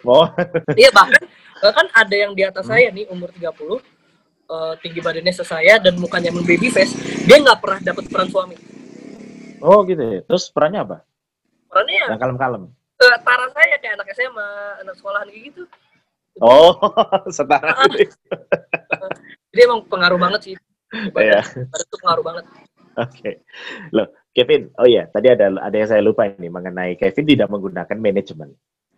Oh, 0.00 0.30
iya 0.78 0.90
bahkan 0.90 1.18
bahkan 1.58 1.86
ada 1.90 2.14
yang 2.14 2.30
di 2.30 2.42
atas 2.42 2.62
Hmm. 2.62 2.72
saya 2.72 2.86
nih 2.88 3.06
umur 3.08 3.34
30 3.34 3.50
eh, 4.48 4.74
tinggi 4.78 5.00
badannya 5.00 5.34
sesaya 5.34 5.74
dan 5.76 5.98
mukanya 5.98 6.30
baby 6.30 6.68
face 6.68 6.94
dia 7.24 7.34
nggak 7.36 7.58
pernah 7.58 7.82
dapat 7.82 8.06
peran 8.06 8.28
suami 8.28 8.54
oh 9.58 9.82
gitu 9.82 9.98
ya. 9.98 10.20
Terus 10.22 10.48
perannya 10.48 10.80
apa? 10.80 10.96
perannya 11.66 11.94
ya 11.96 12.06
Yang 12.08 12.20
kalem-kalem. 12.22 12.62
eh, 12.96 13.16
tara 13.20 13.46
saya 13.50 13.74
kayak 13.76 13.94
anak 13.94 14.08
SMA 14.12 14.48
anak 14.80 14.94
sekolahan 14.94 15.26
kayak 15.26 15.44
gitu 15.48 15.62
Oh, 16.38 16.70
setara. 17.34 17.74
Dia 19.50 19.62
emang 19.66 19.82
pengaruh 19.82 20.14
banget 20.16 20.40
sih 20.44 20.54
Iya. 21.16 21.44
itu 21.68 21.96
pengaruh 22.00 22.24
banget 22.24 22.44
Oke. 22.98 23.46
Loh, 23.94 24.10
Kevin. 24.34 24.74
Oh 24.74 24.82
iya, 24.82 25.06
tadi 25.06 25.30
ada 25.30 25.54
ada 25.54 25.76
yang 25.76 25.86
saya 25.86 26.02
lupa 26.02 26.26
ini 26.26 26.50
mengenai 26.50 26.98
Kevin 26.98 27.30
tidak 27.30 27.46
menggunakan 27.46 27.94
manajemen. 27.94 28.50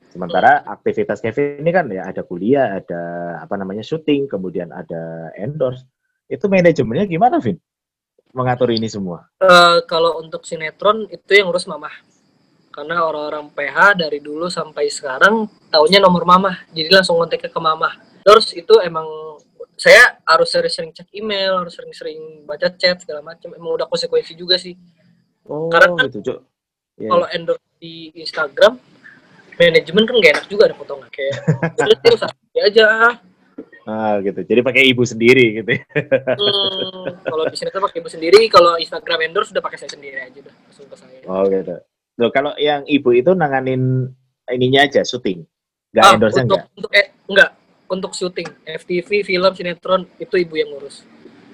Sementara 0.08 0.64
aktivitas 0.64 1.20
Kevin 1.20 1.60
ini 1.60 1.70
kan 1.70 1.86
ya 1.92 2.08
ada 2.08 2.24
kuliah, 2.24 2.80
ada 2.80 3.02
apa 3.44 3.54
namanya 3.60 3.84
syuting, 3.84 4.24
kemudian 4.24 4.72
ada 4.72 5.30
endorse. 5.36 5.84
Itu 6.32 6.48
manajemennya 6.48 7.06
gimana, 7.06 7.38
Vin? 7.44 7.60
Mengatur 8.32 8.72
ini 8.72 8.88
semua. 8.88 9.28
Eh, 9.42 9.84
kalau 9.84 10.18
untuk 10.22 10.48
sinetron 10.48 11.04
itu 11.12 11.30
yang 11.36 11.52
urus 11.52 11.68
mamah 11.68 11.92
karena 12.70 13.02
orang-orang 13.02 13.50
PH 13.50 13.98
dari 13.98 14.22
dulu 14.22 14.46
sampai 14.46 14.86
sekarang 14.86 15.50
taunya 15.68 15.98
nomor 15.98 16.22
mamah 16.22 16.70
jadi 16.70 16.86
langsung 17.02 17.18
kontaknya 17.18 17.50
ke 17.50 17.60
mamah 17.60 17.98
terus 18.22 18.54
itu 18.54 18.78
emang 18.78 19.04
saya 19.80 20.20
harus 20.28 20.52
sering-sering 20.52 20.92
cek 20.92 21.08
email 21.16 21.56
harus 21.56 21.72
sering-sering 21.72 22.44
baca 22.44 22.68
chat 22.76 23.00
segala 23.00 23.24
macam 23.24 23.48
emang 23.56 23.80
udah 23.80 23.88
konsekuensi 23.88 24.36
juga 24.36 24.60
sih 24.60 24.76
Oh, 25.48 25.66
Karena 25.72 25.96
kan 25.96 26.06
gitu. 26.06 26.44
Iya, 27.00 27.10
kalau 27.10 27.26
endorse 27.32 27.64
di 27.80 28.12
Instagram 28.14 28.76
manajemen 29.56 30.04
kan 30.06 30.14
gak 30.20 30.32
enak 30.36 30.46
juga 30.46 30.62
ada 30.68 30.76
potongan 30.76 31.08
kayak 31.10 31.34
terus 31.74 31.98
terus 32.04 32.20
aja 32.54 33.16
Ah, 33.88 34.20
gitu. 34.22 34.44
Jadi 34.44 34.60
pakai 34.60 34.84
ibu 34.86 35.02
sendiri 35.02 35.64
gitu. 35.64 35.70
ya. 35.74 35.82
hmm, 36.36 37.24
kalau 37.26 37.44
di 37.48 37.56
sinetron 37.56 37.82
pakai 37.88 37.98
ibu 38.04 38.10
sendiri 38.12 38.38
kalau 38.46 38.76
Instagram 38.76 39.32
endorse 39.32 39.50
udah 39.50 39.64
pakai 39.64 39.80
saya 39.80 39.90
sendiri 39.96 40.20
aja 40.20 40.38
udah 40.38 40.54
langsung 40.54 40.86
ke 40.86 40.96
saya 41.00 41.18
Oh, 41.26 41.42
gitu. 41.48 41.74
Loh, 42.20 42.30
kalau 42.30 42.52
yang 42.60 42.84
ibu 42.84 43.10
itu 43.16 43.32
nanganin 43.32 44.12
ininya 44.46 44.84
aja 44.84 45.00
syuting. 45.02 45.42
Enggak 45.90 46.04
Ah, 46.04 46.12
endorse 46.14 46.38
untuk, 46.38 46.60
enggak? 46.60 46.64
untuk 46.76 46.90
eh, 46.94 47.06
enggak 47.26 47.50
untuk 47.90 48.14
syuting 48.14 48.46
FTV 48.64 49.26
film 49.26 49.52
sinetron 49.52 50.06
itu 50.22 50.34
ibu 50.38 50.54
yang 50.56 50.70
ngurus 50.70 51.04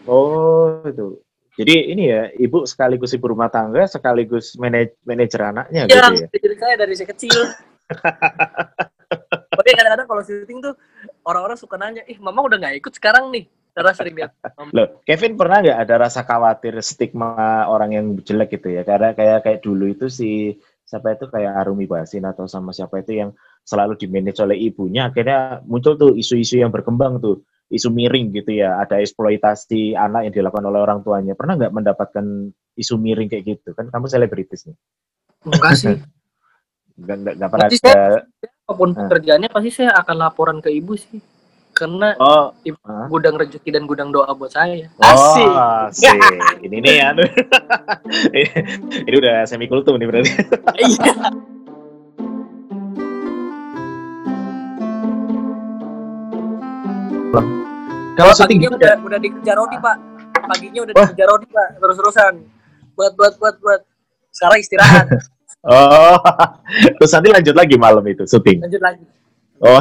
Oh, 0.06 0.86
itu. 0.86 1.18
Jadi 1.58 1.90
ini 1.90 2.14
ya, 2.14 2.30
ibu 2.38 2.62
sekaligus 2.62 3.10
ibu 3.10 3.26
rumah 3.26 3.50
tangga, 3.50 3.90
sekaligus 3.90 4.54
manaj 4.54 4.94
manajer 5.02 5.40
anaknya 5.50 5.82
ya 5.90 5.98
gitu 6.06 6.22
ya. 6.22 6.28
jadi 6.30 6.54
saya 6.62 6.74
dari 6.78 6.94
saya 6.94 7.08
kecil 7.10 7.40
tapi 9.56 9.68
kadang-kadang 9.72 10.08
kalau 10.10 10.22
syuting 10.26 10.58
tuh 10.58 10.74
orang-orang 11.22 11.58
suka 11.58 11.78
nanya 11.78 12.02
ih 12.10 12.18
mama 12.18 12.42
udah 12.44 12.58
nggak 12.58 12.82
ikut 12.82 12.92
sekarang 12.98 13.30
nih 13.30 13.46
karena 13.76 13.92
sering 13.92 14.14
lihat. 14.16 14.32
Loh, 14.72 15.04
Kevin 15.04 15.36
pernah 15.36 15.60
nggak 15.60 15.80
ada 15.84 15.94
rasa 16.08 16.24
khawatir 16.24 16.80
stigma 16.80 17.68
orang 17.68 17.90
yang 17.92 18.06
jelek 18.24 18.56
gitu 18.56 18.72
ya? 18.72 18.82
Karena 18.88 19.12
kayak 19.12 19.44
kayak 19.44 19.60
dulu 19.60 19.92
itu 19.92 20.08
si 20.08 20.56
siapa 20.86 21.12
itu 21.12 21.28
kayak 21.28 21.60
Arumi 21.60 21.84
Basin 21.84 22.24
atau 22.24 22.48
sama 22.48 22.72
siapa 22.72 23.04
itu 23.04 23.20
yang 23.20 23.30
selalu 23.66 23.98
dimanage 23.98 24.38
oleh 24.38 24.54
ibunya, 24.56 25.10
akhirnya 25.10 25.58
muncul 25.66 25.98
tuh 25.98 26.14
isu-isu 26.14 26.62
yang 26.62 26.70
berkembang 26.70 27.18
tuh, 27.18 27.42
isu 27.66 27.90
miring 27.90 28.30
gitu 28.30 28.54
ya, 28.54 28.78
ada 28.78 29.02
eksploitasi 29.02 29.92
anak 29.92 30.30
yang 30.30 30.34
dilakukan 30.38 30.62
oleh 30.64 30.80
orang 30.80 31.02
tuanya. 31.02 31.34
Pernah 31.34 31.58
nggak 31.58 31.74
mendapatkan 31.74 32.24
isu 32.78 32.94
miring 32.94 33.26
kayak 33.26 33.58
gitu? 33.58 33.74
Kan 33.74 33.90
kamu 33.90 34.06
selebritis 34.06 34.70
nih, 34.70 34.76
enggak 35.44 35.74
sih 35.74 35.96
nggak 37.02 37.16
nggak 37.20 37.34
nggak 37.36 37.50
pernah 37.50 37.68
ada. 37.68 37.98
apa 38.40 38.72
pun 38.72 38.90
Ah. 38.94 39.04
pekerjaannya 39.04 39.48
pasti 39.50 39.70
saya 39.70 39.92
akan 39.94 40.16
laporan 40.16 40.58
ke 40.64 40.72
ibu 40.72 40.96
sih 40.96 41.20
karena 41.76 42.16
Oh, 42.16 42.56
Ibu- 42.64 42.80
ah. 42.88 43.04
gudang 43.06 43.36
rezeki 43.36 43.68
dan 43.68 43.84
gudang 43.84 44.08
doa 44.08 44.32
buat 44.32 44.48
saya 44.48 44.88
Oh, 44.96 45.12
asik. 45.92 46.16
Ini 46.64 46.76
nih 46.80 46.94
ya. 46.96 47.12
ini 49.06 49.12
udah 49.12 49.44
semi 49.44 49.68
kultum 49.68 50.00
nih 50.00 50.08
berarti. 50.08 50.32
Kalau 58.16 58.32
syuting 58.32 58.58
gitu 58.64 58.76
udah, 58.80 58.96
udah 59.04 59.18
dikejar 59.20 59.56
Rodi 59.60 59.76
pak. 59.76 59.96
Paginya 60.48 60.80
udah 60.88 60.94
Wah. 60.96 61.06
dikejar 61.12 61.26
Rodi 61.28 61.46
pak. 61.52 61.68
Terus-terusan. 61.76 62.32
Buat 62.96 63.12
buat 63.12 63.34
buat 63.36 63.54
buat. 63.60 63.80
Sekarang 64.32 64.58
istirahat. 64.60 65.06
oh, 65.68 66.16
terus 66.96 67.12
nanti 67.12 67.28
lanjut 67.28 67.54
lagi 67.56 67.76
malam 67.76 68.04
itu 68.08 68.24
syuting. 68.24 68.64
Lanjut 68.64 68.80
lagi. 68.80 69.04
Oh, 69.56 69.80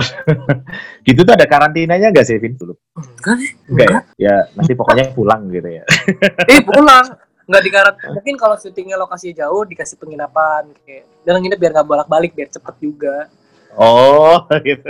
gitu 1.08 1.28
tuh 1.28 1.36
ada 1.36 1.44
karantinanya 1.44 2.08
gak 2.16 2.24
sih, 2.24 2.40
Vin? 2.40 2.56
Enggak 2.56 3.36
sih. 3.44 3.52
Enggak 3.68 3.88
ya? 3.92 4.00
Ya, 4.16 4.36
nanti 4.56 4.72
pokoknya 4.72 5.12
pulang 5.12 5.52
gitu 5.52 5.68
ya. 5.68 5.84
eh, 6.52 6.64
pulang. 6.64 7.06
Enggak 7.44 7.62
di 7.62 7.72
karantina. 7.76 8.12
Mungkin 8.16 8.36
kalau 8.40 8.56
syutingnya 8.56 8.96
lokasi 8.96 9.36
jauh, 9.36 9.68
dikasih 9.68 10.00
penginapan. 10.00 10.72
Kayak. 10.88 11.12
Dan 11.28 11.44
nginep 11.44 11.60
biar 11.60 11.72
nggak 11.76 11.88
bolak-balik, 11.92 12.32
biar 12.32 12.48
cepet 12.48 12.76
juga. 12.80 13.28
Oh, 13.76 14.40
gitu. 14.68 14.90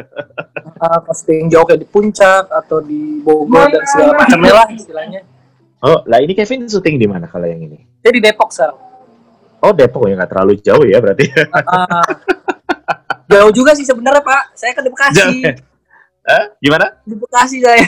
Uh, 0.78 1.00
posting 1.06 1.50
jauh 1.50 1.66
kayak 1.66 1.82
di 1.82 1.88
puncak 1.90 2.46
atau 2.50 2.82
di 2.82 3.22
Bogor 3.26 3.70
dan 3.74 3.84
segala 3.90 4.14
macamnya 4.14 4.54
lah 4.54 4.68
istilahnya. 4.70 5.22
Oh, 5.82 6.02
lah 6.06 6.22
ini 6.22 6.34
Kevin 6.38 6.70
syuting 6.70 6.98
di 6.98 7.08
mana 7.10 7.26
kalau 7.30 7.46
yang 7.46 7.62
ini? 7.62 7.82
Saya 8.02 8.14
di 8.14 8.22
Depok 8.22 8.50
sekarang. 8.54 8.80
Oh, 9.66 9.74
Depok 9.74 10.06
ya 10.06 10.14
nggak 10.18 10.32
terlalu 10.32 10.54
jauh 10.62 10.86
ya 10.86 10.98
berarti. 11.02 11.26
Uh, 11.34 12.04
jauh 13.30 13.52
juga 13.54 13.74
sih 13.74 13.86
sebenarnya 13.86 14.22
Pak. 14.22 14.44
Saya 14.54 14.72
kan 14.78 14.86
di 14.86 14.92
Bekasi. 14.94 15.18
Jauh, 15.18 15.34
ya? 15.42 15.54
Eh, 16.26 16.46
gimana? 16.62 16.86
Di 17.06 17.16
Bekasi 17.18 17.58
saya. 17.62 17.86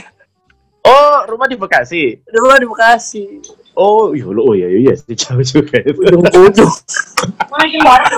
Oh, 0.85 1.25
rumah 1.25 1.49
di 1.49 1.57
Bekasi. 1.57 2.21
Rumah 2.29 2.57
di 2.61 2.67
Bekasi. 2.69 3.25
Oh, 3.77 4.09
iya 4.17 4.25
lo, 4.25 4.41
oh 4.41 4.53
iya 4.57 4.73
iya 4.73 4.93
sih 4.97 5.13
jauh 5.13 5.45
juga 5.45 5.77
itu. 5.85 6.01
Ujung 6.01 6.49
ujung. 6.49 6.73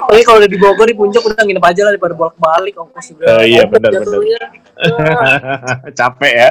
Oke 0.08 0.24
kalau 0.24 0.40
udah 0.40 0.48
di 0.48 0.56
Bogor 0.56 0.88
di 0.88 0.96
puncak 0.96 1.20
udah 1.20 1.44
nginep 1.44 1.66
aja 1.68 1.82
lah 1.84 1.92
daripada 1.92 2.16
bolak 2.16 2.40
balik 2.40 2.80
ongkos 2.80 3.12
juga. 3.12 3.28
Oh 3.28 3.44
iya 3.44 3.68
benar 3.68 3.92
benar. 3.92 4.40
Capek 6.00 6.32
ya. 6.32 6.50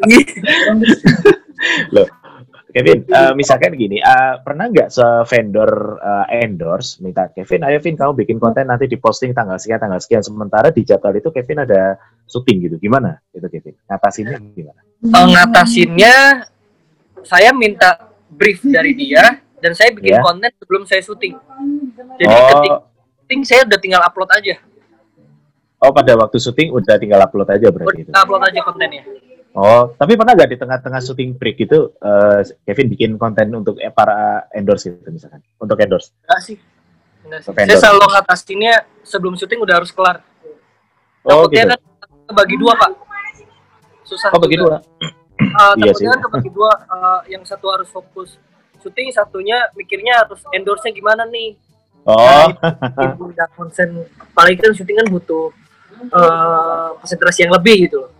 Loh, 1.96 2.08
Kevin, 2.72 3.04
uh, 3.08 3.32
misalkan 3.32 3.72
gini, 3.80 3.96
uh, 4.00 4.44
pernah 4.44 4.68
nggak 4.68 4.92
se-vendor 4.92 5.96
uh, 5.96 6.28
endorse 6.28 7.00
minta 7.00 7.32
Kevin, 7.32 7.64
ayo 7.64 7.80
Kevin 7.80 7.96
kamu 7.96 8.12
bikin 8.24 8.36
konten 8.36 8.68
nanti 8.68 8.88
diposting 8.88 9.32
tanggal 9.32 9.56
sekian 9.56 9.80
tanggal 9.80 10.00
sekian 10.00 10.20
sementara 10.20 10.68
di 10.68 10.84
jadwal 10.84 11.16
itu 11.16 11.32
Kevin 11.32 11.64
ada 11.64 11.96
syuting 12.28 12.68
gitu, 12.68 12.76
gimana? 12.76 13.20
Itu 13.32 13.48
Kevin, 13.48 13.76
ngatasinnya 13.88 14.36
gimana? 14.52 14.80
Uh, 15.04 15.26
ngatasinnya, 15.32 16.16
saya 17.24 17.50
minta 17.52 18.09
brief 18.30 18.62
dari 18.62 18.94
dia 18.94 19.42
dan 19.60 19.72
saya 19.76 19.92
bikin 19.92 20.16
yeah. 20.16 20.24
konten 20.24 20.50
sebelum 20.56 20.82
saya 20.88 21.02
syuting. 21.04 21.36
Jadi 22.16 22.32
oh. 22.32 22.46
ketika 22.48 22.76
syuting 23.20 23.40
saya 23.44 23.60
udah 23.68 23.78
tinggal 23.78 24.02
upload 24.02 24.30
aja. 24.32 24.54
Oh, 25.80 25.92
pada 25.92 26.12
waktu 26.16 26.36
syuting 26.36 26.72
udah 26.72 26.96
tinggal 27.00 27.20
upload 27.24 27.48
aja 27.48 27.66
berarti 27.72 28.04
udah 28.04 28.04
itu. 28.08 28.10
Upload 28.12 28.42
aja 28.48 28.60
kontennya. 28.64 29.02
Oh, 29.50 29.90
tapi 29.98 30.14
pernah 30.14 30.38
gak 30.38 30.50
di 30.54 30.58
tengah-tengah 30.62 31.00
syuting 31.02 31.34
break 31.34 31.58
itu 31.66 31.90
uh, 31.98 32.38
Kevin 32.62 32.86
bikin 32.86 33.10
konten 33.18 33.50
untuk 33.50 33.82
eh, 33.82 33.90
para 33.90 34.46
endorse 34.54 34.94
gitu 34.94 35.10
misalkan? 35.10 35.42
Untuk 35.58 35.74
endorse? 35.82 36.14
Enggak 36.22 36.40
sih. 36.46 36.56
Enggak 37.26 37.40
sih. 37.42 37.50
Saya 37.50 37.78
selalu 37.90 38.06
ngatasinnya 38.14 38.74
sebelum 39.02 39.34
syuting 39.34 39.58
udah 39.58 39.82
harus 39.82 39.90
kelar. 39.90 40.22
Oh, 41.26 41.50
Takutnya 41.50 41.64
gitu. 41.66 41.72
kan 41.74 41.80
kebagi 42.30 42.56
dua, 42.62 42.72
Pak. 42.78 42.90
Susah. 44.06 44.30
Oh, 44.32 44.38
bagi 44.38 44.56
dua 44.56 44.78
uh, 45.40 45.74
iya 45.80 45.92
takutnya 45.92 46.10
kan 46.16 46.20
kebagi 46.28 46.50
dua 46.52 46.72
uh, 46.88 47.20
yang 47.26 47.42
satu 47.44 47.66
harus 47.72 47.88
fokus 47.88 48.36
syuting 48.80 49.12
satunya 49.12 49.68
mikirnya 49.76 50.24
harus 50.24 50.40
endorse-nya 50.52 50.92
gimana 50.92 51.24
nih 51.28 51.56
oh 52.08 52.48
nah, 52.50 53.48
konsen 53.58 54.04
paling 54.32 54.56
kan 54.56 54.72
syuting 54.72 54.96
kan 55.00 55.08
butuh 55.08 55.52
uh, 56.12 56.96
konsentrasi 57.00 57.44
yang 57.48 57.52
lebih 57.52 57.88
gitu 57.88 57.96
loh 58.06 58.10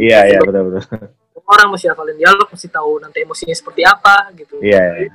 iya 0.00 0.24
iya 0.28 0.38
betul 0.40 0.72
betul 0.72 0.84
orang 1.46 1.68
mesti 1.70 1.86
hafalin 1.86 2.16
dialog 2.18 2.48
mesti 2.48 2.68
tahu 2.68 2.98
nanti 2.98 3.22
emosinya 3.22 3.54
seperti 3.54 3.86
apa 3.86 4.34
gitu 4.34 4.58
iya, 4.64 5.06
iya. 5.06 5.10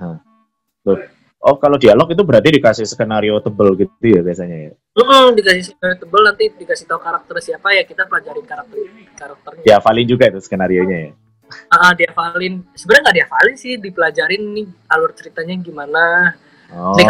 Tuh. 0.81 0.97
Oh, 1.41 1.57
kalau 1.57 1.73
dialog 1.73 2.05
itu 2.13 2.21
berarti 2.21 2.53
dikasih 2.53 2.85
skenario 2.85 3.41
tebel 3.41 3.73
gitu 3.73 4.05
ya 4.05 4.21
biasanya 4.21 4.57
ya? 4.69 4.71
Mm 4.93 5.01
-hmm, 5.01 5.25
dikasih 5.33 5.63
skenario 5.73 5.97
tebel 5.97 6.21
nanti 6.21 6.43
dikasih 6.53 6.85
tahu 6.85 7.01
karakter 7.01 7.35
siapa 7.41 7.73
ya 7.73 7.81
kita 7.81 8.05
pelajarin 8.05 8.45
karakter 8.45 8.77
karakternya. 9.17 9.63
Ya, 9.65 9.81
paling 9.81 10.05
juga 10.05 10.29
itu 10.29 10.37
skenario 10.37 10.85
nya 10.85 11.09
ya 11.09 11.11
uh, 11.51 11.93
diafalin 11.93 12.63
sebenarnya 12.73 13.03
nggak 13.09 13.17
diafalin 13.23 13.55
sih 13.59 13.73
dipelajarin 13.77 14.43
nih 14.55 14.67
alur 14.91 15.11
ceritanya 15.15 15.55
gimana 15.59 16.35
oh. 16.71 16.95
nih 16.95 17.07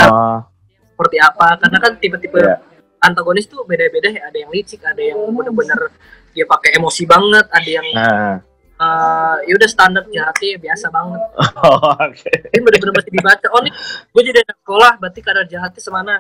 seperti 1.02 1.18
apa 1.18 1.58
karena 1.58 1.78
kan 1.82 1.92
tipe-tipe 1.98 2.38
yeah. 2.38 2.62
antagonis 3.02 3.50
tuh 3.50 3.66
beda-beda 3.66 4.14
ya 4.14 4.30
ada 4.30 4.38
yang 4.38 4.54
licik 4.54 4.86
ada 4.86 5.02
yang 5.02 5.18
bener-bener 5.34 5.90
dia 6.32 6.46
pakai 6.46 6.78
emosi 6.78 7.04
banget 7.10 7.46
ada 7.50 7.70
yang 7.70 7.88
nah. 7.98 8.36
uh, 8.78 9.38
ya 9.42 9.54
udah 9.58 9.70
standar 9.70 10.06
jahatnya 10.14 10.48
ya 10.54 10.58
biasa 10.62 10.94
banget 10.94 11.22
oh, 11.66 11.98
okay. 11.98 12.54
ini 12.54 12.62
bener-bener 12.62 12.94
mesti 12.94 13.12
dibaca 13.12 13.48
oh 13.50 13.62
nih 13.66 13.74
gue 14.14 14.22
jadi 14.30 14.40
anak 14.46 14.58
sekolah 14.62 14.92
berarti 15.02 15.20
kadar 15.26 15.46
jahatnya 15.50 15.82
semana 15.82 16.16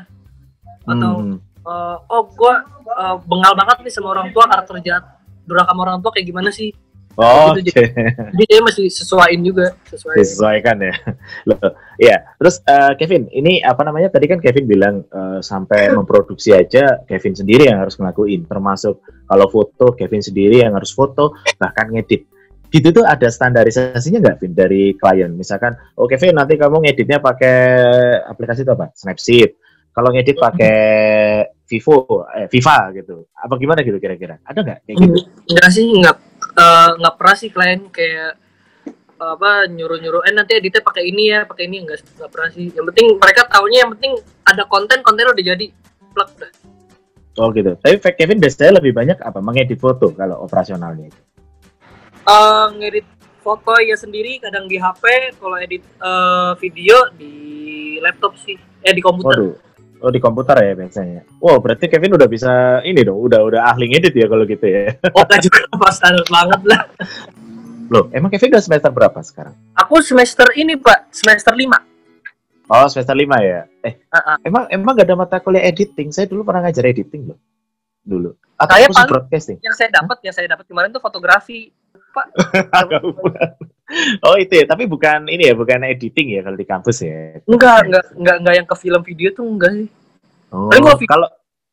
atau 0.81 1.13
hmm. 1.21 1.37
uh, 1.61 1.97
oh 2.09 2.23
gue 2.33 2.53
uh, 2.97 3.17
bengal 3.21 3.53
banget 3.53 3.85
nih 3.85 3.93
sama 3.93 4.17
orang 4.17 4.33
tua 4.33 4.49
karakter 4.49 4.81
jahat 4.81 5.05
durhaka 5.45 5.77
sama 5.77 5.81
orang 5.85 5.99
tua 6.01 6.09
kayak 6.09 6.25
gimana 6.25 6.49
sih 6.49 6.73
Oh, 7.19 7.51
gitu, 7.59 7.75
okay. 7.75 7.91
jadi, 8.35 8.45
dia 8.47 8.59
masih 8.63 8.87
sesuaiin 8.87 9.41
juga, 9.43 9.75
sesuai. 9.91 10.15
Disesuaikan 10.15 10.77
ya. 10.79 10.95
Loh, 11.49 11.59
ya. 11.99 12.15
Terus 12.39 12.63
uh, 12.63 12.95
Kevin, 12.95 13.27
ini 13.35 13.59
apa 13.59 13.83
namanya? 13.83 14.07
Tadi 14.07 14.25
kan 14.31 14.39
Kevin 14.39 14.65
bilang 14.67 14.95
uh, 15.11 15.43
sampai 15.43 15.91
memproduksi 15.91 16.55
aja 16.55 17.03
Kevin 17.03 17.35
sendiri 17.35 17.67
yang 17.67 17.83
harus 17.83 17.99
ngelakuin, 17.99 18.47
termasuk 18.47 19.03
kalau 19.27 19.47
foto 19.51 19.91
Kevin 19.95 20.23
sendiri 20.23 20.63
yang 20.63 20.71
harus 20.71 20.95
foto, 20.95 21.35
bahkan 21.59 21.91
ngedit. 21.91 22.31
Gitu 22.71 22.95
tuh 22.95 23.03
ada 23.03 23.27
standarisasinya 23.27 24.23
nggak, 24.23 24.37
Vin, 24.39 24.53
dari 24.55 24.95
klien? 24.95 25.35
Misalkan, 25.35 25.75
oh 25.99 26.07
Kevin 26.07 26.39
nanti 26.39 26.55
kamu 26.55 26.87
ngeditnya 26.87 27.19
pakai 27.19 27.57
aplikasi 28.23 28.63
itu 28.63 28.71
apa? 28.71 28.95
Snapseed. 28.95 29.59
Kalau 29.91 30.07
ngedit 30.15 30.39
pakai 30.39 30.79
Vivo, 31.67 32.23
eh, 32.31 32.47
Viva 32.47 32.87
gitu. 32.95 33.27
Apa 33.35 33.59
gimana 33.59 33.83
gitu 33.83 33.99
kira-kira? 33.99 34.39
Ada 34.47 34.59
nggak 34.63 34.79
kayak 34.87 34.97
gitu? 35.03 35.19
Enggak 35.51 35.69
sih, 35.75 35.87
enggak 35.91 36.30
nggak 36.97 37.13
uh, 37.13 37.17
pernah 37.17 37.35
sih 37.37 37.49
klien 37.49 37.87
kayak 37.91 38.37
apa 39.21 39.69
nyuruh-nyuruh 39.69 40.25
eh 40.25 40.33
nanti 40.33 40.57
editnya 40.57 40.81
pakai 40.81 41.03
ini 41.05 41.29
ya 41.29 41.45
pakai 41.45 41.69
ini. 41.69 41.85
Enggak 41.85 42.01
nggak 42.17 42.31
pernah 42.33 42.49
sih. 42.49 42.67
Yang 42.73 42.85
penting 42.93 43.07
mereka 43.21 43.41
tahunya 43.47 43.79
yang 43.85 43.91
penting 43.97 44.13
ada 44.43 44.63
konten 44.65 44.99
konten 45.05 45.29
udah 45.29 45.45
jadi. 45.45 45.67
Plug 46.11 46.31
dah 46.35 46.51
oh 47.39 47.47
gitu. 47.55 47.71
Tapi 47.79 47.95
Kevin 48.19 48.43
biasanya 48.43 48.83
lebih 48.83 48.91
banyak 48.91 49.17
apa? 49.23 49.39
Mengedit 49.39 49.79
foto 49.79 50.11
kalau 50.11 50.43
operasionalnya 50.43 51.07
uh, 52.27 52.67
ngedit 52.77 53.07
foto 53.41 53.73
ya 53.81 53.97
sendiri 53.97 54.37
kadang 54.37 54.69
di 54.69 54.77
HP 54.77 55.33
kalau 55.41 55.57
edit 55.57 55.81
uh, 55.97 56.53
video 56.61 57.09
di 57.17 57.97
laptop 58.01 58.37
sih. 58.37 58.57
Eh 58.85 58.93
di 58.93 59.01
komputer. 59.01 59.37
Waduh 59.37 59.70
Oh 60.01 60.09
di 60.09 60.17
komputer 60.17 60.57
ya 60.57 60.73
biasanya. 60.73 61.21
Wow 61.37 61.61
berarti 61.61 61.85
Kevin 61.85 62.17
udah 62.17 62.25
bisa 62.25 62.81
ini 62.81 63.05
dong, 63.05 63.21
udah 63.21 63.39
udah 63.45 63.61
ahli 63.69 63.85
ngedit 63.93 64.17
ya 64.17 64.25
kalau 64.25 64.43
gitu 64.49 64.65
ya. 64.65 64.97
Oh 65.17 65.25
kan 65.25 65.37
juga 65.37 65.61
pas 65.77 65.97
banget 66.25 66.61
lah. 66.65 66.81
Loh, 67.91 68.09
emang 68.09 68.33
Kevin 68.33 68.57
udah 68.57 68.63
semester 68.65 68.89
berapa 68.89 69.19
sekarang? 69.21 69.53
Aku 69.77 70.01
semester 70.01 70.49
ini 70.57 70.73
pak, 70.73 71.13
semester 71.13 71.53
lima. 71.53 71.77
Oh 72.71 72.87
semester 72.89 73.13
lima 73.13 73.37
ya. 73.45 73.67
Eh, 73.85 73.99
uh 74.09 74.17
-uh. 74.17 74.37
emang 74.41 74.63
emang 74.73 74.97
gak 74.97 75.05
ada 75.11 75.15
mata 75.19 75.37
kuliah 75.37 75.69
editing? 75.69 76.09
Saya 76.09 76.25
dulu 76.25 76.47
pernah 76.47 76.65
ngajar 76.65 76.87
editing 76.87 77.35
loh. 77.35 77.39
Dulu. 78.01 78.33
Atau 78.57 78.73
saya 78.73 78.87
paling 78.89 79.09
broadcasting. 79.11 79.57
Yang 79.61 79.75
saya 79.77 79.89
dapat, 79.93 80.17
yang 80.25 80.33
saya 80.33 80.47
dapat 80.49 80.65
kemarin 80.65 80.89
tuh 80.89 81.03
fotografi, 81.03 81.69
pak. 82.15 82.25
oh 84.27 84.35
itu 84.39 84.53
ya, 84.61 84.65
tapi 84.67 84.87
bukan 84.87 85.27
ini 85.27 85.49
ya, 85.49 85.53
bukan 85.53 85.83
editing 85.87 86.39
ya 86.39 86.41
kalau 86.45 86.57
di 86.57 86.67
kampus 86.67 86.97
ya. 87.03 87.39
Enggak, 87.45 87.87
enggak, 87.87 88.05
enggak, 88.15 88.35
enggak 88.41 88.55
yang 88.57 88.67
ke 88.67 88.75
film 88.79 89.01
video 89.03 89.29
tuh 89.35 89.45
enggak 89.45 89.71
sih. 89.75 89.89
Oh, 90.51 90.67
kalau 91.07 91.27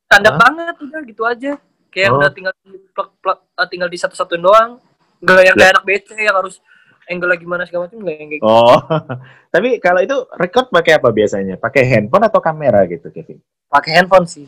tanda 0.06 0.30
huh? 0.32 0.38
banget 0.38 0.76
udah 0.78 1.00
gitu 1.02 1.22
aja. 1.26 1.52
Kayak 1.88 2.10
oh. 2.14 2.16
udah 2.20 2.30
tinggal 2.30 2.52
plug, 2.94 3.10
plug, 3.18 3.38
uh, 3.58 3.68
tinggal 3.68 3.88
di 3.90 3.98
satu-satuin 3.98 4.42
doang. 4.42 4.70
Enggak 5.18 5.42
yang 5.50 5.56
kayak 5.58 5.72
anak 5.74 5.84
BC 5.84 6.08
yang 6.14 6.36
harus 6.38 6.62
angle 7.08 7.30
lagi 7.32 7.46
mana 7.48 7.64
segala 7.64 7.88
macam 7.88 7.98
enggak 8.04 8.16
yang 8.20 8.28
kayak 8.30 8.40
gitu. 8.44 8.52
Oh. 8.52 8.78
tapi 9.54 9.68
kalau 9.82 10.00
itu 10.04 10.16
record 10.38 10.66
pakai 10.70 10.92
apa 11.00 11.08
biasanya? 11.10 11.54
Pakai 11.58 11.82
handphone 11.88 12.24
atau 12.28 12.40
kamera 12.42 12.84
gitu, 12.86 13.10
Kevin? 13.10 13.40
Pakai 13.66 13.90
handphone 13.98 14.26
sih. 14.28 14.46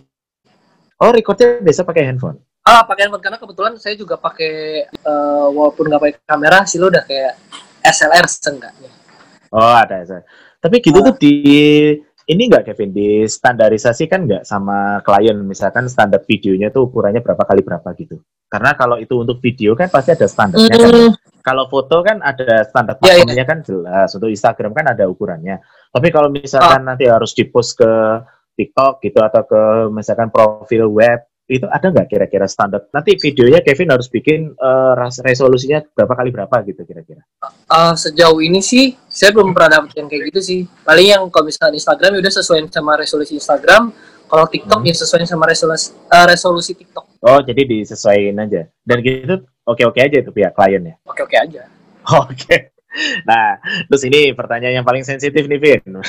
Oh, 1.00 1.10
recordnya 1.10 1.64
biasa 1.64 1.82
pakai 1.88 2.12
handphone. 2.12 2.38
Ah, 2.70 2.86
pakai 2.86 3.02
handphone 3.10 3.24
karena 3.26 3.38
kebetulan 3.42 3.74
saya 3.82 3.98
juga 3.98 4.14
pakai 4.14 4.86
uh, 5.02 5.50
walaupun 5.50 5.90
nggak 5.90 6.02
pakai 6.06 6.14
kamera 6.22 6.62
sih 6.70 6.78
lo 6.78 6.86
udah 6.86 7.02
kayak 7.02 7.34
SLR 7.82 8.26
seenggaknya. 8.30 8.90
Oh, 9.50 9.74
ada 9.74 10.06
SLR. 10.06 10.22
Tapi 10.62 10.76
gitu 10.78 10.98
uh. 11.02 11.10
tuh 11.10 11.14
di 11.18 11.34
ini 12.30 12.42
enggak 12.46 12.70
Kevin 12.70 12.94
di 12.94 13.26
standarisasi 13.26 14.06
kan 14.06 14.22
enggak 14.22 14.46
sama 14.46 15.02
klien 15.02 15.34
misalkan 15.42 15.90
standar 15.90 16.22
videonya 16.22 16.70
tuh 16.70 16.86
ukurannya 16.86 17.18
berapa 17.18 17.42
kali 17.42 17.66
berapa 17.66 17.90
gitu. 17.98 18.22
Karena 18.46 18.78
kalau 18.78 19.02
itu 19.02 19.18
untuk 19.18 19.42
video 19.42 19.74
kan 19.74 19.90
pasti 19.90 20.14
ada 20.14 20.30
standarnya 20.30 20.70
mm. 20.70 20.78
kan. 20.78 20.94
Kalau 21.42 21.66
foto 21.66 22.06
kan 22.06 22.22
ada 22.22 22.62
standar 22.70 23.02
yeah, 23.02 23.18
yeah. 23.26 23.46
kan 23.46 23.66
jelas. 23.66 24.14
Untuk 24.14 24.30
Instagram 24.30 24.70
kan 24.70 24.94
ada 24.94 25.10
ukurannya. 25.10 25.58
Tapi 25.90 26.08
kalau 26.14 26.30
misalkan 26.30 26.86
oh. 26.86 26.94
nanti 26.94 27.10
harus 27.10 27.34
dipost 27.34 27.74
ke 27.74 27.90
TikTok 28.54 29.02
gitu 29.02 29.18
atau 29.24 29.42
ke 29.42 29.62
misalkan 29.90 30.30
profil 30.30 30.86
web 30.86 31.29
itu 31.50 31.66
ada 31.66 31.90
nggak 31.90 32.06
kira-kira 32.06 32.46
standar? 32.46 32.86
Nanti 32.94 33.18
videonya 33.18 33.60
Kevin 33.66 33.90
harus 33.90 34.06
bikin 34.06 34.54
uh, 34.54 34.94
resolusinya 35.26 35.82
berapa 35.82 36.14
kali 36.14 36.30
berapa 36.30 36.56
gitu 36.62 36.86
kira-kira? 36.86 37.26
Uh, 37.66 37.98
sejauh 37.98 38.38
ini 38.38 38.62
sih 38.62 38.94
saya 39.10 39.34
belum 39.34 39.50
pernah 39.50 39.82
dapet 39.82 39.98
yang 39.98 40.06
kayak 40.06 40.30
gitu 40.30 40.40
sih. 40.40 40.60
Paling 40.86 41.06
yang 41.10 41.22
kalau 41.28 41.50
misalnya 41.50 41.74
Instagram 41.74 42.10
ya 42.14 42.20
udah 42.22 42.34
sesuai 42.38 42.58
sama 42.70 42.92
resolusi 42.94 43.32
Instagram. 43.34 43.90
Kalau 44.30 44.46
TikTok 44.46 44.78
hmm. 44.78 44.86
ya 44.86 44.94
sesuai 44.94 45.26
sama 45.26 45.44
resolusi 45.50 45.90
uh, 46.06 46.26
resolusi 46.30 46.72
TikTok. 46.78 47.04
Oh 47.26 47.42
jadi 47.42 47.66
disesuaikan 47.66 48.46
aja. 48.46 48.70
Dan 48.86 49.02
gitu 49.02 49.42
oke-oke 49.66 49.98
aja 49.98 50.16
itu 50.22 50.30
pihak 50.30 50.54
klien 50.54 50.82
ya? 50.86 50.94
Oke-oke 51.02 51.34
aja. 51.34 51.66
Oke. 52.24 52.38
Okay. 52.38 52.60
Nah, 53.22 53.62
terus 53.86 54.02
ini 54.02 54.34
pertanyaan 54.34 54.82
yang 54.82 54.86
paling 54.86 55.06
sensitif 55.06 55.46
nih, 55.46 55.60
Vin. 55.62 56.02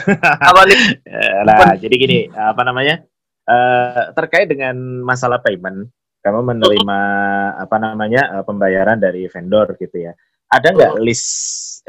Apa 0.49 0.65
nih? 0.65 0.77
nah, 1.47 1.77
jadi 1.77 1.93
gini, 1.93 2.19
apa 2.33 2.65
namanya? 2.65 3.05
Uh, 3.51 4.15
terkait 4.15 4.47
dengan 4.47 4.71
masalah 5.03 5.43
payment, 5.43 5.91
kamu 6.23 6.55
menerima 6.55 6.99
apa 7.59 7.75
namanya 7.81 8.39
uh, 8.39 8.43
pembayaran 8.47 8.95
dari 8.95 9.27
vendor 9.27 9.75
gitu 9.75 10.07
ya. 10.07 10.15
Ada 10.47 10.71
nggak 10.71 10.93
list 11.03 11.27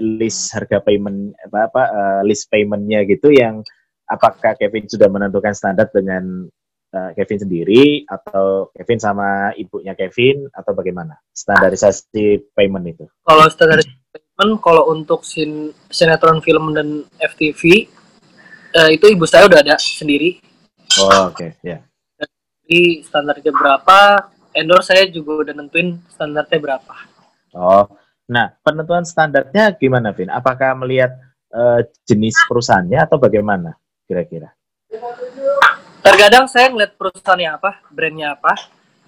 list 0.03 0.51
harga 0.59 0.83
payment 0.83 1.39
apa 1.47 1.71
apa 1.71 1.83
uh, 1.87 2.21
list 2.27 2.51
paymentnya 2.51 3.07
gitu 3.07 3.31
yang 3.31 3.63
apakah 4.11 4.59
Kevin 4.59 4.91
sudah 4.91 5.07
menentukan 5.07 5.55
standar 5.55 5.87
dengan 5.95 6.51
uh, 6.97 7.11
Kevin 7.15 7.47
sendiri 7.47 8.03
atau 8.11 8.75
Kevin 8.75 8.99
sama 8.99 9.55
ibunya 9.55 9.95
Kevin 9.95 10.51
atau 10.51 10.73
bagaimana 10.75 11.15
standarisasi 11.31 12.53
payment 12.59 12.91
itu? 12.91 13.05
Kalau 13.23 13.47
standarisasi 13.47 14.11
payment 14.11 14.53
kalau 14.59 14.91
untuk 14.91 15.23
sin 15.23 15.71
sinetron 15.93 16.43
film 16.43 16.75
dan 16.75 17.07
FTV 17.23 17.87
uh, 18.81 18.91
itu 18.91 19.07
ibu 19.13 19.29
saya 19.29 19.47
udah 19.47 19.61
ada 19.63 19.77
sendiri 19.79 20.52
Oh, 21.01 21.33
oke, 21.33 21.33
okay. 21.33 21.51
ya. 21.65 21.81
Yeah. 21.81 21.81
Jadi 22.69 22.83
standarnya 23.05 23.53
berapa, 23.53 23.99
endorse 24.53 24.93
saya 24.93 25.09
juga 25.09 25.49
udah 25.49 25.55
nentuin 25.57 25.97
standarnya 26.13 26.59
berapa. 26.61 26.95
Oh, 27.57 27.85
nah 28.29 28.53
penentuan 28.61 29.05
standarnya 29.05 29.73
gimana, 29.77 30.13
Vin? 30.13 30.29
Apakah 30.29 30.77
melihat 30.77 31.17
uh, 31.53 31.81
jenis 32.05 32.37
perusahaannya 32.49 33.01
atau 33.01 33.17
bagaimana 33.17 33.77
kira-kira? 34.05 34.53
Terkadang 36.05 36.49
saya 36.49 36.69
ngeliat 36.69 36.97
perusahaannya 36.97 37.51
apa, 37.57 37.71
brandnya 37.89 38.37
apa, 38.37 38.53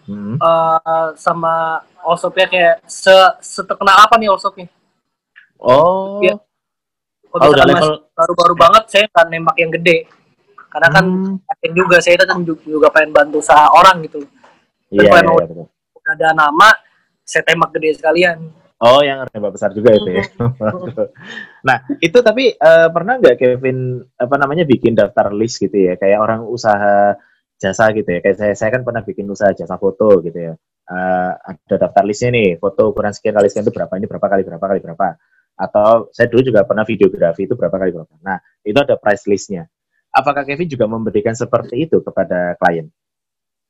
hmm. 0.08 0.36
uh, 0.40 1.08
sama 1.16 1.84
allshopnya 2.00 2.46
kayak 2.48 2.76
se 2.88 3.12
seterkenal 3.44 3.96
apa 4.08 4.16
nih 4.16 4.32
allshopnya. 4.32 4.68
Oh. 5.60 6.20
Ya. 6.24 6.36
Kalau 7.34 7.50
oh, 7.50 7.54
udah 7.56 7.66
level 7.66 7.92
baru-baru 8.14 8.54
banget, 8.54 8.84
saya 8.94 9.04
kan 9.10 9.26
nembak 9.26 9.58
yang 9.58 9.74
gede 9.74 10.06
karena 10.74 10.88
kan 10.90 11.06
hmm. 11.06 11.70
juga 11.70 12.02
saya 12.02 12.18
kan 12.26 12.42
juga 12.42 12.90
pengen 12.90 13.14
bantu 13.14 13.38
usaha 13.38 13.70
orang 13.70 14.02
gitu. 14.10 14.26
Iya, 14.90 15.06
yeah, 15.06 15.22
yeah, 15.22 15.46
betul. 15.46 15.70
udah 15.70 16.12
ada 16.18 16.28
nama 16.34 16.68
saya 17.22 17.46
tembak 17.46 17.70
gede 17.78 17.94
sekalian. 17.94 18.50
Oh 18.82 19.00
yang 19.06 19.22
tembak 19.30 19.54
besar 19.54 19.70
juga 19.70 19.94
itu 19.94 20.18
ya. 20.18 20.24
Nah 21.68 21.78
itu 22.02 22.18
tapi 22.20 22.58
uh, 22.58 22.90
pernah 22.90 23.22
nggak 23.22 23.38
Kevin 23.38 24.02
apa 24.18 24.34
namanya 24.34 24.66
bikin 24.66 24.98
daftar 24.98 25.30
list 25.30 25.62
gitu 25.62 25.78
ya? 25.78 25.94
Kayak 25.94 26.18
orang 26.20 26.42
usaha 26.50 27.14
jasa 27.56 27.94
gitu 27.94 28.10
ya? 28.10 28.18
Kayak 28.18 28.36
saya 28.42 28.54
saya 28.58 28.70
kan 28.74 28.82
pernah 28.82 29.06
bikin 29.06 29.30
usaha 29.30 29.54
jasa 29.54 29.78
foto 29.78 30.20
gitu 30.26 30.36
ya. 30.36 30.52
Uh, 30.84 31.32
ada 31.38 31.86
daftar 31.86 32.02
listnya 32.04 32.34
nih 32.34 32.60
foto 32.60 32.92
ukuran 32.92 33.14
sekian 33.14 33.32
kali 33.32 33.48
sekian 33.48 33.64
itu 33.64 33.72
berapa 33.72 33.94
ini 33.96 34.04
berapa 34.10 34.26
kali 34.26 34.42
berapa 34.42 34.64
kali 34.66 34.80
berapa. 34.82 35.06
Atau 35.54 36.10
saya 36.10 36.26
dulu 36.26 36.42
juga 36.50 36.66
pernah 36.66 36.82
videografi 36.82 37.46
itu 37.46 37.54
berapa 37.54 37.78
kali 37.78 37.94
berapa. 37.94 38.14
Nah 38.26 38.42
itu 38.66 38.74
ada 38.74 38.98
price 38.98 39.30
listnya 39.30 39.70
Apakah 40.14 40.46
Kevin 40.46 40.70
juga 40.70 40.86
memberikan 40.86 41.34
seperti 41.34 41.90
itu 41.90 41.98
kepada 41.98 42.54
klien? 42.62 42.86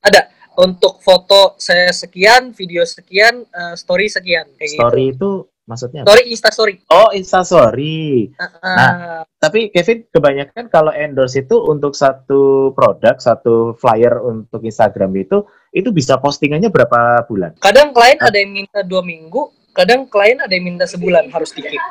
Ada. 0.05 0.29
Untuk 0.55 1.01
foto 1.01 1.57
saya 1.57 1.91
sekian, 1.91 2.53
video 2.53 2.85
sekian, 2.85 3.43
uh, 3.49 3.75
story 3.75 4.07
sekian. 4.13 4.47
Kayak 4.55 4.71
gitu. 4.71 4.81
story 4.85 5.05
gitu. 5.11 5.17
itu 5.17 5.31
maksudnya 5.65 6.01
apa? 6.05 6.07
Story 6.13 6.23
Insta 6.31 6.51
story. 6.53 6.75
Oh, 6.93 7.09
Insta 7.11 7.41
story. 7.43 8.31
Uh, 8.37 8.45
uh, 8.45 8.77
nah, 8.77 8.93
tapi 9.41 9.73
Kevin 9.73 10.07
kebanyakan 10.13 10.71
kalau 10.71 10.93
endorse 10.95 11.43
itu 11.43 11.57
untuk 11.59 11.97
satu 11.97 12.71
produk, 12.77 13.19
satu 13.19 13.75
flyer 13.81 14.21
untuk 14.23 14.63
Instagram 14.63 15.11
itu 15.17 15.43
itu 15.75 15.91
bisa 15.91 16.23
postingannya 16.23 16.71
berapa 16.71 17.27
bulan? 17.27 17.59
Kadang 17.59 17.91
klien 17.91 18.21
ada 18.23 18.37
yang 18.39 18.55
minta 18.55 18.87
dua 18.87 19.03
minggu, 19.03 19.51
kadang 19.75 20.07
klien 20.07 20.39
ada 20.39 20.53
yang 20.55 20.71
minta 20.71 20.87
sebulan 20.87 21.35
harus 21.35 21.51
dikit. 21.51 21.83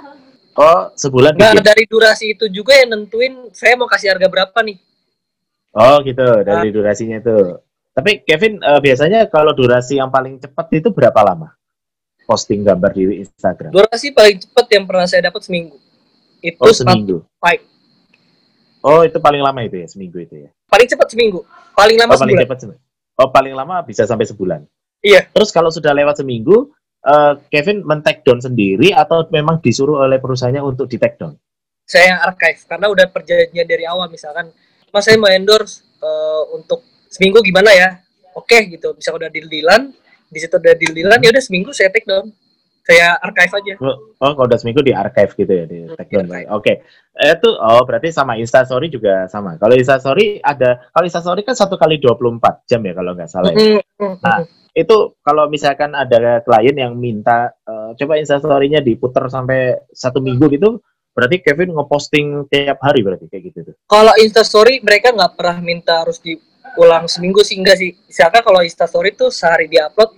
Oh, 0.54 0.93
sebulan 0.93 1.34
Nah, 1.34 1.58
bikin. 1.58 1.66
dari 1.66 1.84
durasi 1.89 2.26
itu 2.38 2.45
juga 2.49 2.78
yang 2.78 2.93
nentuin 2.93 3.49
saya 3.49 3.74
mau 3.74 3.89
kasih 3.89 4.14
harga 4.14 4.30
berapa 4.30 4.58
nih. 4.62 4.78
Oh, 5.74 5.97
gitu. 6.06 6.28
Dari 6.45 6.70
nah. 6.70 6.74
durasinya 6.74 7.18
itu. 7.18 7.58
Tapi 7.93 8.22
Kevin, 8.26 8.62
uh, 8.62 8.78
biasanya 8.78 9.26
kalau 9.30 9.54
durasi 9.54 9.97
yang 9.97 10.14
paling 10.14 10.38
cepat 10.38 10.70
itu 10.78 10.89
berapa 10.93 11.18
lama? 11.26 11.54
Posting 12.30 12.62
gambar 12.62 12.93
di 12.93 13.26
Instagram. 13.26 13.74
Durasi 13.74 14.14
paling 14.14 14.38
cepat 14.45 14.66
yang 14.70 14.86
pernah 14.86 15.06
saya 15.10 15.30
dapat 15.30 15.41
seminggu. 15.41 15.78
Itu 16.41 16.62
oh, 16.62 16.74
seminggu. 16.74 17.26
Baik. 17.41 17.66
Oh, 18.84 19.01
itu 19.01 19.18
paling 19.18 19.41
lama 19.41 19.60
itu 19.64 19.80
ya, 19.80 19.88
seminggu 19.88 20.22
itu 20.22 20.36
ya. 20.45 20.49
Paling 20.70 20.88
cepat 20.89 21.08
seminggu. 21.10 21.41
Paling 21.74 21.97
lama 21.97 22.14
oh, 22.14 22.20
paling 22.20 22.38
cepat 22.38 22.58
seminggu. 22.62 22.82
Oh, 23.14 23.30
paling 23.30 23.54
lama 23.54 23.76
bisa 23.86 24.06
sampai 24.06 24.26
sebulan. 24.30 24.66
Iya. 25.01 25.30
Terus 25.34 25.49
kalau 25.49 25.70
sudah 25.70 25.93
lewat 25.93 26.22
seminggu, 26.22 26.74
uh, 27.08 27.39
Kevin 27.51 27.84
men-take 27.84 28.24
down 28.24 28.39
sendiri 28.39 28.95
atau 28.95 29.28
memang 29.30 29.60
disuruh 29.60 30.04
oleh 30.04 30.20
perusahaannya 30.20 30.64
untuk 30.64 30.88
di 30.88 30.97
take 30.97 31.20
down? 31.20 31.36
Saya 31.84 32.16
yang 32.16 32.20
archive 32.24 32.64
karena 32.64 32.88
udah 32.88 33.06
perjanjian 33.12 33.68
dari 33.68 33.84
awal 33.84 34.08
misalkan, 34.08 34.49
Mas 34.89 35.04
saya 35.04 35.20
mau 35.20 35.28
endorse 35.28 35.84
uh, 35.99 36.43
untuk 36.56 36.84
seminggu 37.12 37.43
gimana 37.43 37.70
ya? 37.76 37.99
Oke 38.34 38.58
okay, 38.58 38.62
gitu, 38.74 38.97
bisa 38.97 39.14
udah 39.14 39.30
deal-dealan, 39.30 39.93
di 40.32 40.39
situ 40.41 40.58
udah 40.58 40.74
deal-dealan 40.74 41.20
ya 41.22 41.30
udah 41.30 41.43
seminggu 41.43 41.70
saya 41.76 41.93
take 41.93 42.08
down. 42.08 42.34
Saya 42.84 43.16
archive 43.24 43.54
aja. 43.64 43.74
Oh, 43.80 43.96
oh 44.20 44.32
kalau 44.36 44.48
udah 44.48 44.60
seminggu 44.60 44.84
di 44.84 44.92
archive 44.92 45.32
gitu 45.40 45.54
ya, 45.56 45.64
di 45.64 45.88
take 45.96 46.12
down. 46.20 46.28
Oke. 46.28 46.44
Okay. 46.60 46.76
Itu 47.16 47.56
oh 47.56 47.84
berarti 47.88 48.12
sama 48.12 48.36
Insta 48.36 48.68
Story 48.68 48.92
juga 48.92 49.32
sama. 49.32 49.56
Kalau 49.56 49.72
Insta 49.72 50.04
Story 50.04 50.44
ada 50.44 50.92
kalau 50.92 51.06
Insta 51.08 51.24
Story 51.24 51.48
kan 51.48 51.56
satu 51.56 51.80
kali 51.80 52.04
24 52.04 52.68
jam 52.68 52.84
ya 52.84 52.94
kalau 52.94 53.12
nggak 53.16 53.32
salah. 53.32 53.56
Ya. 53.56 53.80
Nah, 54.20 54.44
itu 54.74 55.14
kalau 55.22 55.46
misalkan 55.54 55.94
ada 55.94 56.42
klien 56.42 56.74
yang 56.74 56.98
minta 56.98 57.54
uh, 57.70 57.94
coba 57.94 58.18
instastorynya 58.18 58.82
diputar 58.82 59.30
sampai 59.30 59.78
satu 59.94 60.18
minggu 60.18 60.50
gitu 60.50 60.82
berarti 61.14 61.46
Kevin 61.46 61.78
ngeposting 61.78 62.50
tiap 62.50 62.82
hari 62.82 63.06
berarti 63.06 63.30
kayak 63.30 63.44
gitu 63.54 63.60
tuh 63.70 63.76
kalau 63.86 64.18
instastory 64.18 64.82
mereka 64.82 65.14
nggak 65.14 65.38
pernah 65.38 65.62
minta 65.62 66.02
harus 66.02 66.18
diulang 66.18 67.06
seminggu 67.06 67.46
sih 67.46 67.62
enggak 67.62 67.78
sih 67.78 67.94
misalkan 68.10 68.42
kalau 68.42 68.66
instastory 68.66 69.14
tuh 69.14 69.30
sehari 69.30 69.70
diupload 69.70 70.10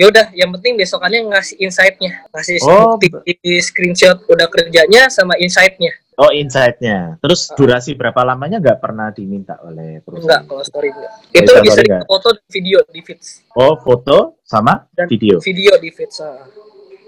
ya 0.00 0.08
udah 0.08 0.26
yang 0.32 0.48
penting 0.56 0.80
besokannya 0.80 1.28
ngasih 1.28 1.60
insightnya 1.60 2.24
ngasih 2.32 2.56
oh, 2.64 2.96
di 2.96 3.60
screenshot 3.60 4.24
udah 4.32 4.48
kerjanya 4.48 5.12
sama 5.12 5.36
insightnya 5.36 5.92
Oh, 6.20 6.28
insight-nya. 6.28 7.16
Terus 7.24 7.48
durasi 7.56 7.96
berapa 7.96 8.20
lamanya 8.20 8.60
nggak 8.60 8.76
pernah 8.76 9.08
diminta 9.08 9.56
oleh 9.64 10.04
perusahaan? 10.04 10.44
Enggak, 10.44 10.52
kalau 10.52 10.64
story 10.68 10.92
enggak. 10.92 11.12
Itu 11.32 11.52
bisa 11.64 11.80
di 11.80 11.96
foto 12.04 12.28
dan 12.36 12.48
video 12.52 12.78
di 12.92 13.00
feeds. 13.00 13.28
Oh, 13.56 13.80
foto 13.80 14.36
sama 14.44 14.84
dan 14.92 15.08
video? 15.08 15.40
Video 15.40 15.80
di 15.80 15.88
feeds. 15.88 16.20
Uh. 16.20 16.44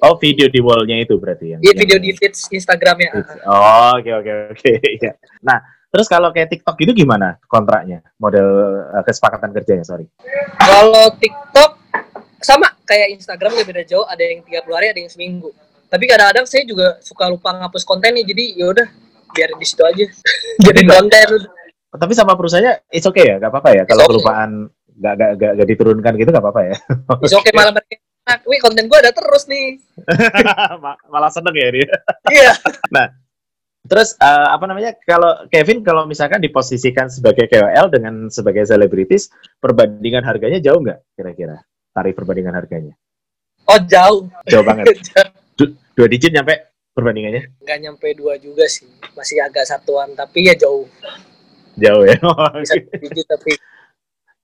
Oh, 0.00 0.16
video 0.16 0.48
di 0.48 0.64
wall-nya 0.64 1.04
itu 1.04 1.20
berarti 1.20 1.52
yang 1.52 1.60
Iya, 1.60 1.76
video 1.76 2.00
di 2.00 2.16
feeds 2.16 2.48
Instagramnya. 2.48 3.20
Oh, 3.44 4.00
oke 4.00 4.10
oke 4.16 4.32
oke. 4.56 4.72
Iya. 4.96 5.12
Nah, 5.44 5.60
terus 5.92 6.08
kalau 6.08 6.32
kayak 6.32 6.48
TikTok 6.48 6.80
itu 6.80 7.04
gimana 7.04 7.36
kontraknya? 7.52 8.00
Model 8.16 8.48
uh, 8.96 9.04
kesepakatan 9.04 9.52
kerjanya, 9.52 9.84
sorry. 9.84 10.08
Kalau 10.56 11.12
TikTok 11.20 11.70
sama 12.42 12.68
kayak 12.84 13.18
Instagram 13.18 13.52
ya 13.56 13.64
beda 13.64 13.82
jauh, 13.86 14.06
ada 14.06 14.22
yang 14.22 14.42
30 14.44 14.76
hari, 14.76 14.86
ada 14.92 15.00
yang 15.00 15.12
seminggu. 15.12 15.50
Tapi 15.92 16.04
kadang-kadang 16.08 16.46
saya 16.48 16.62
juga 16.64 16.96
suka 17.04 17.28
lupa 17.28 17.52
ngapus 17.52 17.84
kontennya 17.84 18.24
jadi 18.24 18.44
ya 18.56 18.66
udah 18.72 18.88
biarin 19.32 19.58
di 19.60 19.66
situ 19.68 19.82
aja. 19.84 20.04
Jadi 20.68 20.80
konten. 20.84 21.28
Tapi 21.92 22.12
sama 22.12 22.36
perusahaannya 22.36 22.88
it's 22.92 23.08
okay 23.08 23.32
ya? 23.32 23.36
Gak 23.40 23.52
apa-apa 23.52 23.70
ya? 23.76 23.82
Kalau 23.88 24.04
okay. 24.04 24.10
kelupaan 24.16 24.50
gak, 24.96 25.14
gak, 25.16 25.30
gak, 25.40 25.52
gak 25.56 25.68
diturunkan 25.68 26.12
gitu 26.20 26.30
gak 26.32 26.44
apa-apa 26.44 26.60
ya? 26.68 26.76
It's 27.24 27.36
okay 27.36 27.52
malah 27.56 27.72
nah, 27.72 28.38
wih 28.48 28.60
konten 28.60 28.88
gue 28.88 28.98
ada 29.00 29.12
terus 29.12 29.48
nih. 29.48 29.80
Malah 31.12 31.30
seneng 31.32 31.56
ya 31.56 31.68
dia. 31.72 31.88
Iya. 32.28 32.52
Nah 32.92 33.08
Terus 33.82 34.14
uh, 34.22 34.54
apa 34.54 34.64
namanya? 34.70 34.94
Kalau 35.02 35.42
Kevin 35.50 35.82
kalau 35.82 36.06
misalkan 36.06 36.38
diposisikan 36.38 37.10
sebagai 37.10 37.50
KOL 37.50 37.90
dengan 37.90 38.30
sebagai 38.30 38.62
selebritis 38.62 39.26
perbandingan 39.58 40.22
harganya 40.22 40.62
jauh 40.62 40.78
nggak 40.78 41.02
kira-kira 41.18 41.58
tarif 41.92 42.16
perbandingan 42.16 42.56
harganya? 42.56 42.96
Oh 43.68 43.80
jauh. 43.84 44.26
Jauh 44.48 44.64
banget. 44.64 44.98
dua 45.96 46.08
digit 46.08 46.32
nyampe 46.32 46.72
perbandingannya? 46.96 47.52
Nggak 47.62 47.78
nyampe 47.78 48.08
dua 48.16 48.36
juga 48.40 48.68
sih, 48.68 48.88
masih 49.16 49.40
agak 49.44 49.68
satuan, 49.68 50.12
tapi 50.16 50.48
ya 50.48 50.54
jauh. 50.56 50.88
Jauh 51.76 52.04
ya? 52.04 52.16
Bisa 52.62 52.76
digit 53.00 53.26
tapi. 53.28 53.52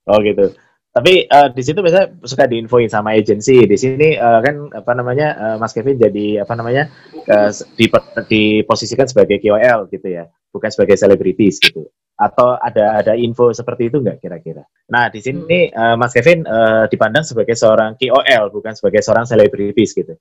Oh 0.08 0.24
gitu. 0.24 0.56
Tapi 0.88 1.28
uh, 1.28 1.52
di 1.52 1.60
situ 1.60 1.84
biasanya 1.84 2.16
suka 2.24 2.48
diinfoin 2.48 2.88
sama 2.88 3.12
agensi. 3.12 3.68
Di 3.68 3.76
sini 3.76 4.16
uh, 4.16 4.40
kan 4.40 4.72
apa 4.72 4.96
namanya 4.96 5.36
uh, 5.36 5.56
Mas 5.60 5.76
Kevin 5.76 6.00
jadi 6.00 6.40
apa 6.40 6.56
namanya 6.56 6.88
uh, 7.28 7.52
di, 7.76 7.92
diposisikan 8.24 9.04
sebagai 9.04 9.36
KOL 9.36 9.92
gitu 9.92 10.08
ya, 10.08 10.32
bukan 10.48 10.72
sebagai 10.72 10.96
selebritis 10.96 11.60
gitu. 11.60 11.92
Atau 12.18 12.58
ada 12.58 12.98
ada 12.98 13.14
info 13.14 13.54
seperti 13.54 13.94
itu 13.94 14.02
nggak 14.02 14.18
kira-kira? 14.18 14.66
Nah 14.90 15.06
di 15.06 15.22
sini 15.22 15.70
uh, 15.70 15.94
Mas 15.94 16.10
Kevin 16.10 16.42
uh, 16.42 16.90
dipandang 16.90 17.22
sebagai 17.22 17.54
seorang 17.54 17.94
KOL 17.94 18.50
bukan 18.50 18.74
sebagai 18.74 19.06
seorang 19.06 19.22
selebritis 19.22 19.94
gitu. 19.94 20.18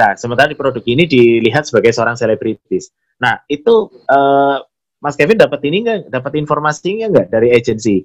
Nah 0.00 0.16
sementara 0.16 0.48
di 0.48 0.56
produk 0.56 0.80
ini 0.88 1.04
dilihat 1.04 1.68
sebagai 1.68 1.92
seorang 1.92 2.16
selebritis. 2.16 2.88
Nah 3.20 3.36
itu 3.52 3.92
uh, 4.08 4.64
Mas 5.00 5.16
Kevin 5.16 5.36
dapat 5.36 5.60
ini 5.68 5.84
nggak? 5.84 6.00
Dapat 6.08 6.32
informasinya 6.40 7.12
nggak 7.12 7.28
dari 7.28 7.52
agensi? 7.52 8.00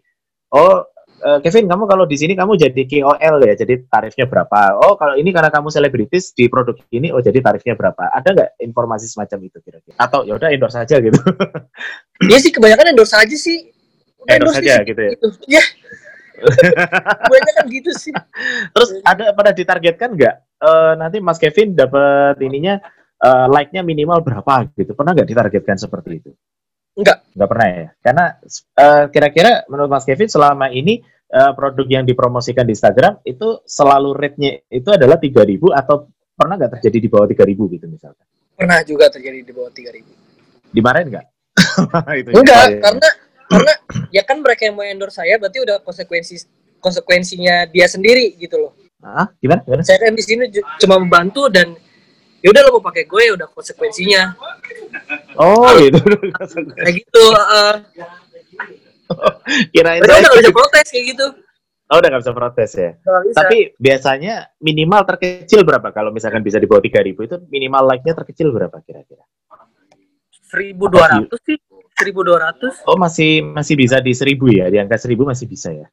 Oh 0.52 0.84
uh, 1.26 1.40
Kevin, 1.42 1.66
kamu 1.66 1.84
kalau 1.90 2.06
di 2.06 2.16
sini 2.16 2.38
kamu 2.38 2.54
jadi 2.54 2.82
KOL 2.86 3.36
ya, 3.42 3.54
jadi 3.58 3.82
tarifnya 3.90 4.30
berapa? 4.30 4.78
Oh, 4.78 4.94
kalau 4.94 5.18
ini 5.18 5.34
karena 5.34 5.50
kamu 5.50 5.74
selebritis 5.74 6.32
di 6.38 6.46
produk 6.46 6.78
ini, 6.94 7.10
oh 7.10 7.20
jadi 7.20 7.42
tarifnya 7.42 7.74
berapa? 7.74 8.14
Ada 8.14 8.30
nggak 8.32 8.50
informasi 8.62 9.10
semacam 9.10 9.50
itu 9.50 9.58
kira-kira? 9.66 9.98
Atau 9.98 10.24
ya 10.30 10.38
udah 10.38 10.54
endorse 10.54 10.78
saja 10.78 11.02
gitu? 11.02 11.18
Iya 12.16 12.40
sih, 12.40 12.48
kebanyakan 12.48 12.96
endorse 12.96 13.12
aja 13.12 13.36
sih. 13.36 13.76
Udah 14.24 14.40
endorse, 14.40 14.64
endorse 14.64 14.72
aja 14.72 14.88
gitu 14.88 15.02
ya? 15.04 15.12
Gitu. 15.12 15.28
Ya. 15.52 15.64
kebanyakan 17.28 17.66
gitu 17.72 17.92
sih. 17.92 18.14
Terus 18.72 18.90
ada 19.04 19.36
pada 19.36 19.52
ditargetkan 19.52 20.16
nggak? 20.16 20.36
Uh, 20.64 20.94
nanti 20.96 21.20
Mas 21.20 21.36
Kevin 21.36 21.76
dapat 21.76 22.40
ininya 22.40 22.80
uh, 23.20 23.52
like-nya 23.52 23.84
minimal 23.84 24.24
berapa 24.24 24.72
gitu? 24.80 24.96
Pernah 24.96 25.12
nggak 25.12 25.28
ditargetkan 25.28 25.76
seperti 25.76 26.24
itu? 26.24 26.32
Enggak. 26.96 27.28
Enggak 27.36 27.50
pernah 27.52 27.68
ya? 27.68 27.88
Karena 28.00 28.26
uh, 28.80 29.04
kira-kira 29.12 29.52
menurut 29.68 29.92
Mas 29.92 30.08
Kevin 30.08 30.32
selama 30.32 30.72
ini 30.72 31.04
uh, 31.32 31.52
produk 31.58 31.88
yang 31.88 32.04
dipromosikan 32.04 32.68
di 32.68 32.74
Instagram 32.74 33.22
itu 33.26 33.62
selalu 33.66 34.14
rate-nya 34.14 34.62
itu 34.70 34.90
adalah 34.92 35.18
3000 35.18 35.58
atau 35.74 36.10
pernah 36.36 36.56
nggak 36.60 36.72
terjadi 36.80 36.98
di 37.00 37.10
bawah 37.10 37.28
3000 37.30 37.74
gitu 37.80 37.86
misalkan? 37.90 38.26
Pernah 38.56 38.80
juga 38.84 39.06
terjadi 39.12 39.40
di 39.42 39.54
bawah 39.56 39.72
3000. 39.72 40.72
Dimarahin 40.72 41.08
nggak? 41.12 41.26
itu 42.20 42.30
Enggak, 42.36 42.66
ya. 42.68 42.80
karena 42.84 43.10
karena 43.46 43.74
ya 44.12 44.24
kan 44.26 44.38
mereka 44.42 44.62
yang 44.68 44.76
mau 44.76 44.84
endorse 44.84 45.22
saya 45.22 45.38
berarti 45.38 45.62
udah 45.62 45.78
konsekuensi 45.86 46.36
konsekuensinya 46.82 47.70
dia 47.72 47.88
sendiri 47.88 48.36
gitu 48.38 48.58
loh. 48.60 48.74
Ah, 49.06 49.30
gimana? 49.38 49.62
gimana? 49.64 49.82
Saya 49.86 50.02
kan 50.02 50.18
di 50.18 50.24
sini 50.26 50.50
cuma 50.82 50.98
membantu 50.98 51.46
dan 51.48 51.78
ya 52.46 52.54
udah 52.54 52.62
lo 52.62 52.78
mau 52.78 52.84
pakai 52.94 53.10
gue 53.10 53.22
ya 53.26 53.34
udah 53.34 53.50
konsekuensinya 53.50 54.38
oh 55.42 55.66
gitu 55.82 55.98
kayak 56.78 56.94
gitu 57.02 57.24
uh, 57.34 57.82
kirain 59.74 60.02
saya 60.02 60.20
udah 60.20 60.22
gak 60.26 60.38
bisa 60.42 60.54
protes 60.54 60.88
kayak 60.92 61.08
gitu 61.16 61.28
Oh 61.86 62.02
udah 62.02 62.18
gak 62.18 62.24
bisa 62.26 62.34
protes 62.34 62.72
ya. 62.74 62.92
bisa. 62.98 63.38
Tapi 63.46 63.78
biasanya 63.78 64.58
minimal 64.58 65.06
terkecil 65.06 65.62
berapa 65.62 65.94
kalau 65.94 66.10
misalkan 66.10 66.42
bisa 66.42 66.58
di 66.58 66.66
bawah 66.66 66.82
tiga 66.82 67.06
ribu 67.06 67.30
itu 67.30 67.38
minimal 67.46 67.86
like-nya 67.86 68.18
terkecil 68.18 68.50
berapa 68.50 68.74
kira-kira? 68.82 69.22
Seribu 70.50 70.90
dua 70.90 71.06
ratus 71.14 71.40
sih. 71.46 71.58
Seribu 71.94 72.26
dua 72.26 72.50
ratus. 72.50 72.82
Oh 72.90 72.98
masih 72.98 73.46
masih 73.46 73.78
bisa 73.78 74.02
di 74.02 74.18
seribu 74.18 74.50
ya? 74.50 74.66
Di 74.74 74.82
angka 74.82 74.98
seribu 74.98 75.30
masih 75.30 75.46
bisa 75.46 75.70
ya? 75.70 75.86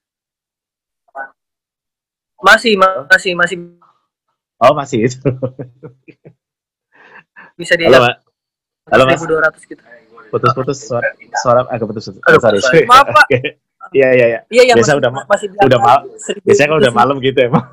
Masih 2.41 2.81
masih 2.81 3.33
masih. 3.37 3.57
Oh 4.65 4.73
masih 4.73 5.13
itu. 5.13 5.21
bisa 7.61 7.77
di 7.77 7.85
Halo, 7.85 8.17
Halo 8.89 9.05
Mas. 9.05 9.21
1200 9.21 9.71
gitu. 9.71 9.83
Putus-putus 10.33 10.81
suara 10.81 11.13
suara 11.45 11.61
agak 11.69 11.93
putus. 11.93 12.09
putus. 12.09 12.25
Oh, 12.25 12.41
sorry. 12.41 12.59
sorry. 12.65 12.89
Maaf, 12.89 13.13
Pak. 13.13 13.27
Iya 13.93 14.09
iya 14.17 14.27
iya. 14.33 14.41
Iya 14.49 14.63
ya, 14.73 14.75
biasa 14.79 14.97
udah 14.97 15.11
masih 15.29 15.53
udah 15.53 15.81
malam. 15.83 16.03
Biasanya 16.49 16.69
kalau 16.73 16.81
udah 16.81 16.95
malam 16.97 17.17
gitu 17.21 17.39
emang. 17.45 17.65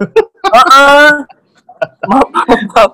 Heeh. 0.51 1.11
maaf, 2.09 2.27
maaf. 2.75 2.91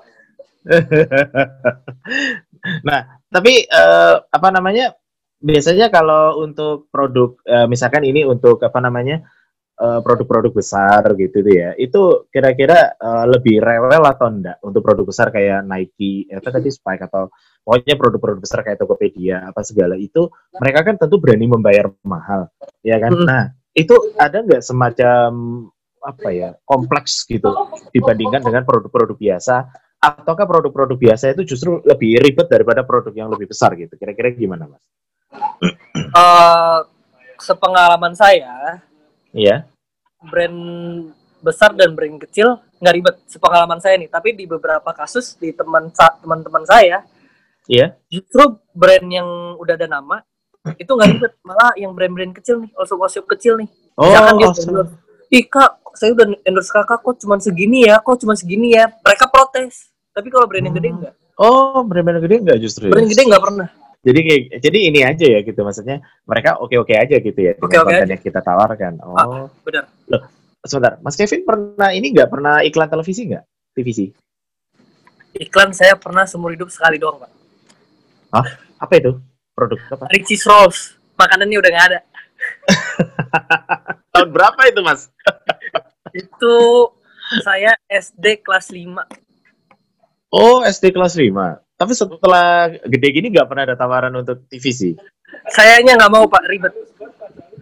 nah, 2.88 3.00
tapi 3.34 3.66
uh, 3.66 4.22
apa 4.30 4.48
namanya? 4.54 4.94
Biasanya 5.42 5.94
kalau 5.94 6.42
untuk 6.42 6.90
produk 6.90 7.38
uh, 7.46 7.66
misalkan 7.66 8.06
ini 8.06 8.26
untuk 8.26 8.62
apa 8.62 8.78
namanya? 8.78 9.26
Eh, 9.76 10.00
produk-produk 10.08 10.56
uh, 10.56 10.58
besar 10.64 11.04
gitu 11.20 11.44
ya, 11.52 11.76
itu 11.76 12.32
kira-kira 12.32 12.96
uh, 12.96 13.28
lebih 13.28 13.60
rewel 13.60 14.08
atau 14.08 14.32
enggak 14.32 14.56
untuk 14.64 14.80
produk 14.80 15.04
besar 15.04 15.36
kayak 15.36 15.68
Nike, 15.68 16.32
apa 16.32 16.48
tadi 16.48 16.72
Spike 16.72 17.04
atau 17.12 17.28
pokoknya 17.60 18.00
produk-produk 18.00 18.40
besar 18.40 18.64
kayak 18.64 18.80
Tokopedia 18.80 19.44
apa 19.44 19.68
segala 19.68 20.00
itu 20.00 20.32
mereka 20.64 20.80
kan 20.80 20.96
tentu 20.96 21.20
berani 21.20 21.52
membayar 21.52 21.92
mahal, 22.08 22.48
ya 22.88 23.04
kan? 23.04 23.20
Nah 23.20 23.44
itu 23.76 24.16
ada 24.16 24.48
nggak 24.48 24.64
semacam 24.64 25.28
apa 26.00 26.30
ya 26.32 26.50
kompleks 26.64 27.28
gitu 27.28 27.52
dibandingkan 27.92 28.48
dengan 28.48 28.64
produk-produk 28.64 29.20
biasa? 29.20 29.76
Ataukah 30.00 30.48
produk-produk 30.48 30.96
biasa 30.96 31.36
itu 31.36 31.52
justru 31.52 31.84
lebih 31.84 32.24
ribet 32.24 32.48
daripada 32.48 32.88
produk 32.88 33.12
yang 33.12 33.28
lebih 33.28 33.52
besar 33.52 33.76
gitu? 33.76 33.92
Kira-kira 34.00 34.32
gimana 34.32 34.72
mas? 34.72 34.84
Uh, 36.16 36.88
sepengalaman 37.44 38.16
saya 38.16 38.80
Iya. 39.36 39.68
Brand 40.24 40.60
besar 41.44 41.76
dan 41.76 41.92
brand 41.94 42.18
kecil 42.24 42.58
nggak 42.80 42.94
ribet 42.96 43.16
sepengalaman 43.28 43.84
saya 43.84 44.00
nih. 44.00 44.08
Tapi 44.08 44.32
di 44.32 44.48
beberapa 44.48 44.96
kasus 44.96 45.36
di 45.36 45.52
teman 45.52 45.92
teman-teman 46.24 46.64
saya 46.64 47.04
iya. 47.68 48.00
justru 48.08 48.58
brand 48.72 49.06
yang 49.06 49.60
udah 49.60 49.76
ada 49.76 49.92
nama 49.92 50.24
itu 50.80 50.88
nggak 50.88 51.10
ribet. 51.20 51.34
Malah 51.44 51.76
yang 51.76 51.92
brand-brand 51.92 52.34
kecil 52.40 52.64
nih 52.64 52.72
also 52.80 52.96
osop 52.98 53.28
kecil 53.28 53.60
nih. 53.60 53.70
Oh, 54.00 54.08
misalkan 54.08 54.34
dia 54.40 54.50
endorse 54.50 54.96
ih 55.30 55.46
kak 55.52 55.84
saya 56.00 56.16
udah 56.16 56.26
endorse 56.48 56.72
kakak 56.72 57.04
kok 57.04 57.16
cuma 57.20 57.36
segini 57.44 57.86
ya 57.86 58.00
kok 58.00 58.18
cuma 58.24 58.34
segini 58.40 58.74
ya. 58.74 58.88
Mereka 59.04 59.28
protes. 59.30 59.92
Tapi 60.16 60.32
kalau 60.32 60.48
brand 60.48 60.64
yang 60.64 60.76
gede 60.80 60.90
enggak 60.96 61.14
hmm. 61.14 61.44
oh 61.44 61.84
brand-brand 61.84 62.24
gede 62.24 62.36
enggak 62.40 62.58
justru 62.64 62.88
brand 62.88 63.04
ya? 63.04 63.12
gede 63.12 63.24
enggak 63.28 63.44
pernah 63.44 63.68
jadi 64.06 64.20
kayak 64.22 64.44
jadi 64.62 64.80
ini 64.94 65.00
aja 65.02 65.26
ya 65.26 65.40
gitu 65.42 65.60
maksudnya 65.66 66.06
mereka 66.30 66.62
oke 66.62 66.78
oke 66.78 66.94
aja 66.94 67.18
gitu 67.18 67.40
ya 67.42 67.58
okay, 67.58 67.82
okay 67.82 68.06
konten 68.06 68.14
yang 68.14 68.22
kita 68.22 68.40
tawarkan. 68.46 69.02
Oh. 69.02 69.18
ah, 69.18 69.46
benar. 69.66 69.90
Loh 70.06 70.22
sebentar 70.62 71.02
mas 71.02 71.18
Kevin 71.18 71.42
pernah 71.42 71.90
ini 71.90 72.14
nggak? 72.14 72.30
Pernah 72.30 72.62
iklan 72.62 72.90
televisi 72.90 73.26
nggak? 73.26 73.44
TVC 73.76 74.00
iklan 75.36 75.74
saya 75.76 75.98
pernah 76.00 76.24
seumur 76.24 76.54
hidup 76.56 76.72
sekali 76.72 76.96
doang 76.96 77.20
pak. 77.20 77.32
Hah? 78.32 78.48
apa 78.80 78.94
itu? 78.96 79.18
Produk 79.52 79.80
apa? 79.92 80.06
Richie's 80.14 80.46
Rolls. 80.48 80.96
Makanannya 81.20 81.58
udah 81.60 81.72
nggak 81.72 81.88
ada. 81.92 82.00
Tahun 84.16 84.30
berapa 84.32 84.62
itu 84.68 84.80
mas? 84.84 85.12
Itu 86.16 86.56
saya 87.44 87.74
SD 87.90 88.46
kelas 88.46 88.70
5 88.70 89.26
oh 90.36 90.62
SD 90.62 90.94
kelas 90.94 91.18
5 91.18 91.65
tapi 91.76 91.92
setelah 91.92 92.72
gede 92.88 93.08
gini 93.12 93.28
nggak 93.32 93.48
pernah 93.48 93.64
ada 93.68 93.76
tawaran 93.76 94.16
untuk 94.16 94.48
TVC? 94.48 94.96
Sayangnya 95.52 96.00
nggak 96.00 96.14
mau 96.14 96.26
Pak, 96.28 96.44
ribet. 96.48 96.74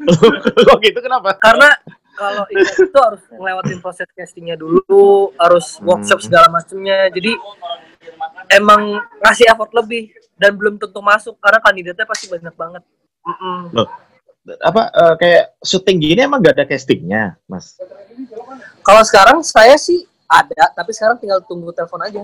Kok 0.68 0.80
gitu 0.84 1.00
kenapa? 1.02 1.34
Karena 1.42 1.74
kalau 2.14 2.46
itu 2.54 2.94
harus 2.94 3.24
ngelewatin 3.34 3.80
proses 3.82 4.06
castingnya 4.14 4.54
dulu, 4.54 5.34
harus 5.42 5.82
workshop 5.82 6.22
hmm. 6.22 6.28
segala 6.30 6.48
macamnya. 6.54 7.10
Jadi 7.10 7.34
emang 8.54 9.02
ngasih 9.24 9.50
effort 9.50 9.74
lebih 9.74 10.14
dan 10.38 10.54
belum 10.54 10.78
tentu 10.78 11.02
masuk 11.02 11.38
karena 11.42 11.60
kandidatnya 11.62 12.06
pasti 12.06 12.30
banyak 12.30 12.54
banget. 12.54 12.84
Mm 13.24 13.36
-mm. 13.40 13.60
Loh, 13.72 13.88
apa 14.60 14.92
uh, 14.92 15.16
kayak 15.16 15.56
syuting 15.64 15.98
gini 16.04 16.20
emang 16.28 16.44
gak 16.44 16.60
ada 16.60 16.68
castingnya, 16.68 17.40
Mas? 17.48 17.80
Kalau 18.84 19.02
sekarang 19.08 19.40
saya 19.42 19.80
sih 19.80 20.04
ada, 20.28 20.70
tapi 20.76 20.92
sekarang 20.92 21.18
tinggal 21.24 21.40
tunggu 21.48 21.72
telepon 21.72 22.04
aja. 22.04 22.24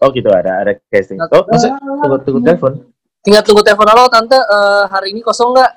Oh 0.00 0.08
gitu 0.16 0.32
ada 0.32 0.64
ada 0.64 0.72
casting. 0.88 1.20
Oh 1.20 1.44
maksud 1.44 1.76
tunggu 1.76 2.16
tunggu 2.24 2.40
telepon. 2.40 2.72
Tinggal 3.20 3.44
tunggu 3.44 3.60
telepon 3.60 3.84
halo 3.84 4.08
tante 4.08 4.32
uh, 4.32 4.88
hari 4.88 5.12
ini 5.12 5.20
kosong 5.20 5.52
nggak? 5.52 5.72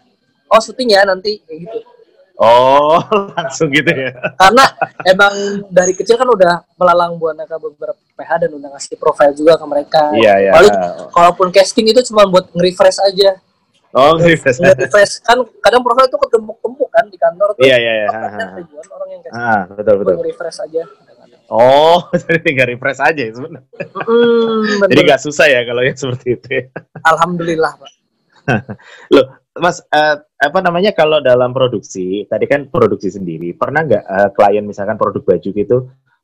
Oh 0.48 0.64
syuting 0.64 0.96
ya 0.96 1.04
nanti 1.04 1.44
kayak 1.44 1.68
gitu. 1.68 1.80
Oh 2.40 3.04
langsung 3.38 3.68
gitu 3.76 3.92
ya. 3.92 4.16
Karena 4.40 4.64
emang 5.04 5.68
dari 5.68 5.92
kecil 5.92 6.16
kan 6.16 6.26
udah 6.26 6.64
melalang 6.80 7.20
buana 7.20 7.44
ke 7.44 7.56
beberapa 7.60 8.00
PH 8.16 8.48
dan 8.48 8.52
udah 8.56 8.70
ngasih 8.80 8.96
profile 8.96 9.36
juga 9.36 9.60
ke 9.60 9.66
mereka. 9.68 10.02
Iya 10.16 10.34
iya. 10.40 10.52
Paling 10.56 10.74
kalaupun 11.12 11.48
casting 11.52 11.92
itu 11.92 12.00
cuma 12.08 12.24
buat 12.24 12.48
nge-refresh 12.56 13.04
aja. 13.04 13.44
Oh, 13.94 14.18
refresh. 14.18 14.58
refresh 14.58 15.22
kan 15.22 15.38
kadang 15.62 15.86
profile 15.86 16.10
itu 16.10 16.18
ketemu-temu 16.18 16.86
kan 16.90 17.06
di 17.12 17.18
kantor 17.20 17.54
tuh. 17.54 17.62
Iya, 17.62 17.78
iya, 17.78 17.94
iya. 17.94 18.08
Ribuan 18.58 18.88
orang 18.90 19.10
yang 19.14 19.22
casting. 19.22 19.46
Ah, 19.46 19.62
betul, 19.70 19.96
betul. 20.02 20.16
refresh 20.26 20.60
aja. 20.66 20.82
Oh, 21.52 22.08
jadi 22.24 22.40
tinggal 22.40 22.68
refresh 22.72 23.02
aja 23.04 23.22
ya 23.22 23.32
sebenarnya. 23.36 23.68
Mm, 24.08 24.88
jadi 24.88 25.02
nggak 25.12 25.22
susah 25.22 25.46
ya 25.52 25.62
kalau 25.68 25.82
yang 25.84 25.98
seperti 25.98 26.40
itu. 26.40 26.48
Ya. 26.50 26.64
Alhamdulillah, 27.04 27.74
Pak. 27.78 27.92
Loh, 29.16 29.26
Mas, 29.60 29.80
uh, 29.92 30.18
apa 30.20 30.60
namanya 30.60 30.92
kalau 30.96 31.20
dalam 31.24 31.52
produksi, 31.52 32.26
tadi 32.28 32.46
kan 32.50 32.68
produksi 32.68 33.14
sendiri, 33.14 33.54
pernah 33.54 33.86
nggak 33.86 34.04
uh, 34.04 34.30
klien 34.34 34.66
misalkan 34.66 35.00
produk 35.00 35.24
baju 35.24 35.50
gitu, 35.54 35.78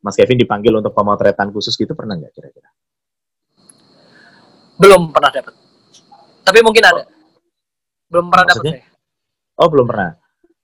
Mas 0.04 0.16
Kevin 0.16 0.40
dipanggil 0.40 0.74
untuk 0.76 0.96
pemotretan 0.96 1.52
khusus 1.52 1.76
gitu, 1.76 1.94
pernah 1.96 2.18
nggak 2.18 2.32
kira-kira? 2.36 2.70
Belum 4.80 5.12
pernah 5.12 5.32
dapat. 5.32 5.54
Tapi 6.48 6.60
mungkin 6.64 6.84
ada. 6.84 7.04
Belum 8.10 8.32
pernah 8.32 8.46
dapat 8.50 8.82
Oh, 9.60 9.68
belum 9.68 9.86
pernah. 9.92 10.16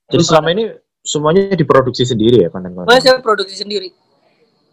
Jadi 0.08 0.24
belum 0.24 0.28
selama 0.32 0.48
pernah. 0.48 0.56
ini 0.56 0.64
semuanya 1.04 1.42
diproduksi 1.52 2.08
sendiri 2.08 2.42
ya 2.42 2.48
konten-konten? 2.48 2.88
Saya 2.96 3.20
produksi 3.20 3.60
sendiri. 3.60 3.92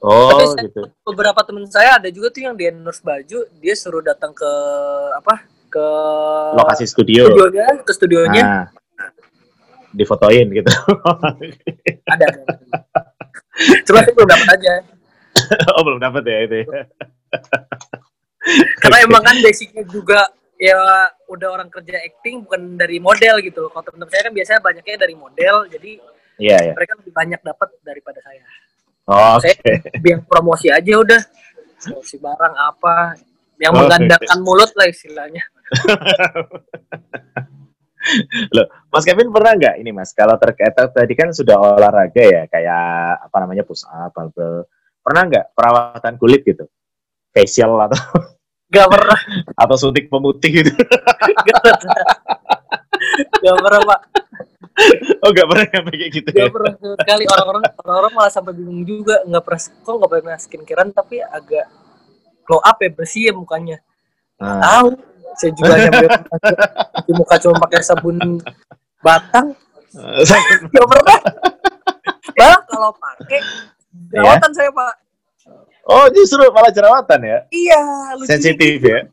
Oh, 0.04 0.36
Tapi 0.36 0.68
gitu. 0.68 0.82
Beberapa 1.08 1.40
teman 1.48 1.64
saya 1.72 1.96
ada 1.96 2.12
juga 2.12 2.28
tuh 2.28 2.44
yang 2.44 2.56
di 2.60 2.68
endorse 2.68 3.00
baju, 3.00 3.48
dia 3.64 3.74
suruh 3.74 4.04
datang 4.04 4.36
ke 4.36 4.52
apa? 5.16 5.48
ke 5.74 5.88
lokasi 6.54 6.86
studio. 6.86 7.26
studionya 7.34 7.66
ke 7.82 7.92
studionya 7.98 8.44
Nah, 8.46 8.66
difotoin 9.90 10.46
gitu. 10.54 10.70
ada, 12.14 12.26
ada. 12.30 12.42
cuma 13.86 14.06
saya 14.06 14.14
belum 14.14 14.30
dapat 14.30 14.48
aja 14.54 14.74
oh 15.74 15.82
belum 15.82 15.98
dapat 15.98 16.22
ya 16.30 16.38
itu. 16.46 16.56
ya. 16.62 16.86
karena 18.86 18.98
emang 19.02 19.26
kan 19.26 19.38
basicnya 19.42 19.82
juga 19.90 20.30
ya 20.62 20.78
udah 21.26 21.50
orang 21.50 21.70
kerja 21.74 21.98
acting 22.06 22.46
bukan 22.46 22.78
dari 22.78 23.02
model 23.02 23.42
gitu 23.42 23.66
kalau 23.74 23.82
teman-teman 23.82 24.14
saya 24.14 24.24
kan 24.30 24.34
biasanya 24.38 24.60
banyaknya 24.62 24.98
dari 25.02 25.16
model 25.18 25.56
jadi 25.74 25.92
Iya 26.34 26.58
ya. 26.70 26.74
mereka 26.74 26.98
lebih 26.98 27.14
banyak 27.14 27.42
dapat 27.46 27.70
daripada 27.86 28.18
saya 28.26 28.42
Oh, 29.04 29.36
Oke. 29.36 29.52
saya 29.52 29.84
biar 30.00 30.24
promosi 30.24 30.72
aja 30.72 30.96
udah 30.96 31.22
promosi 31.84 32.16
barang 32.16 32.56
apa 32.56 33.20
yang 33.60 33.76
Oh, 33.76 33.84
menggandakan 33.84 34.40
mulut 34.44 34.72
lah 34.80 34.88
istilahnya 34.88 35.44
Loh, 38.52 38.68
Mas 38.92 39.08
Kevin 39.08 39.32
pernah 39.32 39.56
nggak 39.56 39.80
ini 39.80 39.96
Mas? 39.96 40.12
Kalau 40.12 40.36
terkait 40.36 40.76
tadi 40.76 41.14
kan 41.16 41.32
sudah 41.32 41.56
olahraga 41.56 42.20
ya, 42.20 42.44
kayak 42.52 43.32
apa 43.32 43.38
namanya 43.40 43.64
push 43.64 43.88
up, 43.88 44.12
barbell. 44.12 44.68
Pernah 45.00 45.24
nggak 45.32 45.46
perawatan 45.56 46.20
kulit 46.20 46.44
gitu? 46.44 46.68
Facial 47.32 47.80
atau 47.80 47.98
gak 48.74 48.90
pernah 48.90 49.20
atau 49.56 49.76
suntik 49.78 50.12
pemutih 50.12 50.62
gitu? 50.62 50.72
gak 51.48 51.62
pernah 51.62 52.06
gak 53.40 53.56
pernah 53.62 53.80
pak 53.86 54.00
Oh 55.24 55.30
nggak 55.30 55.48
pernah 55.48 55.66
sampai 55.70 55.96
kayak 56.02 56.12
gitu 56.12 56.30
ya? 56.34 56.46
gak 56.50 56.54
pernah 56.54 56.74
sama 56.76 56.96
sekali. 56.98 57.24
Orang-orang 57.30 57.64
orang-orang 57.86 58.12
malah 58.18 58.32
sampai 58.34 58.54
bingung 58.58 58.82
juga. 58.84 59.22
Nggak 59.24 59.44
pernah 59.46 59.62
kok 59.62 59.94
nggak 59.94 60.12
pernah 60.12 60.38
skincarean 60.42 60.90
tapi 60.90 61.16
agak 61.22 61.66
glow 62.44 62.60
up 62.60 62.78
ya 62.82 62.90
bersih 62.90 63.24
ya 63.30 63.34
mukanya. 63.34 63.78
Nah, 64.42 64.60
tahu. 64.60 64.90
Saya 65.34 65.52
juga 65.58 65.74
nyampe 65.82 66.06
di 67.10 67.12
muka 67.18 67.36
cuma 67.42 67.58
pakai 67.58 67.82
sabun 67.82 68.18
batang. 69.02 69.58
Nggak 70.70 70.88
pernah. 70.90 71.20
Malah 72.38 72.62
kalau 72.70 72.92
pakai 72.94 73.40
jerawatan 74.14 74.52
saya 74.54 74.70
pak. 74.70 74.94
Oh 75.84 76.06
justru 76.16 76.40
malah 76.56 76.72
jerawatan 76.72 77.20
ya? 77.28 77.38
iya 77.52 77.82
lucu. 78.16 78.30
Sensitif 78.30 78.80
ya? 78.80 79.04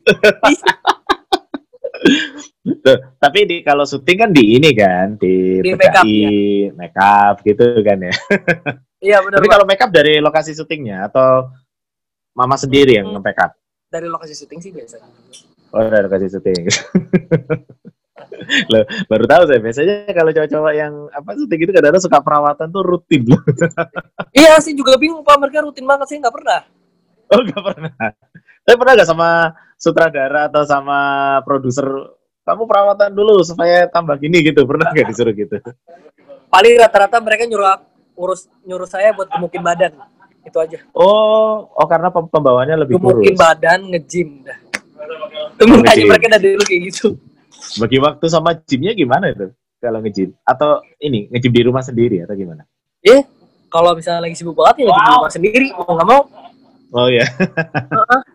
Tapi 3.17 3.39
di 3.43 3.55
kalau 3.61 3.83
syuting 3.83 4.17
kan 4.19 4.29
di 4.29 4.55
ini 4.55 4.69
kan 4.71 5.15
di, 5.15 5.59
Di 5.59 5.73
PKI, 5.73 6.17
makeup, 6.69 6.77
make 6.77 6.97
up 6.97 7.35
gitu 7.41 7.65
kan 7.81 7.97
ya. 7.99 8.13
iya 9.07 9.17
benar 9.19 9.37
Tapi 9.37 9.47
kalau 9.47 9.65
make 9.65 9.79
up 9.79 9.89
dari 9.89 10.17
lokasi 10.17 10.51
syutingnya 10.51 11.07
atau 11.07 11.49
mama 12.31 12.55
sendiri 12.55 12.95
yang 12.95 13.07
Hmm. 13.07 13.17
nge-make 13.17 13.39
up? 13.39 13.51
dari 13.87 14.07
lokasi 14.07 14.31
syuting 14.33 14.59
sih 14.59 14.71
biasa 14.71 15.03
Oh, 15.71 15.83
dari 15.83 16.03
lokasi 16.03 16.27
syuting. 16.29 16.63
Loh, 18.67 18.83
baru 19.05 19.25
tahu 19.25 19.43
saya 19.45 19.59
biasanya 19.59 19.95
kalau 20.11 20.31
cowok-cowok 20.31 20.73
yang 20.73 20.93
apa 21.09 21.29
syuting 21.33 21.59
itu 21.59 21.71
kadang-kadang 21.71 21.99
suka 22.01 22.19
perawatan 22.19 22.67
tuh 22.69 22.83
rutin 22.83 23.21
loh. 23.25 23.41
iya 24.37 24.55
sih 24.57 24.71
juga 24.71 24.95
bingung 24.95 25.21
pak 25.21 25.35
mereka 25.37 25.61
rutin 25.61 25.83
banget 25.83 26.07
sih 26.07 26.17
nggak 26.17 26.31
pernah 26.31 26.61
Oh, 27.27 27.39
nggak 27.39 27.63
pernah. 27.63 27.91
Tapi 28.61 28.75
pernah 28.75 28.93
nggak 28.93 29.07
sama 29.07 29.29
sutradara 29.81 30.45
atau 30.45 30.61
sama 30.61 30.99
produser 31.41 31.89
kamu 32.45 32.69
perawatan 32.69 33.09
dulu 33.13 33.41
supaya 33.41 33.89
tambah 33.89 34.13
gini 34.21 34.45
gitu. 34.45 34.61
Pernah 34.69 34.93
nggak 34.93 35.09
disuruh 35.09 35.33
gitu? 35.33 35.57
Paling 36.53 36.73
rata-rata 36.77 37.17
mereka 37.17 37.49
nyuruh 37.49 37.81
ngurus 38.13 38.45
nyuruh 38.61 38.85
saya 38.85 39.09
buat 39.17 39.25
gemukin 39.33 39.65
badan. 39.65 39.97
Itu 40.45 40.57
aja. 40.61 40.77
Oh 40.93 41.69
oh 41.73 41.87
karena 41.89 42.13
pem- 42.13 42.29
pembawaannya 42.29 42.85
lebih 42.85 43.01
gemukin 43.01 43.33
kurus 43.33 43.41
badan 43.41 43.79
ngejim 43.89 44.45
dah. 44.45 44.57
Aja 45.61 45.65
Nge-gym. 45.65 46.07
mereka 46.09 46.27
dari 46.37 46.53
dulu 46.53 46.63
kayak 46.65 46.81
gitu. 46.93 47.07
Bagi 47.81 47.97
waktu 48.01 48.25
sama 48.29 48.53
gymnya 48.61 48.93
gimana 48.93 49.33
itu 49.33 49.53
kalau 49.81 50.01
nge-gym? 50.01 50.33
Atau 50.45 50.81
ini 51.01 51.29
nge-gym 51.29 51.53
di 51.53 51.61
rumah 51.65 51.81
sendiri 51.85 52.21
atau 52.25 52.33
gimana? 52.37 52.65
Ya 53.05 53.21
kalau 53.69 53.93
misalnya 53.93 54.25
lagi 54.29 54.35
sibuk 54.37 54.57
banget 54.57 54.85
ya 54.85 54.89
ngejim 54.89 55.05
di 55.05 55.13
rumah 55.13 55.31
sendiri 55.33 55.67
mau 55.77 55.93
nggak 55.93 56.09
mau 56.09 56.21
oh 56.91 57.07
ya 57.07 57.25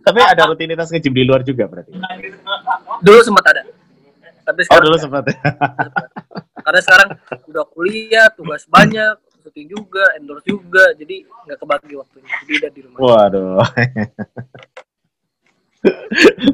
tapi 0.06 0.20
ada 0.22 0.46
rutinitas 0.46 0.88
nge-gym 0.94 1.12
di 1.12 1.24
luar 1.26 1.42
juga 1.42 1.66
berarti? 1.66 1.90
Dulu 3.02 3.20
sempat 3.26 3.44
ada. 3.50 3.62
Tapi 4.46 4.62
oh 4.62 4.64
sekarang 4.64 4.84
dulu 4.86 4.94
nggak. 4.94 5.02
sempat. 5.02 5.24
Karena 6.62 6.80
sekarang 6.82 7.08
udah 7.50 7.64
kuliah 7.74 8.30
tugas 8.30 8.62
banyak 8.70 9.18
syuting 9.42 9.66
juga 9.66 10.14
endorse 10.14 10.46
juga 10.46 10.94
jadi 10.94 11.26
nggak 11.26 11.58
kebagi 11.58 11.94
waktunya. 11.98 12.30
Jadi 12.46 12.52
udah 12.54 12.70
di 12.70 12.80
rumah. 12.86 12.98
Waduh. 13.02 13.66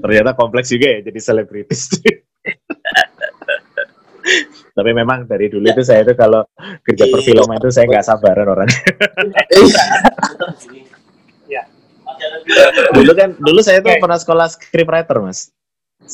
Ternyata 0.00 0.30
kompleks 0.32 0.72
juga 0.72 0.86
ya 0.96 1.04
jadi 1.04 1.20
selebritis. 1.20 1.92
Tapi 4.72 4.90
memang 4.96 5.28
dari 5.28 5.52
dulu 5.52 5.68
itu 5.68 5.84
saya 5.84 6.00
itu 6.08 6.16
kalau 6.16 6.48
kerja 6.80 7.04
perfilman 7.12 7.60
itu 7.60 7.68
saya 7.68 7.84
nggak 7.84 8.06
sabaran 8.08 8.48
orang 8.48 8.68
dulu 12.96 13.12
kan 13.16 13.30
dulu 13.38 13.60
saya 13.62 13.80
tuh 13.80 13.96
pernah 13.98 14.18
sekolah 14.18 14.46
scriptwriter 14.50 15.16
mas. 15.22 15.50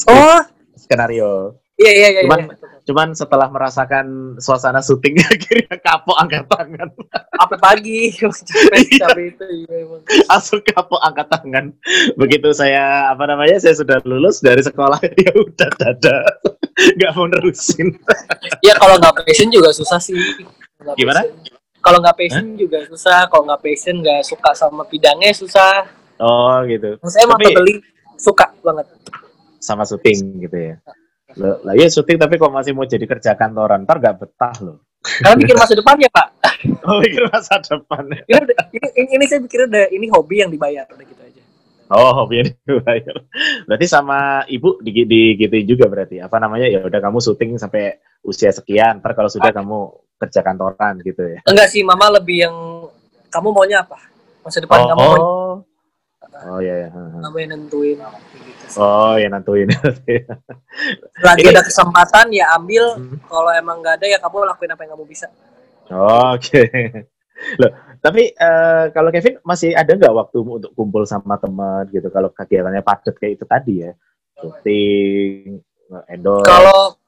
Oh. 0.09 0.41
skenario. 0.79 1.59
Iya 1.79 1.93
iya 1.95 2.09
iya 2.11 2.23
Cuman- 2.27 2.51
iya. 2.51 2.67
cuman 2.89 3.09
setelah 3.15 3.47
merasakan 3.53 4.07
suasana 4.43 4.83
syuting 4.83 5.15
akhirnya 5.31 5.79
kapok 5.79 6.17
angkat 6.19 6.45
tangan. 6.51 6.89
Apa 7.39 7.55
pagi? 7.55 8.11
Capek 8.19 8.99
capek 8.99 9.25
itu 9.31 9.45
iya 9.63 9.87
emang 9.87 10.03
langsung 10.27 10.59
kapok 10.67 10.99
angkat 10.99 11.31
tangan. 11.31 11.71
Begitu 12.19 12.51
saya 12.51 13.15
apa 13.15 13.31
namanya 13.31 13.63
saya 13.63 13.79
sudah 13.79 14.03
lulus 14.03 14.43
dari 14.43 14.59
sekolah 14.59 14.99
ya 15.07 15.31
udah 15.39 15.71
dada 15.79 16.19
nggak 16.99 17.11
mau 17.15 17.31
nerusin. 17.31 17.95
Ya 18.67 18.75
kalau 18.75 18.99
nggak 18.99 19.23
passion 19.23 19.51
juga 19.55 19.71
susah 19.71 20.03
sih. 20.03 20.19
Gimana? 20.99 21.23
passion. 21.23 21.55
kalau 21.79 21.99
nggak 22.03 22.17
passion 22.19 22.47
juga 22.59 22.79
susah. 22.91 23.31
Kalau 23.31 23.43
nggak 23.47 23.63
passion 23.63 23.95
nggak 24.03 24.21
suka 24.27 24.51
sama 24.51 24.83
bidangnya 24.83 25.31
susah 25.31 25.98
oh 26.21 26.59
gitu. 26.67 26.99
Saya 27.07 27.27
emang 27.27 27.39
Tapi- 27.41 27.55
beli 27.55 27.75
suka 28.19 28.51
banget. 28.61 28.87
Sama 29.59 29.83
syuting 29.83 30.43
gitu 30.43 30.57
ya. 30.57 30.75
Loh, 31.37 31.61
lah 31.63 31.75
ya 31.77 31.87
syuting 31.87 32.17
tapi 32.17 32.35
kok 32.37 32.51
masih 32.51 32.73
mau 32.73 32.87
jadi 32.87 33.05
kerja 33.05 33.35
kantoran? 33.35 33.85
Ntar 33.85 33.99
nggak 34.01 34.17
betah 34.19 34.57
loh. 34.65 34.79
Karena 34.99 35.39
pikir 35.39 35.55
masa 35.55 35.75
depan 35.79 35.97
ya 35.99 36.11
pak? 36.11 36.29
Oh 36.89 36.99
mikir 36.99 37.23
masa 37.31 37.63
depan 37.63 38.03
ini, 38.11 38.35
udah- 38.35 38.67
ini, 38.75 38.89
ini, 38.99 39.09
ini 39.15 39.25
saya 39.31 39.39
pikir 39.39 39.71
udah 39.71 39.95
ini 39.95 40.11
hobi 40.11 40.43
yang 40.43 40.51
dibayar 40.51 40.91
udah 40.91 41.07
gitu 41.07 41.23
aja. 41.23 41.43
Oh 41.89 42.11
hobinya 42.19 42.51
dibayar. 42.67 43.15
Berarti 43.65 43.87
sama 43.87 44.43
ibu 44.51 44.83
di, 44.83 45.07
di 45.07 45.39
gitu 45.39 45.55
juga 45.77 45.87
berarti? 45.87 46.19
Apa 46.19 46.43
namanya? 46.43 46.67
Ya 46.67 46.83
udah 46.83 46.99
kamu 46.99 47.23
syuting 47.23 47.63
sampai 47.63 48.03
usia 48.27 48.51
sekian 48.51 48.99
ntar 48.99 49.15
kalau 49.15 49.31
sudah 49.31 49.55
kamu 49.55 49.79
kerja 50.19 50.43
kantoran 50.43 50.99
gitu 51.07 51.23
ya. 51.23 51.39
Enggak 51.47 51.71
sih 51.71 51.87
mama 51.87 52.11
lebih 52.11 52.49
yang 52.49 52.55
kamu 53.31 53.55
maunya 53.55 53.87
apa? 53.87 53.97
Masa 54.43 54.59
depan 54.59 54.83
kamu 54.83 54.99
mau 54.99 55.15
oh 55.15 55.48
oh 56.47 56.61
ya 56.61 56.75
ya 56.85 56.89
kamu 56.95 57.37
yang 57.39 57.51
nentuin 57.53 57.99
gitu 57.99 58.65
sih. 58.71 58.79
oh 58.79 59.15
ya 59.17 59.27
nantuin 59.27 59.69
lagi 61.19 61.43
Ini- 61.43 61.51
ada 61.51 61.63
kesempatan 61.63 62.27
ya 62.31 62.55
ambil 62.55 62.85
Hmm. 62.95 63.19
kalau 63.27 63.51
emang 63.51 63.83
nggak 63.83 63.99
ada 63.99 64.07
ya 64.07 64.19
kamu 64.19 64.47
lakuin 64.47 64.71
apa 64.71 64.83
yang 64.87 64.93
kamu 64.95 65.07
bisa 65.07 65.27
Oke. 65.89 66.69
Loh, 67.63 67.71
tapi 68.03 68.29
eh, 68.29 68.85
kalau 68.91 69.09
Kevin 69.09 69.41
masih 69.41 69.73
ada 69.73 69.89
nggak 69.89 70.11
waktu 70.11 70.37
untuk 70.43 70.75
kumpul 70.75 71.07
sama 71.07 71.39
teman 71.39 71.87
gitu? 71.89 72.11
Kalau 72.11 72.29
kegiatannya 72.29 72.83
padat 72.83 73.15
kayak 73.17 73.39
itu 73.39 73.45
tadi 73.47 73.87
ya, 73.87 73.95
syuting, 74.37 75.57
endorse, 76.11 76.45
kalau 76.45 76.99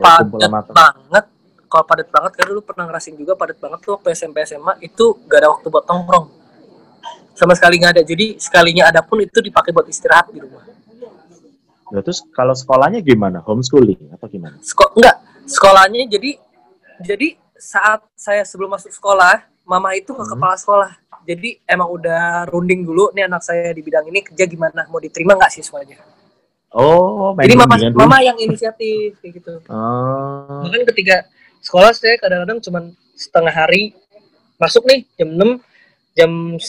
padat 0.00 0.48
banget 0.70 1.24
kalau 1.66 1.84
padat 1.84 2.08
banget 2.08 2.32
karena 2.38 2.48
dulu 2.54 2.60
pernah 2.62 2.84
ngerasin 2.86 3.18
juga 3.18 3.34
padat 3.34 3.58
banget 3.58 3.78
tuh 3.82 3.98
waktu 3.98 4.08
SMP 4.14 4.46
SMA 4.46 4.80
itu 4.80 5.18
gak 5.26 5.42
ada 5.42 5.48
waktu 5.50 5.66
buat 5.66 5.84
nongkrong 5.84 6.26
sama 7.36 7.52
sekali 7.52 7.76
nggak 7.76 7.92
ada 7.92 8.02
jadi 8.02 8.34
sekalinya 8.36 8.88
ada 8.88 9.00
pun 9.00 9.20
itu 9.20 9.38
dipakai 9.38 9.70
buat 9.70 9.86
istirahat 9.86 10.28
di 10.28 10.40
rumah 10.40 10.64
Loh, 11.86 12.02
terus 12.02 12.18
kalau 12.34 12.50
sekolahnya 12.50 12.98
gimana? 12.98 13.38
Homeschooling 13.38 14.10
atau 14.10 14.26
gimana? 14.26 14.58
Seko 14.58 14.90
enggak 14.92 15.16
sekolahnya 15.46 16.10
jadi 16.10 16.34
jadi 16.98 17.28
saat 17.54 18.02
saya 18.12 18.42
sebelum 18.42 18.74
masuk 18.74 18.90
sekolah 18.90 19.46
mama 19.62 19.94
itu 19.94 20.10
ke 20.10 20.18
Hmm. 20.18 20.34
kepala 20.34 20.56
sekolah 20.56 20.90
jadi 21.22 21.62
emang 21.64 21.86
udah 21.88 22.46
runding 22.48 22.82
dulu 22.82 23.10
nih 23.12 23.26
anak 23.26 23.38
saya 23.40 23.70
di 23.70 23.80
bidang 23.80 24.02
ini 24.04 24.18
kerja 24.20 24.44
gimana 24.44 24.86
mau 24.86 24.98
diterima 24.98 25.34
nggak 25.34 25.52
siswanya 25.52 26.00
Oh, 26.68 27.32
jadi 27.32 27.54
mama 27.54 27.78
dulu. 27.78 27.94
mama 27.94 28.18
yang 28.20 28.36
inisiatif 28.36 29.16
kayak 29.18 29.32
gitu 29.38 29.54
Oh, 29.70 30.66
bahkan 30.66 30.82
ketika 30.90 31.16
sekolah 31.60 31.94
saya 31.94 32.18
kadang-kadang 32.18 32.58
cuma 32.60 32.80
setengah 33.14 33.54
hari 33.54 33.94
masuk 34.56 34.82
nih 34.84 35.06
jam 35.14 35.30
6 35.30 35.62
jam 36.16 36.30
9 36.56 36.64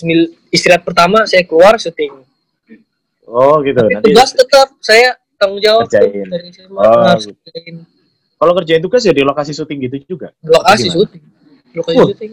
istirahat 0.51 0.83
pertama 0.83 1.23
saya 1.23 1.41
keluar 1.41 1.75
syuting 1.75 2.11
oh 3.23 3.59
gitu. 3.61 3.77
tapi 3.77 3.93
Nanti 3.93 4.11
tugas 4.11 4.29
tetap 4.31 4.67
saya 4.77 5.15
tanggung 5.35 5.59
jawab 5.59 5.87
Kerjain. 5.87 6.27
dari 6.27 6.49
Oh, 6.69 7.01
harus 7.01 7.25
gitu. 7.25 7.39
kerjain 7.41 7.75
kalau 8.35 8.53
kerjain 8.53 8.81
tugas 8.81 9.01
ya 9.01 9.11
di 9.11 9.23
lokasi 9.23 9.51
syuting 9.51 9.77
gitu 9.81 9.95
juga. 10.09 10.29
lokasi 10.41 10.87
syuting 10.89 11.23
lokasi 11.73 11.95
Wah. 11.95 12.07
syuting 12.07 12.31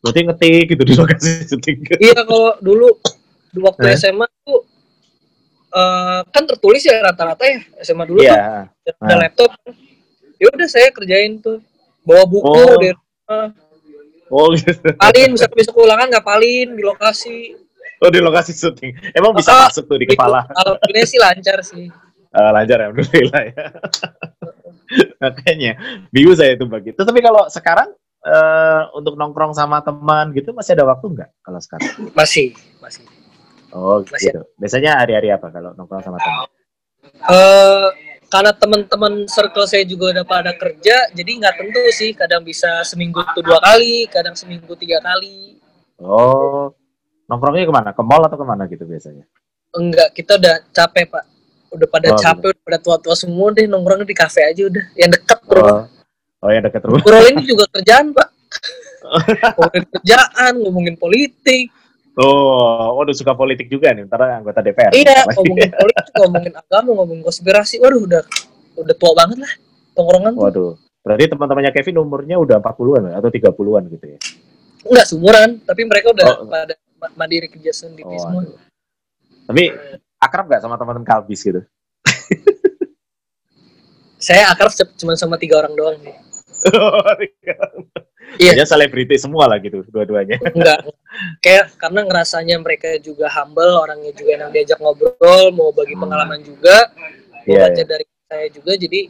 Berarti 0.00 0.20
ngetik 0.24 0.64
gitu 0.68 0.82
di 0.82 0.94
lokasi 0.94 1.30
syuting. 1.50 1.76
iya 1.98 2.20
kalau 2.20 2.54
dulu 2.58 2.88
di 3.48 3.58
waktu 3.58 3.84
Eh? 3.84 3.94
SMA 3.96 4.26
tuh 4.42 4.60
uh, 5.70 6.20
kan 6.24 6.42
tertulis 6.44 6.82
ya 6.82 6.98
rata-rata 7.00 7.44
ya 7.44 7.60
SMA 7.80 8.04
dulu 8.04 8.18
Iya. 8.18 8.66
tuh 8.80 8.92
ada 8.98 9.06
Nah. 9.08 9.18
laptop 9.20 9.50
ya 10.34 10.46
udah 10.48 10.68
saya 10.68 10.88
kerjain 10.90 11.38
tuh 11.38 11.62
bawa 12.02 12.24
buku 12.24 12.48
Oh. 12.48 12.66
dari 12.76 12.90
rumah 12.90 13.46
Oh, 14.32 14.48
gitu. 14.56 14.72
palin 14.96 15.28
bisa 15.30 15.44
besok 15.46 15.76
ulangan 15.78 16.08
nggak 16.08 16.24
palin 16.24 16.72
di 16.72 16.82
lokasi 16.82 17.52
Oh, 18.00 18.08
di 18.08 18.18
lokasi 18.18 18.50
syuting. 18.50 18.96
Emang 19.12 19.30
bisa 19.30 19.52
Ah, 19.52 19.68
masuk 19.68 19.86
tuh 19.86 19.94
di 19.94 20.08
kepala. 20.08 20.42
kalau 20.50 20.74
ini 20.88 21.04
sih 21.04 21.20
lancar 21.20 21.60
sih 21.60 21.86
Eh, 22.32 22.50
lancar 22.50 22.80
ya, 22.80 22.84
alhamdulillah 22.88 23.42
ya. 23.46 23.64
Makanya 25.22 25.72
bingung 26.08 26.32
saya 26.32 26.56
itu 26.56 26.64
begitu. 26.64 26.98
Tapi 26.98 27.20
kalau 27.20 27.46
sekarang 27.46 27.92
eh, 28.22 28.82
untuk 28.92 29.14
nongkrong 29.14 29.52
sama 29.52 29.80
teman 29.80 30.32
gitu 30.32 30.50
masih 30.50 30.74
ada 30.74 30.88
waktu 30.88 31.06
nggak 31.10 31.30
kalau 31.40 31.60
sekarang? 31.60 31.92
masih 32.12 32.56
masih 32.78 33.04
Oh 33.70 34.00
Masih. 34.02 34.32
gitu. 34.32 34.40
Biasanya 34.56 34.98
hari-hari 34.98 35.28
apa 35.28 35.48
kalau 35.48 35.72
nongkrong 35.72 36.02
sama 36.02 36.18
teman? 36.18 36.48
eh 37.24 37.88
karena 38.32 38.56
teman-teman 38.56 39.28
circle 39.28 39.68
saya 39.68 39.84
juga 39.84 40.16
udah 40.16 40.24
pada 40.24 40.56
kerja 40.56 41.12
jadi 41.12 41.30
nggak 41.36 41.54
tentu 41.60 41.82
sih. 41.92 42.16
Kadang 42.16 42.40
bisa 42.40 42.80
seminggu 42.80 43.20
tuh 43.36 43.44
dua 43.44 43.60
kali 43.60 44.08
kadang 44.08 44.32
seminggu 44.32 44.72
tiga 44.80 45.04
kali. 45.04 45.60
Oh, 46.00 46.72
nongkrongnya 47.28 47.68
ke 47.68 47.74
mana? 47.76 47.90
Ke 47.92 48.00
mall 48.00 48.24
atau 48.24 48.40
ke 48.40 48.46
mana 48.48 48.64
gitu 48.72 48.88
biasanya? 48.88 49.28
enggak 49.72 50.12
kita 50.16 50.36
udah 50.40 50.56
capek 50.72 51.04
pak. 51.12 51.24
Udah 51.72 51.88
pada 51.88 52.08
Oh, 52.12 52.20
capek 52.20 52.48
udah 52.52 52.62
pada 52.64 52.78
tua-tua 52.80 53.16
semua 53.16 53.52
deh 53.52 53.64
nongkrongnya 53.68 54.08
di 54.08 54.16
kafe 54.16 54.44
aja 54.48 54.68
udah. 54.68 54.84
Yang 54.96 55.10
dekat 55.20 55.38
Oh, 55.44 55.48
bro. 55.48 55.64
Oh 56.42 56.50
yang 56.52 56.64
dekat 56.64 56.80
rumah. 56.88 57.00
Bro 57.04 57.20
ini 57.28 57.42
juga 57.44 57.64
kerjaan 57.76 58.16
pak. 58.16 58.28
Ngomongin 59.56 59.84
kerjaan 59.92 60.52
ngomongin 60.60 60.94
politik 60.96 61.68
Oh, 62.12 62.92
udah 62.98 63.10
suka 63.10 63.32
politik 63.32 63.66
juga 63.66 63.88
nih, 63.88 64.04
ntar 64.04 64.20
anggota 64.30 64.60
DPR. 64.60 64.92
iya 64.92 65.24
ngomongin 65.32 65.70
politik 65.72 66.12
ngomongin 66.14 66.52
agama 66.54 66.88
ngomongin 66.92 67.22
konspirasi 67.22 67.78
waduh 67.78 68.02
udah 68.02 68.22
udah 68.74 68.94
tua 68.94 69.12
banget 69.14 69.38
lah 69.40 69.52
tongkrongan 69.92 70.30
tuh 70.30 70.42
Waduh, 70.42 70.70
berarti 71.00 71.24
teman-temannya 71.26 71.70
Kevin 71.72 71.96
umurnya 71.98 72.36
udah 72.36 72.56
40-an 72.58 73.02
atau 73.12 73.26
30-an 73.26 73.82
gitu 73.88 74.04
ya? 74.06 74.18
enggak 74.82 75.06
sumuran 75.06 75.48
tapi 75.62 75.80
mereka 75.82 76.10
udah 76.10 76.24
Oh. 76.36 76.46
pada 76.46 76.74
ma- 76.96 77.12
mandiri 77.16 77.46
kerja 77.46 77.70
sendiri 77.72 78.04
Oh, 78.04 78.18
semua 78.18 78.40
aduh. 78.44 78.58
Tapi 79.42 79.62
akrab 80.18 80.44
nggak 80.46 80.60
sama 80.60 80.74
teman-teman 80.76 81.04
kalbis 81.04 81.40
gitu? 81.40 81.60
saya 84.20 84.48
akrab 84.48 84.70
cuma 84.94 85.12
sama 85.14 85.34
tiga 85.34 85.58
orang 85.58 85.72
doang 85.72 85.96
nih 85.98 86.14
Iya. 88.36 88.52
Iya. 88.54 88.64
selebriti 88.64 89.16
semua 89.16 89.44
lah 89.44 89.58
gitu, 89.58 89.84
dua-duanya. 89.88 90.40
enggak 90.52 90.78
kayak 91.44 91.76
karena 91.76 92.00
ngerasanya 92.04 92.56
mereka 92.58 92.96
juga 92.98 93.28
humble 93.28 93.76
orangnya 93.76 94.12
juga 94.12 94.30
enak 94.36 94.48
diajak 94.50 94.78
ngobrol 94.78 95.52
mau 95.52 95.68
bagi 95.70 95.92
Hmm. 95.92 96.02
pengalaman 96.02 96.40
juga 96.40 96.88
mau 96.92 97.44
Iya, 97.44 97.60
baca 97.66 97.76
iya. 97.76 97.84
dari 97.84 98.04
saya 98.24 98.46
juga 98.48 98.72
jadi 98.74 99.00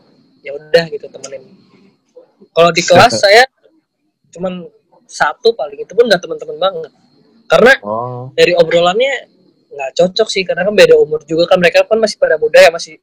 ya 0.40 0.50
udah 0.52 0.84
gitu 0.88 1.06
temenin 1.06 1.42
kalau 2.50 2.70
di 2.70 2.82
kelas 2.82 3.12
saya 3.22 3.44
cuman 4.30 4.66
satu 5.04 5.52
paling 5.52 5.78
itu 5.78 5.92
pun 5.92 6.08
nggak 6.08 6.18
teman-teman 6.18 6.56
banget 6.58 6.92
karena 7.46 7.72
Oh, 7.84 8.32
dari 8.32 8.56
obrolannya 8.56 9.28
nggak 9.68 9.90
cocok 9.94 10.28
sih 10.28 10.42
karena 10.42 10.64
kan 10.64 10.72
beda 10.72 10.96
umur 10.96 11.20
juga 11.22 11.46
kan 11.46 11.60
mereka 11.60 11.84
kan 11.84 11.96
masih 11.96 12.16
pada 12.16 12.36
muda 12.36 12.58
ya 12.58 12.68
masih 12.68 12.96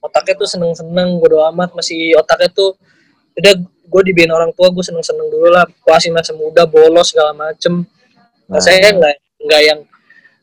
otaknya 0.00 0.34
tuh 0.34 0.48
seneng-seneng 0.48 1.20
bodo 1.20 1.44
amat 1.52 1.76
masih 1.76 2.16
otaknya 2.16 2.48
tuh 2.50 2.72
udah 3.36 3.54
gue 3.90 4.02
dibikin 4.04 4.30
orang 4.30 4.50
tua 4.50 4.70
gue 4.70 4.80
seneng-seneng 4.80 5.26
dulu 5.26 5.50
lah 5.50 5.66
masih 5.84 6.10
masa 6.10 6.30
muda 6.32 6.62
bolos 6.64 7.10
segala 7.10 7.34
macem 7.34 7.82
nah, 8.46 8.56
Nah. 8.56 8.60
saya 8.60 8.78
nggak 8.88 9.14
nggak 9.40 9.62
yang 9.64 9.80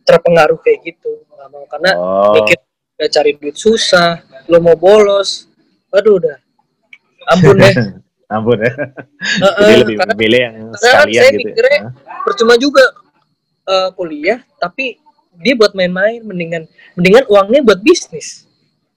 terpengaruh 0.04 0.56
kayak 0.58 0.80
gitu 0.86 1.12
nggak 1.28 1.48
mau 1.48 1.64
karena 1.66 1.92
oh, 1.94 2.36
mikir 2.36 2.60
udah 2.94 3.10
cari 3.10 3.32
duit 3.34 3.56
susah 3.56 4.20
lo 4.46 4.60
mau 4.60 4.76
bolos 4.76 5.48
aduh 5.90 6.16
udah 6.18 6.36
ampun 7.28 7.56
deh 7.58 7.76
ampun 8.36 8.60
ya. 8.60 8.72
Heeh, 9.40 9.60
Jadi 9.62 9.80
lebih 9.82 9.96
karena 9.98 10.14
memilih 10.14 10.40
yang 10.42 10.56
sekalian 10.74 11.16
saya 11.18 11.32
gitu. 11.32 11.40
mikirnya- 11.48 11.80
ya. 11.80 11.92
percuma 12.22 12.54
juga 12.56 12.84
eh, 13.66 13.90
kuliah 13.94 14.40
tapi 14.58 15.00
dia 15.34 15.54
buat 15.54 15.72
main-main 15.72 16.20
mendingan 16.20 16.64
mendingan 16.94 17.24
uangnya 17.26 17.62
buat 17.62 17.80
bisnis 17.80 18.44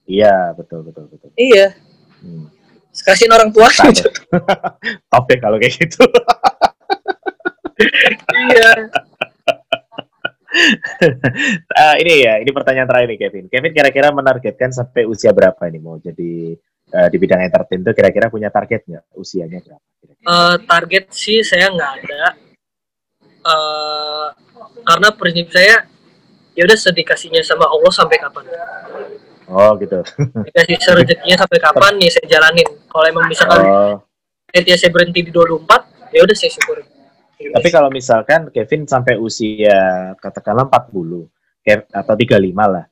Iya, 0.03 0.51
betul 0.53 0.83
betul 0.83 1.07
betul. 1.07 1.29
iya 1.33 1.71
Hmm. 2.19 2.47
Kasihin 2.99 3.31
orang 3.31 3.49
tua 3.55 3.71
Sama. 3.71 3.95
Top 5.07 5.23
deh 5.31 5.39
kalau 5.39 5.55
kayak 5.55 5.79
gitu. 5.79 6.03
iya 8.51 8.91
Ah, 11.71 11.95
ini 12.03 12.27
ya, 12.27 12.43
ini 12.43 12.51
pertanyaan 12.51 12.83
terakhir 12.83 13.07
nih 13.15 13.19
Kevin. 13.23 13.45
Kevin 13.47 13.71
kira-kira 13.71 14.11
menargetkan 14.11 14.75
sampai 14.75 15.07
usia 15.07 15.31
berapa 15.31 15.63
ini 15.71 15.79
mau 15.79 15.95
jadi 15.95 16.59
eh, 16.91 17.07
di 17.07 17.17
bidang 17.17 17.39
entertain 17.47 17.79
itu 17.79 17.91
kira-kira 17.95 18.27
punya 18.27 18.51
target 18.51 18.83
nggak 18.83 19.15
usianya 19.15 19.63
berapa? 19.63 19.85
kira-kira? 20.03 20.27
Eh, 20.27 20.55
target 20.67 21.05
sih 21.15 21.39
saya 21.39 21.71
nggak 21.71 21.91
ada 22.03 22.35
Eh, 23.41 24.27
karena 24.85 25.09
prinsip 25.17 25.49
saya 25.49 25.81
ya 26.53 26.61
udah 26.61 26.77
sedikasinya 26.77 27.41
sama 27.41 27.65
Allah 27.65 27.89
sampai 27.89 28.21
kapan 28.21 28.45
Oh 29.49 29.73
gitu. 29.81 29.99
dikasih 30.47 30.75
rezekinya 30.97 31.37
sampai 31.41 31.59
kapan 31.59 31.93
ya 32.01 32.09
saya 32.13 32.25
jalanin 32.27 32.67
kalau 32.89 33.05
emang 33.09 33.25
misalkan 33.29 33.61
Oh, 33.65 33.95
nanti 34.53 34.69
saya 34.75 34.91
berhenti 34.93 35.25
di 35.25 35.31
24 35.33 36.11
ya 36.13 36.21
udah 36.23 36.35
saya 36.35 36.51
syukurin 36.53 36.85
tapi 37.49 37.67
kalau 37.73 37.89
misalkan 37.89 38.53
Kevin 38.53 38.85
sampai 38.85 39.17
usia 39.17 40.13
katakanlah 40.21 40.69
40 40.69 41.25
Kev- 41.61 41.89
atau 41.93 42.13
35 42.17 42.65
lah, 42.65 42.85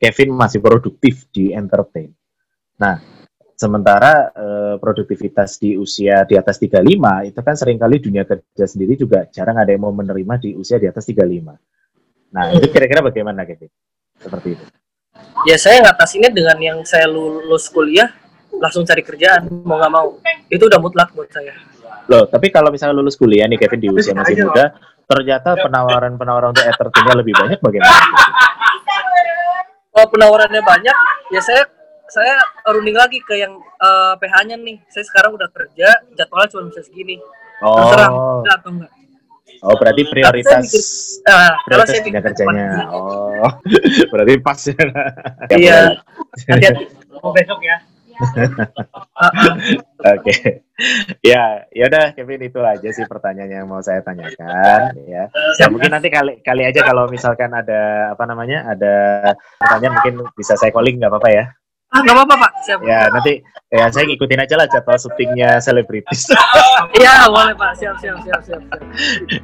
Kevin 0.00 0.32
masih 0.32 0.60
produktif 0.64 1.28
di 1.28 1.52
entertain. 1.52 2.08
Nah, 2.80 3.00
sementara 3.52 4.32
eh, 4.32 4.74
produktivitas 4.80 5.60
di 5.60 5.76
usia 5.76 6.24
di 6.28 6.36
atas 6.36 6.56
35 6.60 7.28
itu 7.28 7.40
kan 7.40 7.54
sering 7.56 7.76
kali 7.76 8.00
dunia 8.00 8.24
kerja 8.24 8.64
sendiri 8.64 8.96
juga 8.96 9.28
jarang 9.28 9.60
ada 9.60 9.72
yang 9.72 9.84
mau 9.84 9.92
menerima 9.92 10.34
di 10.40 10.50
usia 10.56 10.80
di 10.80 10.88
atas 10.88 11.04
35. 11.08 12.32
Nah, 12.34 12.44
itu 12.50 12.66
kira-kira 12.72 13.00
bagaimana 13.04 13.44
Kevin? 13.44 13.70
Seperti 14.16 14.48
itu. 14.56 14.64
Ya 15.44 15.56
saya 15.58 15.82
ngatasinnya 15.84 16.30
dengan 16.30 16.56
yang 16.58 16.78
saya 16.86 17.10
lulus 17.10 17.68
kuliah 17.68 18.08
langsung 18.54 18.86
cari 18.86 19.02
kerjaan 19.02 19.50
mau 19.66 19.76
nggak 19.78 19.92
mau. 19.92 20.08
Itu 20.46 20.70
udah 20.70 20.78
mutlak 20.78 21.10
buat 21.12 21.28
saya. 21.30 21.54
Loh, 22.06 22.28
tapi 22.28 22.52
kalau 22.52 22.68
misalnya 22.70 22.94
lulus 22.96 23.16
kuliah 23.18 23.48
nih 23.48 23.58
Kevin 23.58 23.80
di 23.80 23.88
usia 23.90 24.14
masih 24.14 24.44
muda, 24.44 24.76
ternyata 25.08 25.56
penawaran-penawaran 25.58 26.52
untuk 26.52 26.64
entertainnya 26.64 27.14
lebih 27.18 27.34
banyak 27.34 27.58
bagaimana? 27.60 28.02
kalau 29.94 30.10
penawarannya 30.10 30.58
banyak 30.58 30.96
ya 31.30 31.38
saya 31.38 31.62
saya 32.10 32.34
running 32.66 32.98
lagi 32.98 33.22
ke 33.22 33.38
yang 33.38 33.54
eh, 33.58 34.14
PH-nya 34.18 34.56
nih. 34.58 34.78
Saya 34.90 35.04
sekarang 35.06 35.34
udah 35.34 35.48
kerja 35.50 35.88
jadwalnya 36.14 36.48
cuma 36.50 36.62
bisa 36.70 36.82
segini. 36.86 37.18
Terserah 37.62 38.10
Oh, 38.12 38.42
ada 38.42 38.60
atau 38.60 38.70
enggak 38.76 38.92
oh 39.64 39.74
berarti 39.80 40.02
prioritas 40.06 40.64
kalau 41.24 41.56
prioritas 41.64 41.94
saya 41.96 42.04
mikir 42.04 42.22
kerjanya. 42.22 42.68
Oh, 42.92 43.48
berarti 44.12 44.32
pas 44.44 44.60
ya. 44.60 44.84
iya 45.56 45.78
hati-hati 46.48 46.84
mau 47.24 47.32
besok 47.32 47.60
ya. 47.64 47.76
Oke. 50.14 50.34
Ya, 51.22 51.66
ya 51.70 51.84
udah 51.86 52.14
Kevin 52.14 52.46
itu 52.46 52.58
aja 52.62 52.88
sih 52.90 53.06
pertanyaan 53.06 53.62
yang 53.62 53.66
mau 53.66 53.82
saya 53.82 54.02
tanyakan 54.02 54.94
ya. 55.06 55.30
Ya 55.58 55.66
mungkin 55.70 55.90
nanti 55.90 56.10
kali 56.10 56.42
kali 56.42 56.62
aja 56.66 56.82
kalau 56.82 57.10
misalkan 57.10 57.50
ada 57.54 58.12
apa 58.14 58.24
namanya? 58.26 58.66
ada 58.70 58.94
pertanyaan 59.58 59.94
mungkin 59.98 60.14
bisa 60.34 60.58
saya 60.58 60.74
calling 60.74 60.98
nggak 60.98 61.10
apa-apa 61.10 61.30
ya. 61.30 61.44
Ah 61.94 62.00
nggak 62.00 62.14
apa-apa 62.16 62.34
pak 62.36 62.52
siap 62.60 62.78
Ya, 62.82 63.06
nanti 63.08 63.38
ya 63.70 63.86
saya 63.88 64.04
ngikutin 64.04 64.38
aja 64.38 64.54
lah 64.54 64.66
jadwal 64.66 64.94
syutingnya 64.96 65.58
selebritis. 65.58 66.26
iya 66.98 67.26
boleh 67.26 67.54
pak 67.54 67.74
siap 67.74 67.94
siap 67.96 68.18
siap 68.20 68.40
siap, 68.42 68.60
siap. 68.62 68.82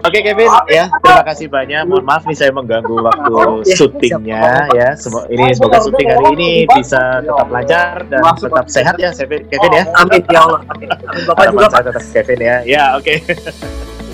Oke 0.02 0.18
Kevin, 0.20 0.50
ya 0.68 0.90
terima 0.92 1.24
kasih 1.24 1.46
banyak. 1.46 1.82
Mohon 1.84 2.04
maaf 2.04 2.22
nih 2.24 2.36
saya 2.36 2.50
mengganggu 2.50 2.94
waktu 3.00 3.34
Ya, 3.64 3.74
syutingnya 3.74 4.42
ya. 4.70 4.88
Semo- 4.94 5.26
ini 5.26 5.50
semoga 5.50 5.78
syuting 5.80 6.08
hari 6.08 6.26
ini 6.32 6.50
bisa 6.68 7.00
tetap 7.20 7.48
lancar 7.48 8.02
dan 8.06 8.20
tetap 8.36 8.66
sehat 8.66 8.94
ya 8.96 9.10
Kevin 9.12 9.46
Kevin 9.46 9.70
ya. 9.72 9.84
amin 9.96 10.20
ya 10.26 10.40
Allah 10.40 10.60
amin, 10.68 10.88
bapak 11.26 11.44
juga 11.48 11.66
tetap 11.80 12.04
Kevin 12.12 12.38
ya. 12.40 12.56
Ya 12.62 12.84
oke. 12.94 13.14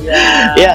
ya 0.03 0.21
Ya. 0.55 0.73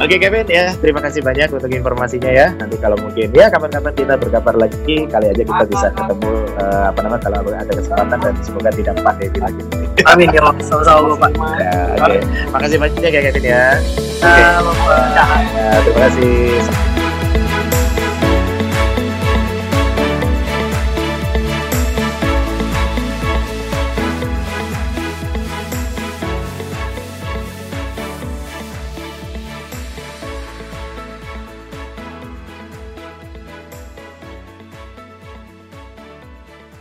Oke 0.00 0.16
Kevin 0.16 0.48
ya, 0.48 0.72
terima 0.80 1.04
kasih 1.04 1.20
banyak 1.20 1.52
untuk 1.52 1.68
informasinya 1.68 2.32
ya. 2.32 2.56
Nanti 2.56 2.80
kalau 2.80 2.96
mungkin 2.96 3.28
ya 3.36 3.52
kapan-kapan 3.52 3.92
kita 3.92 4.14
berkabar 4.16 4.56
lagi, 4.56 5.04
kali 5.04 5.26
aja 5.28 5.42
kita 5.44 5.64
bisa 5.68 5.86
ketemu 5.92 6.32
eh, 6.56 6.84
apa 6.88 7.00
namanya 7.04 7.20
kalau 7.28 7.38
ada 7.52 7.68
kesempatan 7.68 8.16
dan 8.16 8.34
semoga 8.40 8.70
tidak 8.72 8.96
pandemi 9.04 9.38
lagi. 9.44 9.62
amin 10.08 10.32
ya 10.32 10.40
Allah 10.40 10.64
sama-sama 10.64 11.20
bapak 11.20 11.30
Ya, 11.60 11.72
oke. 12.00 12.18
Makasih 12.48 12.78
banyak 12.80 13.12
ya 13.12 13.20
Kevin 13.28 13.44
ya. 13.44 13.64
Oke. 14.24 14.40
Nah, 14.40 14.60
bapak 14.64 15.04
Ya, 15.52 15.68
terima 15.84 16.00
kasih. 16.08 16.89